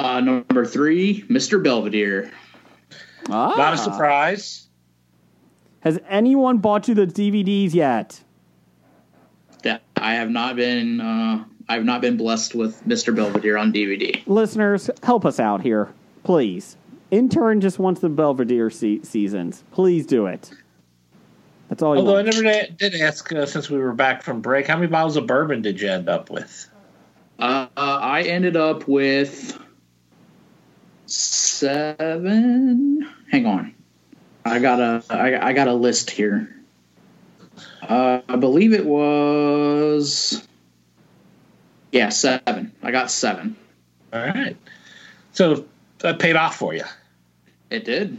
[0.00, 1.62] Uh, number three, Mr.
[1.62, 2.30] Belvedere.
[3.28, 3.54] Ah.
[3.54, 4.66] Not a surprise.
[5.80, 8.22] Has anyone bought you the DVDs yet?
[9.62, 11.02] That I have not been.
[11.02, 13.14] Uh, I have not been blessed with Mr.
[13.14, 14.22] Belvedere on DVD.
[14.26, 15.92] Listeners, help us out here,
[16.24, 16.78] please.
[17.10, 19.64] Intern just wants the Belvedere se- seasons.
[19.70, 20.50] Please do it.
[21.68, 21.92] That's all.
[21.92, 24.76] He Although I never da- did ask uh, since we were back from break, how
[24.76, 26.70] many bottles of bourbon did you end up with?
[27.38, 29.58] Uh, I ended up with
[31.10, 33.08] seven.
[33.30, 33.74] Hang on,
[34.44, 36.54] I got a I, I got a list here.
[37.82, 40.46] Uh, I believe it was
[41.92, 42.72] yeah seven.
[42.82, 43.56] I got seven.
[44.12, 44.56] All right.
[45.32, 45.64] So
[45.98, 46.84] that paid off for you.
[47.70, 48.18] It did.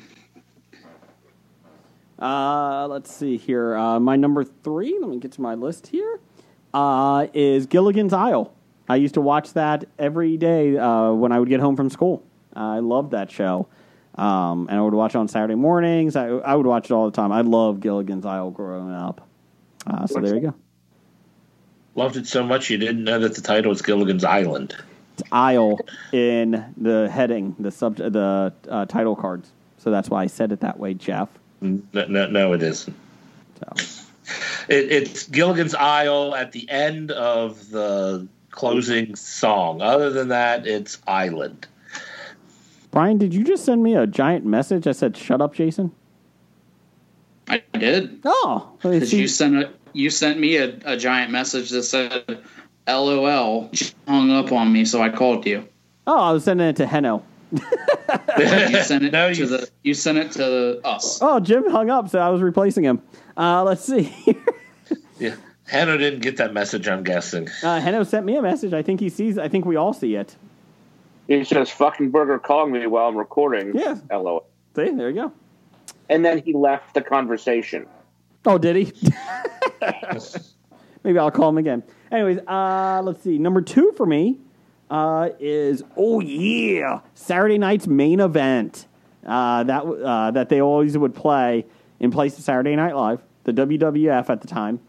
[2.20, 3.76] Uh, let's see here.
[3.76, 4.98] Uh, my number three.
[5.00, 6.20] Let me get to my list here.
[6.74, 8.54] Uh, is Gilligan's Isle.
[8.88, 12.24] I used to watch that every day uh, when I would get home from school.
[12.56, 13.68] I loved that show,
[14.16, 16.16] um, and I would watch it on Saturday mornings.
[16.16, 17.32] I, I would watch it all the time.
[17.32, 19.28] I loved Gilligan's Isle growing up.
[19.88, 20.54] Uh, so there you go.
[21.96, 24.76] Loved it so much you didn't know that the title was Gilligan's Island.
[25.18, 25.80] It's Isle
[26.14, 29.52] in the heading, the sub, the uh, title cards.
[29.78, 31.28] So that's why I said it that way, Jeff.
[31.60, 32.96] No, no, no it isn't.
[33.60, 34.02] So.
[34.70, 39.82] It, it's Gilligan's Isle at the end of the closing song.
[39.82, 41.68] Other than that, it's Island.
[42.92, 45.92] Brian, did you just send me a giant message that said "Shut up, Jason"?
[47.48, 48.20] I did.
[48.24, 52.40] Oh, Because you sent a, you sent me a, a giant message that said
[52.88, 53.70] LOL.
[54.08, 55.68] Hung up on me, so I called you.
[56.08, 57.24] oh, I was sending it to Heno.
[57.52, 57.60] You
[58.84, 61.20] sent it No, to you- the you sent it to us.
[61.22, 63.02] Oh, Jim hung up, so I was replacing him.
[63.38, 64.14] Uh, let's see.
[65.20, 65.36] Yeah.
[65.68, 67.48] Hannah didn't get that message, I'm guessing.
[67.64, 68.74] uh, Heno sent me a message.
[68.74, 69.38] I think he sees.
[69.38, 70.36] I think we all see it.
[71.28, 73.72] He says, fucking burger calling me while I'm recording.
[73.76, 73.96] Yeah.
[74.10, 74.46] Hello.
[74.76, 75.34] See, there you go.
[76.10, 77.88] And then he left the conversation.
[78.46, 78.94] Oh, did he?
[81.04, 81.84] Maybe I'll call him again.
[82.12, 83.38] Anyways, uh, let's see.
[83.38, 84.40] Number two for me
[84.90, 88.88] uh, is oh yeah, Saturday night's main event.
[89.26, 91.66] Uh, that uh, that they always would play
[92.00, 93.22] in place of Saturday Night Live.
[93.44, 94.80] The WWF at the time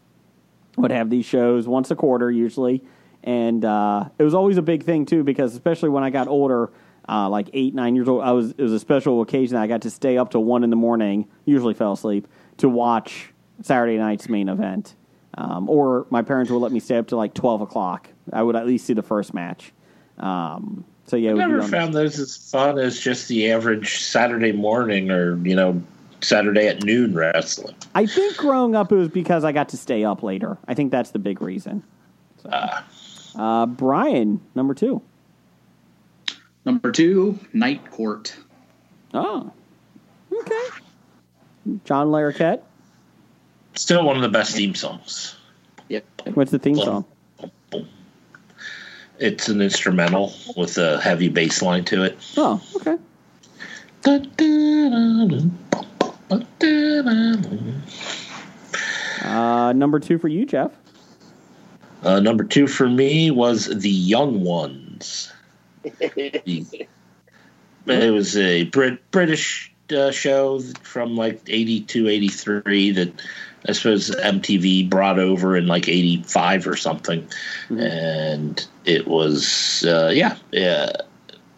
[0.77, 2.83] would have these shows once a quarter usually,
[3.23, 6.71] and uh, it was always a big thing too because especially when I got older.
[7.09, 8.51] Uh, like eight, nine years old, I was.
[8.51, 9.57] It was a special occasion.
[9.57, 11.27] I got to stay up to one in the morning.
[11.43, 12.29] Usually fell asleep
[12.59, 14.95] to watch Saturday night's main event.
[15.33, 18.07] Um, or my parents would let me stay up to like twelve o'clock.
[18.31, 19.73] I would at least see the first match.
[20.17, 25.11] Um, so yeah, I never found those as fun as just the average Saturday morning
[25.11, 25.81] or, you know,
[26.21, 27.75] Saturday at noon wrestling.
[27.93, 30.57] I think growing up it was because I got to stay up later.
[30.67, 31.83] I think that's the big reason.
[32.41, 32.81] So, uh,
[33.35, 35.01] Brian, number two.
[36.65, 38.35] Number two, Night Court.
[39.13, 39.51] Oh,
[40.31, 40.67] okay.
[41.85, 42.61] John Larroquette.
[43.75, 45.35] Still one of the best theme songs.
[45.89, 46.05] Yep.
[46.33, 47.05] What's the theme song?
[49.19, 52.17] It's an instrumental with a heavy bass line to it.
[52.37, 52.97] Oh, okay.
[59.23, 60.71] Uh, number two for you, Jeff.
[62.03, 65.31] Uh, number two for me was The Young Ones.
[67.85, 73.21] It was a Brit- British uh, show from like 82, 83 that
[73.67, 77.27] I suppose MTV brought over in like 85 or something.
[77.69, 80.91] And it was, uh, yeah, yeah,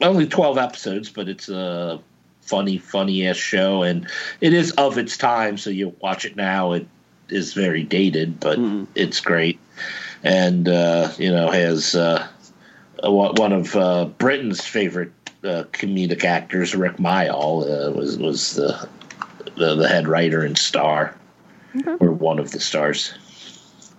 [0.02, 2.00] only 12 episodes, but it's a
[2.42, 3.84] funny, funny ass show.
[3.84, 4.08] And
[4.42, 5.58] it is of its time.
[5.58, 6.88] So you watch it now, it
[7.30, 8.58] is very dated, but
[8.96, 9.60] it's great.
[10.26, 12.28] And, uh, you know, has uh,
[13.04, 15.12] one of uh, Britain's favorite
[15.44, 18.90] uh, comedic actors, Rick Mayall, uh, was was the,
[19.56, 21.16] the the head writer and star,
[22.00, 23.14] or one of the stars.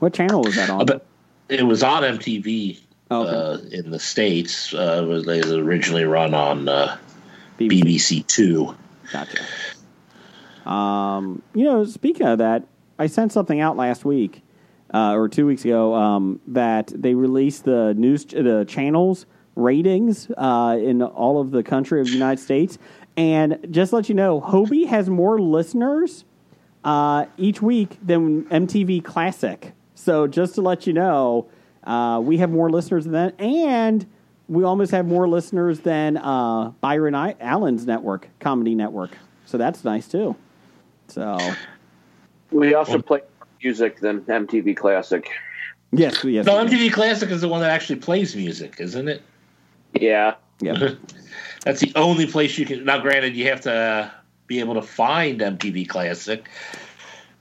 [0.00, 0.84] What channel was that on?
[0.84, 1.06] But
[1.48, 3.76] it was on MTV Oh, okay.
[3.76, 4.74] uh, in the states.
[4.74, 6.98] Uh, it was, it was originally run on uh,
[7.56, 7.82] BBC.
[7.84, 8.76] BBC Two.
[9.12, 9.44] Gotcha.
[10.68, 12.64] Um, you know, speaking of that,
[12.98, 14.42] I sent something out last week
[14.94, 20.76] uh, or two weeks ago um, that they released the news, the channels ratings uh,
[20.80, 22.78] in all of the country of the United States,
[23.16, 26.24] and just to let you know, HOBI has more listeners
[26.84, 29.72] uh, each week than MTV Classic.
[29.94, 31.48] So just to let you know,
[31.84, 34.06] uh, we have more listeners than that, and
[34.48, 39.16] we almost have more listeners than uh, Byron I- Allen's network, Comedy Network.
[39.46, 40.36] So that's nice too.
[41.08, 41.38] So
[42.50, 45.28] We also play more music than MTV Classic.
[45.92, 46.70] yes, yes, No, we.
[46.70, 49.22] MTV Classic is the one that actually plays music, isn't it?
[49.94, 50.34] Yeah.
[50.60, 50.90] yeah.
[51.64, 52.84] That's the only place you can.
[52.84, 54.10] Now, granted, you have to uh,
[54.46, 56.46] be able to find MTV Classic.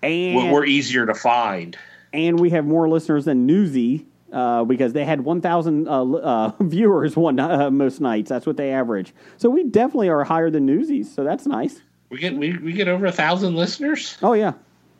[0.02, 1.78] and We're, we're easier to find.
[2.14, 7.16] and we have more listeners than Newsy uh, because they had 1,000 uh, uh, viewers
[7.16, 8.30] one uh, most nights.
[8.30, 9.14] That's what they average.
[9.38, 11.14] So we definitely are higher than Newsies.
[11.14, 11.82] So that's nice.
[12.10, 14.18] We get we, we get over a thousand listeners.
[14.22, 14.54] Oh yeah,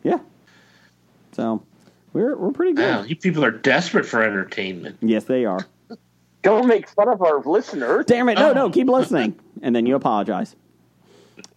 [0.04, 0.20] yeah.
[1.36, 1.62] So
[2.14, 2.90] we're we're pretty good.
[2.96, 4.98] Wow, you people are desperate for entertainment.
[5.02, 5.60] Yes, they are.
[6.44, 8.06] Don't make fun of our listeners.
[8.06, 8.36] Damn it!
[8.36, 8.54] No, Oh.
[8.54, 10.56] no, keep listening, and then you apologize.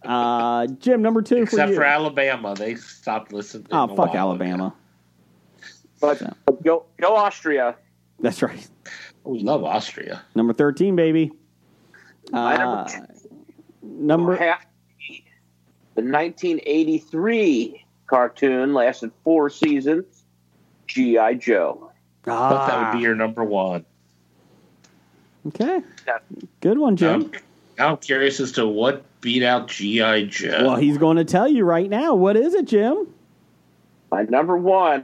[0.03, 1.75] Uh, Jim, number two for Except you.
[1.75, 3.67] for Alabama, they stopped listening.
[3.71, 4.17] oh, fuck while ago.
[4.17, 4.73] Alabama.
[6.01, 6.21] But
[6.63, 7.75] go, go Austria.
[8.19, 8.67] That's right.
[9.23, 10.21] We love Austria.
[10.35, 11.31] Number thirteen, baby.
[12.31, 13.01] My number Uh, two
[13.83, 15.23] number have to be
[15.95, 20.23] the 1983 cartoon lasted four seasons.
[20.87, 21.35] G.I.
[21.35, 21.91] Joe.
[22.25, 23.85] I thought that Ah, would be your number one.
[25.47, 25.81] okay.
[26.07, 26.17] Yeah.
[26.61, 27.31] Good one, Jim.
[27.77, 30.63] I'm, I'm curious as to what beat out GI Joe.
[30.67, 32.15] Well, he's going to tell you right now.
[32.15, 33.07] What is it, Jim?
[34.11, 35.03] My number one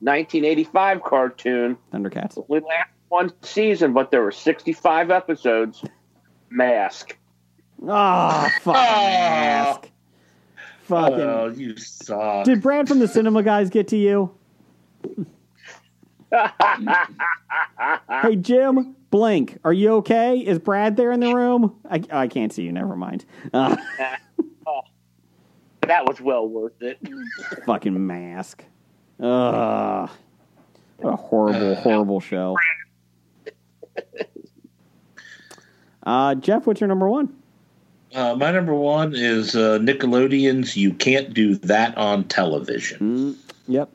[0.00, 2.36] 1985 cartoon Thundercats.
[2.48, 5.82] only lasted one season, but there were 65 episodes.
[6.50, 7.16] Mask.
[7.88, 9.88] Ah, fucking mask.
[10.92, 11.20] Fucking.
[11.20, 12.44] oh, you suck.
[12.44, 14.34] Did Brad from the Cinema Guys get to you?
[18.22, 19.58] Hey, Jim, blink.
[19.64, 20.38] Are you okay?
[20.38, 21.78] Is Brad there in the room?
[21.90, 22.72] I, I can't see you.
[22.72, 23.26] Never mind.
[23.52, 23.76] Uh,
[25.82, 26.98] that was well worth it.
[27.66, 28.64] fucking mask.
[29.20, 30.08] Ugh.
[30.98, 32.56] What a horrible, horrible show.
[36.04, 37.41] Uh, Jeff, what's your number one?
[38.14, 43.90] Uh, my number one is uh, Nickelodeon's "You Can't Do That on Television." Yep.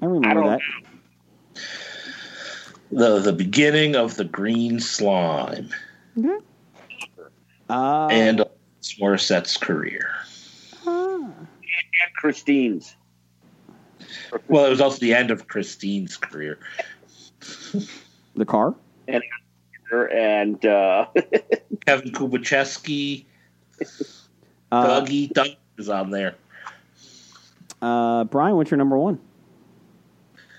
[0.00, 0.46] I remember I don't
[1.54, 1.62] that.
[2.92, 5.70] The the beginning of the Green Slime
[7.68, 8.44] Uh, and
[9.00, 10.08] Morissette's career.
[10.86, 12.94] And Christine's.
[14.48, 16.58] Well, it was also the end of Christine's career.
[18.36, 18.74] the car?
[19.08, 21.06] And uh,
[21.86, 23.26] Kevin Kubusheskie,
[24.70, 25.48] Uh, Dougie, Doug
[25.78, 26.34] is on there.
[27.80, 29.18] uh, Brian, what's your number one?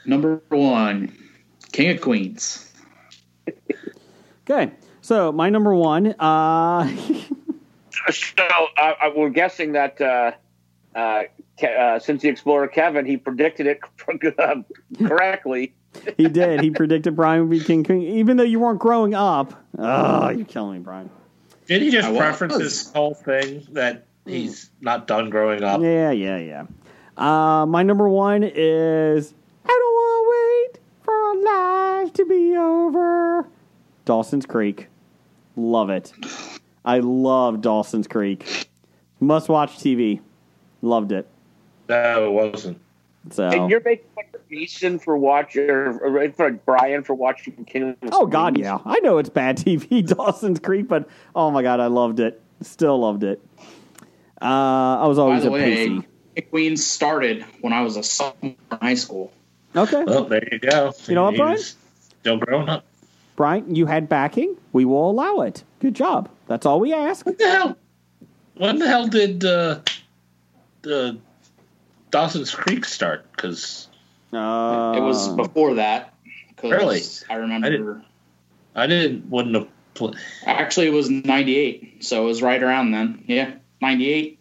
[0.05, 1.15] Number one,
[1.71, 2.71] King of Queens.
[4.49, 4.71] Okay.
[5.01, 6.13] So, my number one.
[6.19, 6.87] Uh,
[8.11, 8.43] so
[8.77, 10.31] uh, uh, we're guessing that uh,
[10.95, 11.23] uh,
[11.65, 13.79] uh, since the Explorer Kevin, he predicted it
[15.07, 15.73] correctly.
[16.17, 16.61] he did.
[16.61, 19.53] He predicted Brian would be King King, even though you weren't growing up.
[19.77, 21.09] Oh, you're killing me, Brian.
[21.67, 22.19] Did he just I was.
[22.19, 25.81] preference this whole thing that he's not done growing up?
[25.81, 26.65] Yeah, yeah, yeah.
[27.17, 29.33] Uh, my number one is
[29.65, 31.35] I don't want to wait for
[32.05, 33.47] life to be over.
[34.05, 34.87] Dawson's Creek.
[35.55, 36.11] Love it.
[36.83, 38.69] I love Dawson's Creek.
[39.19, 40.19] Must watch TV.
[40.81, 41.27] Loved it.
[41.87, 42.79] No, it wasn't.
[43.31, 43.47] So.
[43.47, 47.91] And you're making fun of Jason for watching, or, or for Brian for watching King
[47.91, 48.79] of Oh God, yeah.
[48.85, 52.41] I know it's bad TV, Dawson's Creek, but oh my God, I loved it.
[52.61, 53.41] Still loved it.
[54.41, 54.45] Uh,
[55.01, 56.07] I was By always the a way, pacey.
[56.49, 59.31] Queens started when I was a sophomore in high school.
[59.75, 60.93] Okay, Well, there you go.
[61.07, 61.53] You know what, He Brian?
[61.53, 61.75] was
[62.19, 62.85] Still growing up.
[63.35, 64.55] Brian, you had backing.
[64.73, 65.63] We will allow it.
[65.79, 66.29] Good job.
[66.47, 67.25] That's all we ask.
[67.25, 67.77] What the hell?
[68.55, 69.79] when the hell did uh,
[70.83, 71.17] the
[72.13, 73.25] Dawson's Creek start?
[73.31, 73.87] Because
[74.31, 76.13] Uh, it was before that.
[76.57, 77.01] 'cause Really?
[77.29, 77.65] I remember.
[77.67, 78.03] I didn't-
[78.75, 79.67] I didn't wouldn't have.
[79.95, 80.15] Pl-
[80.45, 83.23] Actually, it was 98, so it was right around then.
[83.27, 84.39] Yeah, 98.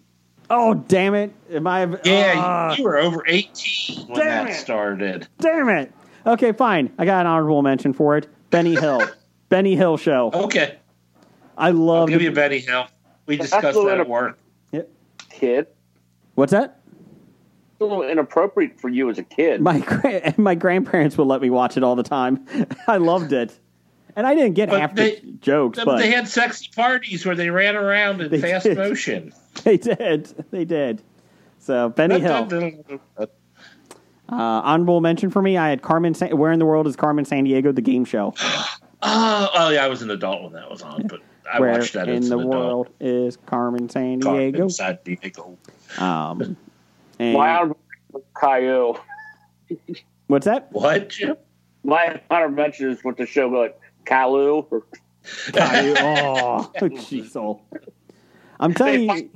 [0.50, 1.32] Oh damn it!
[1.50, 1.86] Am I?
[2.04, 4.54] yeah, Ah, you, you were over eighteen when that it.
[4.54, 5.26] started.
[5.40, 5.90] damn it.
[6.26, 6.90] Okay, fine.
[6.98, 8.28] I got an honorable mention for it.
[8.50, 9.02] Benny Hill.
[9.48, 10.30] Benny Hill show.
[10.34, 10.76] Okay,
[11.56, 12.08] I I'll love.
[12.10, 12.86] give you Benny Hill.
[13.26, 14.38] We discussed that at work.
[14.72, 14.88] Yep.
[15.30, 15.66] Kid.
[16.34, 16.80] What's that?
[17.82, 19.60] It's a little inappropriate for you as a kid.
[19.60, 22.46] My gra- my grandparents would let me watch it all the time.
[22.86, 23.58] I loved it,
[24.14, 27.26] and I didn't get But half they- the jokes, But but they had sexy parties
[27.26, 28.76] where they ran around in fast did.
[28.78, 29.32] motion.
[29.64, 30.26] they did.
[30.50, 31.02] They did.
[31.58, 32.48] So Benny Hill.
[33.18, 33.26] Uh,
[34.64, 35.56] honorable mention for me.
[35.58, 36.14] I had Carmen.
[36.14, 37.74] San- Where in the world is Carmen Sandiego?
[37.74, 38.34] The game show.
[38.40, 38.68] Oh,
[39.02, 41.20] oh yeah, I was an adult when that was on, but
[41.52, 42.54] I Where watched that in as the an adult.
[42.64, 44.68] world is Carmen San Carmen Diego?
[44.68, 45.58] San Diego.
[45.98, 46.56] Um,
[47.22, 47.78] and My honorable
[48.38, 48.94] Caillou.
[50.26, 50.68] what's that?
[50.72, 51.14] What,
[51.84, 54.66] My honorable mentions is with the show like Caillou.
[54.70, 54.82] Or,
[55.52, 55.94] Caillou.
[55.98, 57.60] oh, jeez, oh.
[58.60, 59.30] I'm telling you,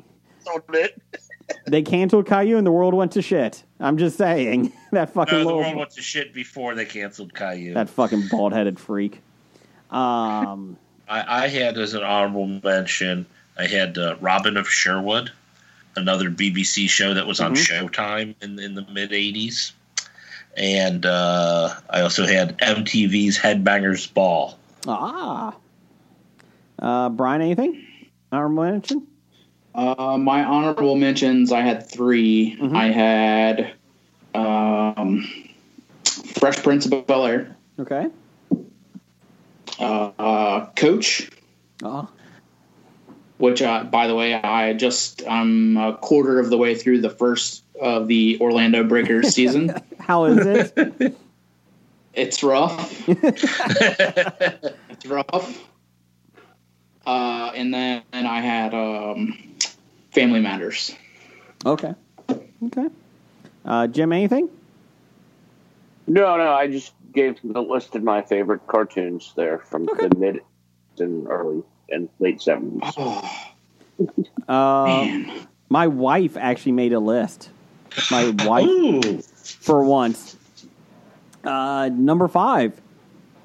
[1.66, 3.64] they canceled Caillou and the world went to shit.
[3.80, 7.74] I'm just saying that fucking No, the world went to shit before they canceled Caillou.
[7.74, 9.20] that fucking bald headed freak.
[9.90, 10.76] Um,
[11.08, 13.26] I, I had as an honorable mention,
[13.56, 15.30] I had uh, Robin of Sherwood,
[15.96, 17.86] another BBC show that was on Mm-hmm.
[17.86, 19.72] Showtime in, in the mid 80s.
[20.56, 24.58] And uh, I also had MTV's Headbangers Ball.
[24.88, 25.54] ah,
[26.78, 27.86] uh, Brian, anything?
[28.32, 29.06] Honorable mention?
[29.74, 32.74] Uh, my honorable mentions, I had 3 Mhm.
[32.76, 33.72] I had
[34.34, 35.28] um,
[36.04, 38.06] Fresh Prince of Bel Air, Okay.
[39.78, 41.28] uh, uh, Coach,
[41.82, 42.08] Oh,
[43.38, 47.10] which, uh, by the way, I just I'm a quarter of the way through the
[47.10, 49.74] first of the Orlando Breakers season.
[50.00, 51.16] how is it?
[52.14, 53.06] It's rough.
[53.08, 55.68] it's rough.
[57.06, 59.36] Uh, and then and I had um,
[60.12, 60.96] Family Matters.
[61.66, 61.94] okay.
[62.64, 62.88] Okay.
[63.66, 64.48] Uh, Jim, anything?
[66.06, 70.08] no, no, I just gave the listed my favorite cartoons there from Okay.
[70.08, 70.40] the mid
[70.98, 72.92] and early and late seventies.
[72.98, 73.30] Oh,
[74.46, 75.46] Uh, man.
[75.70, 77.48] my wife actually made a list.
[78.10, 79.22] My wife, Ooh.
[79.22, 80.36] for once.
[81.42, 82.78] Uh, number five.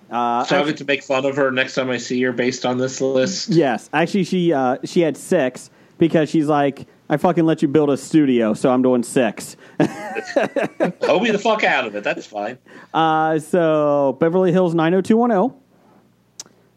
[0.10, 2.66] Uh, So I get to make fun of her next time I see her based
[2.66, 3.48] on this list.
[3.50, 7.90] yes, actually, she uh, she had six because she's like, I fucking let you build
[7.90, 9.56] a studio, so I'm doing six.
[9.80, 12.04] Hoe me the fuck out of it.
[12.04, 12.58] That's fine.
[12.94, 15.58] Uh, so Beverly Hills 90210.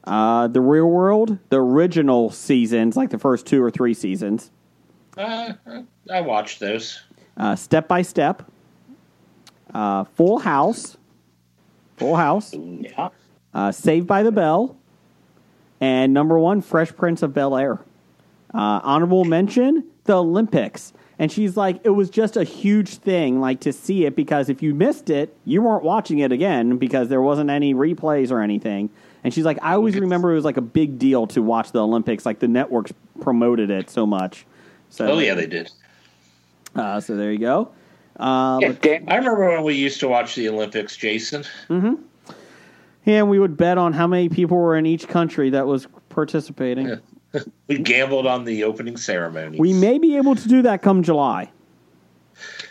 [0.07, 4.51] Uh, the Real World, the original seasons, like the first two or three seasons.
[5.17, 5.55] Uh,
[6.11, 7.01] I watched those.
[7.37, 8.43] Uh, Step by Step.
[9.73, 10.97] Uh, Full House.
[11.97, 12.55] Full House.
[12.55, 13.09] Yeah.
[13.53, 14.77] Uh, Saved by the Bell.
[15.81, 17.81] And number one, Fresh Prince of Bel Air.
[18.53, 20.93] Uh, honorable mention, the Olympics.
[21.19, 24.63] And she's like, it was just a huge thing, like to see it because if
[24.63, 28.91] you missed it, you weren't watching it again because there wasn't any replays or anything.
[29.25, 31.83] And she's like, I always remember it was like a big deal to watch the
[31.83, 32.27] Olympics.
[32.27, 34.47] Like the networks promoted it so much.
[34.91, 35.71] So, Oh, yeah, they did.
[36.77, 37.71] Uh, so there you go.
[38.21, 41.43] Uh, Yeah, Dan, I remember when we used to watch the Olympics, Jason.
[41.69, 41.95] Mm-hmm.
[43.07, 46.89] and we would bet on how many people were in each country that was participating.
[46.89, 46.97] Yeah.
[47.67, 49.59] We gambled on the opening ceremony.
[49.59, 51.51] We may be able to do that come July.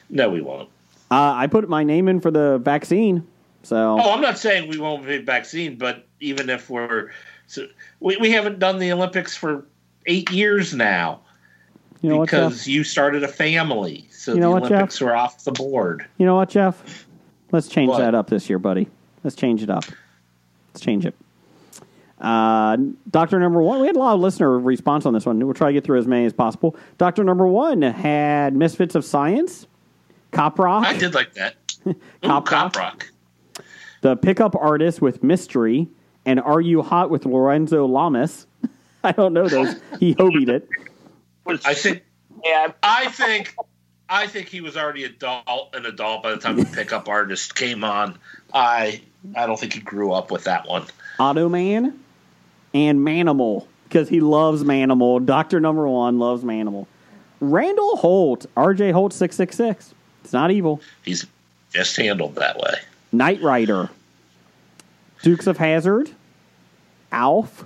[0.09, 0.69] No, we won't.
[1.11, 3.27] Uh, I put my name in for the vaccine,
[3.63, 7.11] so Oh, I'm not saying we won't be vaccine, but even if we're,
[7.47, 7.67] so
[7.99, 9.65] we we haven't done the Olympics for
[10.05, 11.21] eight years now
[12.03, 12.67] you know what, because Jeff?
[12.67, 14.71] you started a family, so You know the what, Jeff?
[14.73, 16.05] Olympics were off the board.
[16.17, 17.07] You know what, Jeff?
[17.53, 17.99] Let's change What?
[17.99, 18.89] that up this year, buddy.
[19.23, 19.85] Let's change it up.
[20.73, 21.15] Let's change it.
[22.19, 22.75] Uh,
[23.09, 25.39] Doctor Number One, we had a lot of listener response on this one.
[25.39, 26.75] We'll try to get through as many as possible.
[26.97, 29.65] Doctor Number One had Misfits of Science,
[30.31, 31.55] Cop Rock, I did like that.
[31.87, 32.83] Ooh, Cop Cop, Rock.
[32.83, 33.07] Rock.
[34.03, 35.87] The Pickup Artist with Mystery,
[36.25, 38.45] and Are You Hot with Lorenzo Lamas.
[39.03, 39.77] I don't know those.
[39.97, 40.67] He hobied it.
[41.47, 42.03] I think
[42.43, 43.55] yeah, I think
[44.09, 47.85] I think he was already adult an adult by the time the pickup artist came
[47.85, 48.19] on.
[48.53, 49.01] I
[49.37, 50.83] I don't think he grew up with that one.
[51.17, 51.93] Automan
[52.73, 55.25] and Manimal because he loves Manimal.
[55.25, 56.87] Doctor Number One loves Manimal.
[57.39, 59.93] Randall Holt, RJ Holt six six six.
[60.25, 60.81] It's not evil.
[61.05, 61.25] He's
[61.71, 62.73] just handled that way.
[63.13, 63.89] Knight Rider,
[65.21, 66.09] Dukes of Hazzard,
[67.11, 67.65] Alf.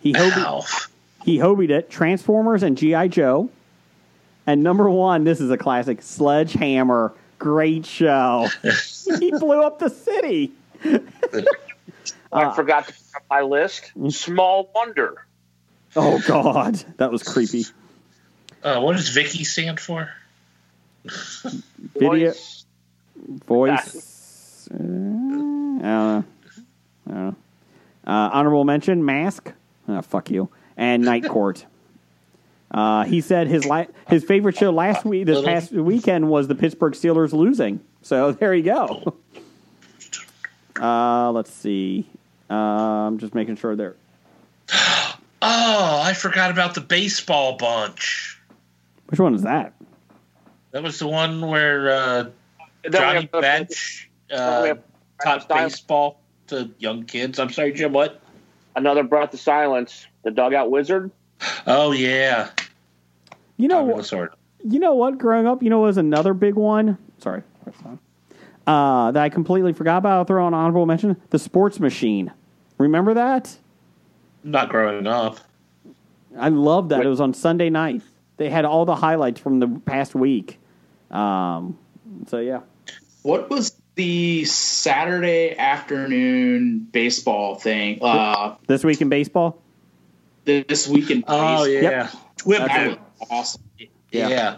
[0.00, 0.90] He hobied, Alf.
[1.24, 3.08] he hobied it Transformers and G.I.
[3.08, 3.50] Joe.
[4.46, 7.12] And number one, this is a classic Sledgehammer.
[7.38, 8.48] Great show.
[9.18, 10.52] he blew up the city.
[12.32, 13.92] I forgot to put on my list.
[14.10, 15.26] Small Wonder.
[15.94, 16.74] Oh, God.
[16.96, 17.64] That was creepy.
[18.62, 20.10] Uh, what does Vicky stand for?
[21.96, 22.32] Video
[23.46, 24.09] Voice.
[24.70, 24.80] Voice.
[24.80, 26.24] Uh, I don't know.
[27.06, 27.36] I don't know.
[28.06, 29.52] Uh, honorable mention: Mask.
[29.88, 30.48] Oh, fuck you.
[30.76, 31.66] And Night Court.
[32.70, 36.54] Uh, he said his la- his favorite show last week, this past weekend, was the
[36.54, 37.80] Pittsburgh Steelers losing.
[38.02, 39.16] So there you go.
[40.80, 42.08] Uh, let's see.
[42.48, 43.96] Uh, I'm just making sure they're.
[45.42, 48.38] Oh, I forgot about the baseball bunch.
[49.06, 49.72] Which one is that?
[50.72, 52.30] That was the one where uh,
[52.90, 54.74] Johnny Bench we uh,
[55.22, 57.38] taught baseball to young kids.
[57.38, 57.92] I'm sorry, Jim.
[57.92, 58.20] What?
[58.76, 60.06] Another breath of silence.
[60.22, 61.10] The dugout wizard.
[61.66, 62.50] Oh yeah,
[63.56, 64.34] You know, Tommy Lasorda.
[64.62, 65.16] You know what?
[65.18, 66.98] Growing up, you know, was another big one.
[67.18, 67.42] Sorry.
[68.66, 70.18] Uh, that I completely forgot about.
[70.18, 72.30] I'll throw an honorable mention: the Sports Machine.
[72.78, 73.56] Remember that?
[74.44, 75.38] Not growing up.
[76.38, 77.04] I loved that.
[77.04, 78.02] It was on Sunday night.
[78.36, 80.58] They had all the highlights from the past week.
[81.10, 81.78] Um,
[82.28, 82.60] so yeah,
[83.22, 87.98] What was the Saturday afternoon baseball thing?
[88.00, 89.60] Uh, this week in baseball.
[90.46, 91.68] this week in Oh baseball.
[91.68, 92.10] yeah,
[92.46, 93.62] Whip That was awesome.
[93.78, 94.56] Yeah, Yeah.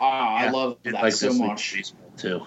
[0.00, 0.50] Oh, I Yeah.
[0.50, 1.92] love Did that like so much.
[2.16, 2.42] too.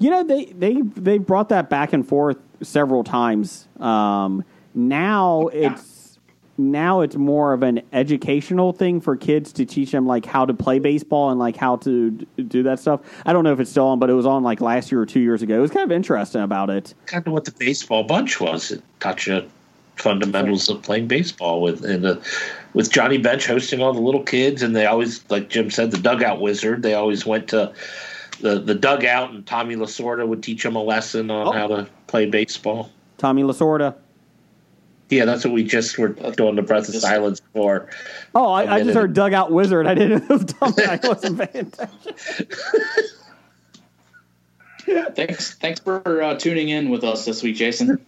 [0.00, 3.68] You know, they they they brought that back and forth several times.
[3.78, 4.42] Um,
[4.74, 5.99] now it's
[6.60, 10.52] now it's more of an educational thing for kids to teach them like how to
[10.54, 13.00] play baseball and like how to d- do that stuff.
[13.24, 15.06] I don't know if it's still on, but it was on like last year or
[15.06, 15.56] two years ago.
[15.56, 16.94] It was kind of interesting about it.
[17.06, 18.70] Kind of what the baseball bunch was.
[18.70, 19.42] It taught you
[19.96, 22.16] fundamentals of playing baseball with and uh,
[22.74, 25.98] with Johnny Bench hosting all the little kids, and they always, like Jim said, the
[25.98, 26.82] dugout wizard.
[26.82, 27.72] They always went to
[28.40, 31.52] the the dugout, and Tommy Lasorda would teach them a lesson on Oh.
[31.52, 32.90] how to play baseball.
[33.18, 33.94] Tommy Lasorda.
[35.10, 37.88] Yeah, that's what we just were doing the breath of silence for.
[38.34, 38.84] Oh, I, I minute.
[38.84, 39.86] just heard dugout wizard.
[39.86, 40.84] I didn't know it was Tommy.
[40.84, 42.46] I wasn't paying attention.
[45.14, 48.04] Thanks, thanks for uh, tuning in with us this week, Jason.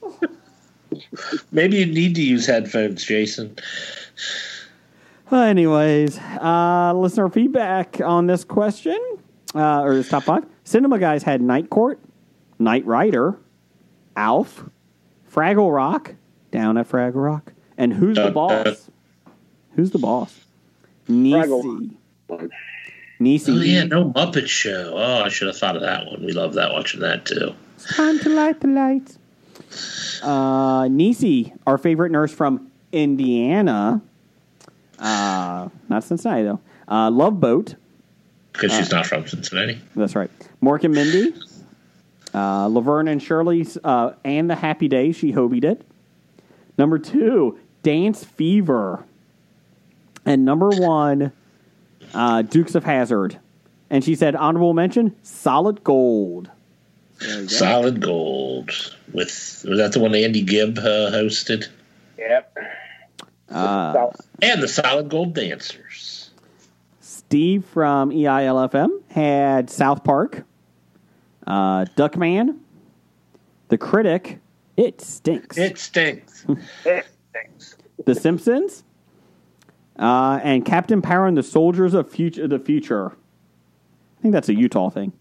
[1.52, 3.56] Maybe you need to use headphones, Jason.
[5.30, 8.98] Well, anyways, uh, listener feedback on this question,
[9.54, 10.44] uh, or this top five.
[10.64, 12.00] Cinema Guys had Night Court,
[12.58, 13.38] Knight Rider,
[14.16, 14.64] Alf,
[15.32, 16.14] Fraggle Rock,
[16.52, 18.30] Down at Fraggle Rock, and Who's the Uh, uh.
[18.30, 18.90] Boss?
[19.74, 20.38] Who's the Boss?
[21.08, 21.90] Nisi.
[23.18, 23.52] Nisi.
[23.52, 24.92] Oh yeah, no Muppet Show.
[24.94, 26.22] Oh, I should have thought of that one.
[26.24, 27.54] We love that watching that too.
[27.96, 29.18] Time to light the lights.
[30.22, 34.00] Uh, Nisi, our favorite nurse from Indiana.
[34.98, 36.60] Uh, not Cincinnati, though.
[36.88, 37.74] Uh, Love Boat.
[38.52, 39.80] Because she's not from Cincinnati.
[39.96, 40.30] That's right.
[40.62, 41.34] Mork and Mindy.
[42.34, 45.16] Uh, Laverne and Shirley's uh, and the Happy Days.
[45.16, 45.82] She hobied it.
[46.82, 49.04] Number two, Dance Fever.
[50.26, 51.30] And number one,
[52.12, 53.38] uh, Dukes of Hazzard.
[53.88, 56.50] And she said, honorable mention, Solid Gold.
[57.20, 57.46] Go.
[57.46, 58.72] Solid Gold.
[59.12, 61.68] With was that the one Andy Gibb uh, hosted?
[62.18, 62.58] Yep.
[63.48, 64.08] Uh,
[64.42, 66.30] And the Solid Gold Dancers.
[67.00, 70.42] Steve from EILFM had South Park,
[71.46, 72.56] uh, Duckman,
[73.68, 74.40] The Critic,
[74.82, 76.44] It Stinks, It stinks.
[76.86, 77.02] Eh,
[77.32, 77.76] thanks.
[78.04, 78.82] The Simpsons,
[79.98, 83.12] uh, and Captain Power and the Soldiers of Future, the Future.
[83.12, 85.12] I think that's a Utah thing.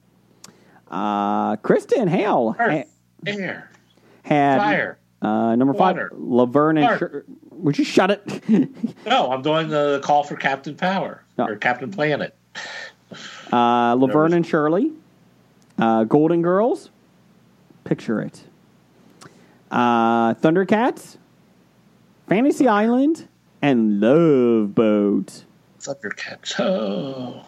[0.89, 2.87] Uh, Kristen Hale ha- Earth,
[3.27, 3.71] air,
[4.23, 4.97] had fire.
[5.21, 6.97] uh, number five, water, Laverne and.
[6.99, 8.43] Shir- Would you shut it?
[9.05, 11.45] No, I'm doing the call for Captain Power Oh.
[11.45, 12.35] or Captain Planet.
[13.53, 14.91] Uh, Laverne and Shirley,
[15.77, 16.89] uh, Golden Girls,
[17.83, 18.43] picture it.
[19.71, 21.17] Uh, Thundercats,
[22.27, 23.27] Fantasy Island,
[23.61, 25.45] and Love Boat.
[25.79, 26.59] Thundercats.
[26.59, 27.45] Oh.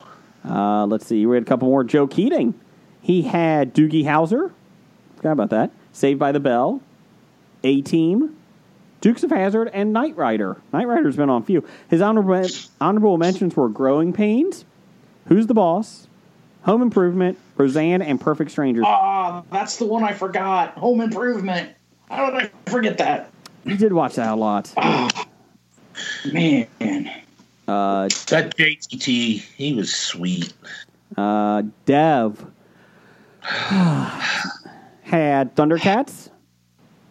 [0.50, 1.84] Uh, let's see, we had a couple more.
[1.84, 2.54] Joe Keating,
[3.02, 4.52] he had Doogie Howser,
[5.18, 5.72] forgot about that.
[5.92, 6.82] Saved by the Bell,
[7.64, 8.36] A Team,
[9.02, 10.58] Dukes of Hazzard, and Knight Rider.
[10.72, 11.64] Knight Rider's been on a few.
[11.90, 12.48] His honorable
[12.80, 14.66] honorable mentions were Growing Pains,
[15.28, 16.08] Who's the Boss,
[16.64, 18.86] Home Improvement, Roseanne, and Perfect Strangers.
[18.88, 20.78] Ah, that's the one I forgot.
[20.78, 21.76] Home Improvement.
[22.14, 23.32] How did I forget that?
[23.66, 24.72] You did watch that a lot.
[24.78, 25.10] Oh,
[26.32, 26.68] Man,
[27.68, 30.54] Uh, That JTT, he was sweet.
[31.18, 32.46] uh, Dev
[33.42, 36.30] had Thundercats,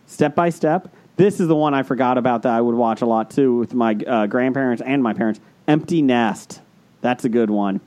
[0.07, 3.07] Step by Step, This is the one I forgot about that I would watch a
[3.07, 5.41] lot too with my uh, grandparents and my parents.
[5.69, 6.61] Empty Nest.
[7.01, 7.81] That's a good one.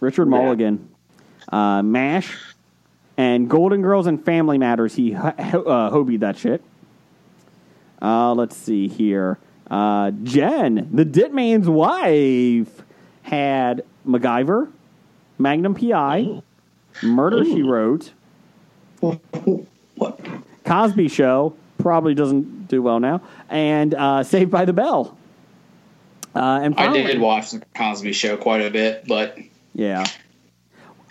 [0.00, 0.88] Richard Mulligan.
[1.50, 2.36] Uh, Mash.
[3.16, 4.94] And Golden Girls and Family Matters.
[4.94, 6.62] He ho- uh, hobied that shit.
[8.00, 9.38] Uh, let's see here.
[9.70, 12.82] Uh, Jen, the Ditman's wife,
[13.22, 14.70] had MacGyver,
[15.38, 16.42] Magnum PI,
[17.02, 18.12] Murder She Wrote,
[19.00, 20.20] What?
[20.64, 25.16] Cosby Show probably doesn't do well now, and uh, Saved by the Bell.
[26.34, 29.38] Uh, and I finally, did watch the Cosby Show quite a bit, but
[29.74, 30.04] yeah.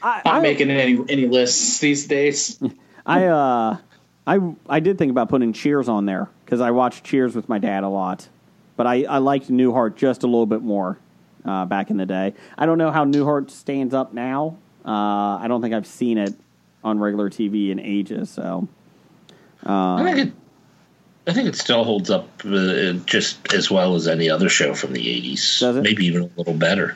[0.05, 2.61] I, not I, making any any lists these days.
[3.05, 3.77] I uh,
[4.27, 7.57] I I did think about putting Cheers on there because I watched Cheers with my
[7.57, 8.27] dad a lot,
[8.77, 10.99] but I I liked Newhart just a little bit more
[11.43, 12.35] uh, back in the day.
[12.55, 14.57] I don't know how Newhart stands up now.
[14.85, 16.35] Uh, I don't think I've seen it
[16.83, 18.29] on regular TV in ages.
[18.29, 18.67] So
[19.65, 20.33] I think it.
[21.27, 24.93] I think it still holds up uh, just as well as any other show from
[24.93, 25.81] the '80s.
[25.81, 26.95] Maybe even a little better.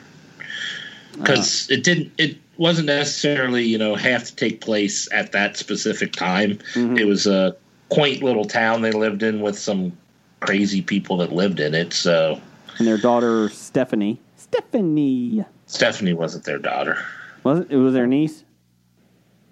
[1.12, 1.78] Because uh-huh.
[1.78, 2.12] it didn't.
[2.18, 6.58] It wasn't necessarily you know have to take place at that specific time.
[6.74, 6.98] Mm-hmm.
[6.98, 7.56] It was a
[7.88, 9.96] quaint little town they lived in with some
[10.40, 11.92] crazy people that lived in it.
[11.92, 12.40] So
[12.78, 16.98] and their daughter Stephanie, Stephanie Stephanie wasn't their daughter.
[17.44, 17.70] was it?
[17.70, 18.44] It was their niece.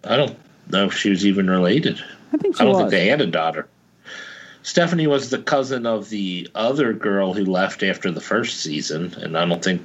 [0.05, 0.37] I don't
[0.69, 2.03] know if she was even related.
[2.33, 2.81] I think she I don't was.
[2.83, 3.69] think they had a daughter.
[4.63, 9.39] Stephanie was the cousin of the other girl who left after the first season, and
[9.39, 9.83] I don't think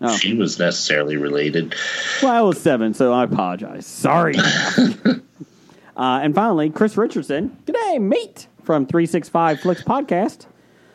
[0.00, 0.16] Oh.
[0.16, 1.74] she was necessarily related.
[2.22, 3.86] Well, I was seven, so I apologize.
[3.86, 4.34] Sorry.
[4.76, 5.14] uh,
[5.96, 7.56] and finally, Chris Richardson.
[7.64, 10.46] G'day, mate, from 365 Flicks Podcast.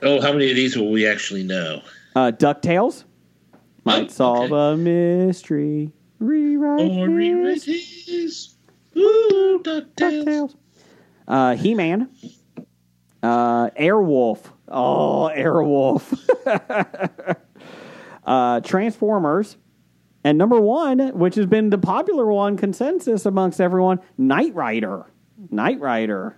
[0.03, 1.81] Oh, how many of these will we actually know?
[2.15, 3.03] Uh, DuckTales.
[3.85, 4.73] Might Oh, solve okay.
[4.73, 5.91] a mystery.
[6.19, 8.53] Rewrite Or his- rewrites.
[8.97, 9.95] Ooh, DuckTales.
[9.95, 10.55] DuckTales.
[11.27, 12.09] Uh, He Man.
[13.23, 14.39] Uh, Airwolf.
[14.67, 16.03] Oh, Airwolf.
[18.29, 19.57] uh, Transformers.
[20.23, 25.05] And number one, which has been the popular one consensus amongst everyone, Knight Rider.
[25.49, 26.37] Knight Rider.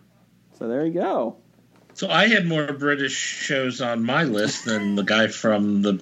[0.57, 1.37] So there you go.
[1.93, 6.01] So I had more British shows on my list than the guy from the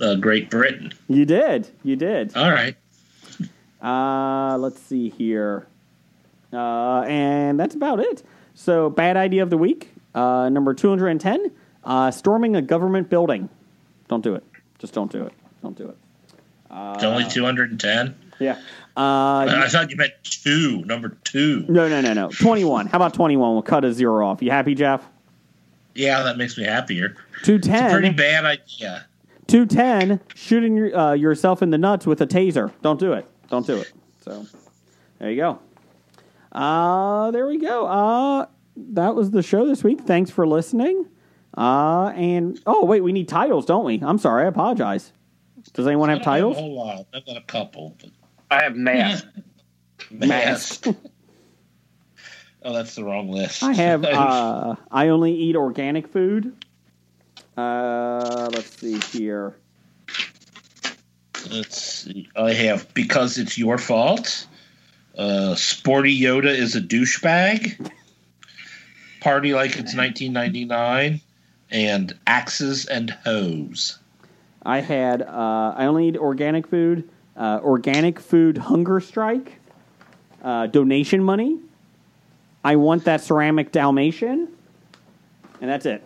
[0.00, 0.92] uh, Great Britain.
[1.08, 1.68] You did.
[1.84, 2.36] You did.
[2.36, 2.76] All right.
[3.80, 5.66] Uh, let's see here.
[6.52, 8.22] Uh, and that's about it.
[8.54, 9.92] So, bad idea of the week.
[10.14, 11.52] Uh, number 210
[11.84, 13.48] uh, storming a government building.
[14.08, 14.42] Don't do it.
[14.78, 15.32] Just don't do it.
[15.62, 15.96] Don't do it.
[16.70, 18.14] It's only 210.
[18.38, 18.52] Yeah.
[18.96, 21.64] Uh, I thought you meant two, number two.
[21.68, 22.30] no, no, no, no.
[22.30, 22.86] 21.
[22.86, 23.52] How about 21?
[23.52, 24.42] We'll cut a zero off.
[24.42, 25.04] You happy, Jeff?
[25.94, 27.16] Yeah, that makes me happier.
[27.42, 27.90] 210.
[27.90, 29.06] Pretty bad idea.
[29.48, 32.72] 210, shooting your, uh, yourself in the nuts with a taser.
[32.82, 33.26] Don't do it.
[33.48, 33.92] Don't do it.
[34.20, 34.46] So,
[35.18, 35.58] there you go.
[36.52, 37.86] Uh, there we go.
[37.86, 38.46] Uh,
[38.76, 40.02] that was the show this week.
[40.02, 41.06] Thanks for listening.
[41.56, 44.00] Uh, and, oh, wait, we need titles, don't we?
[44.02, 44.44] I'm sorry.
[44.44, 45.12] I apologize.
[45.72, 46.56] Does anyone have I have titles?
[46.56, 47.06] A whole lot.
[47.12, 47.96] I've got a couple.
[48.00, 48.10] But
[48.50, 49.24] I have math.
[50.10, 50.86] Mask.
[52.62, 53.62] oh, that's the wrong list.
[53.62, 56.54] I have, uh, I only eat organic food.
[57.56, 59.56] Uh, let's see here.
[61.50, 62.28] Let's see.
[62.36, 64.46] I have because it's your fault.
[65.16, 67.90] Uh, Sporty Yoda is a douchebag.
[69.20, 71.20] Party like it's 1999,
[71.70, 73.98] and axes and hoes.
[74.64, 79.58] I had uh, I only eat organic food, uh, organic food hunger strike,
[80.42, 81.58] uh, donation money.
[82.64, 84.48] I want that ceramic Dalmatian,
[85.60, 86.04] and that's it.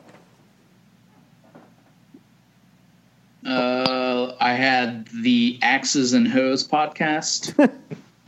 [3.44, 7.72] Uh, I had the Axes and hoes podcast.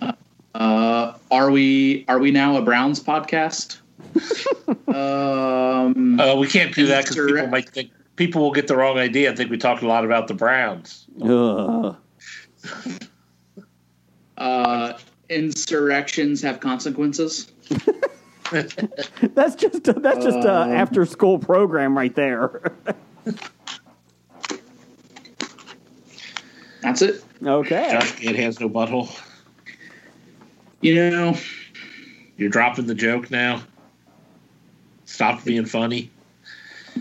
[0.55, 3.79] uh, are we are we now a Browns podcast?
[4.89, 8.77] um, Uh, we can't do that because Insur- people might think people will get the
[8.77, 11.07] wrong idea I think we talked a lot about the Browns.
[11.23, 11.97] Ugh.
[14.39, 14.93] uh,
[15.29, 17.51] insurrections have consequences.
[18.51, 22.73] That's just that's just a after school program right there.
[26.83, 27.25] That's it.
[27.43, 27.89] okay.
[27.91, 29.19] Josh Gad has no butthole.
[30.83, 31.37] You know,
[32.37, 33.63] You're dropping the joke now.
[35.15, 36.11] Stop being funny.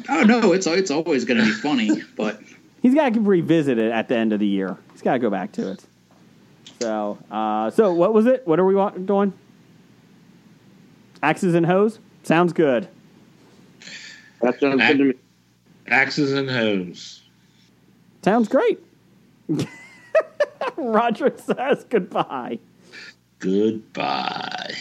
[0.07, 2.39] oh no, it's it's always going to be funny, but
[2.83, 4.77] He's got to revisit it at the end of the year.
[4.91, 5.83] He's got to go back to it.
[6.79, 8.45] So, uh, so what was it?
[8.45, 8.75] What are we
[9.05, 9.33] doing?
[11.23, 11.97] Axes and hoes.
[12.21, 12.87] Sounds good.
[14.41, 15.13] That sounds good to me.
[15.87, 17.23] Axes and hoes.
[18.21, 18.79] Sounds great.
[20.77, 22.59] Roger says goodbye.
[23.39, 24.75] Goodbye.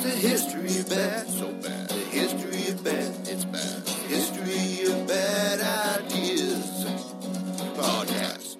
[0.00, 1.88] It's the history of bad, so bad.
[1.88, 3.88] The history of bad, it's bad.
[4.06, 5.58] History of bad
[5.98, 6.84] ideas.
[7.74, 8.58] Podcast.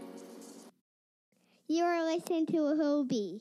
[1.68, 3.40] You are listening to a HOBI.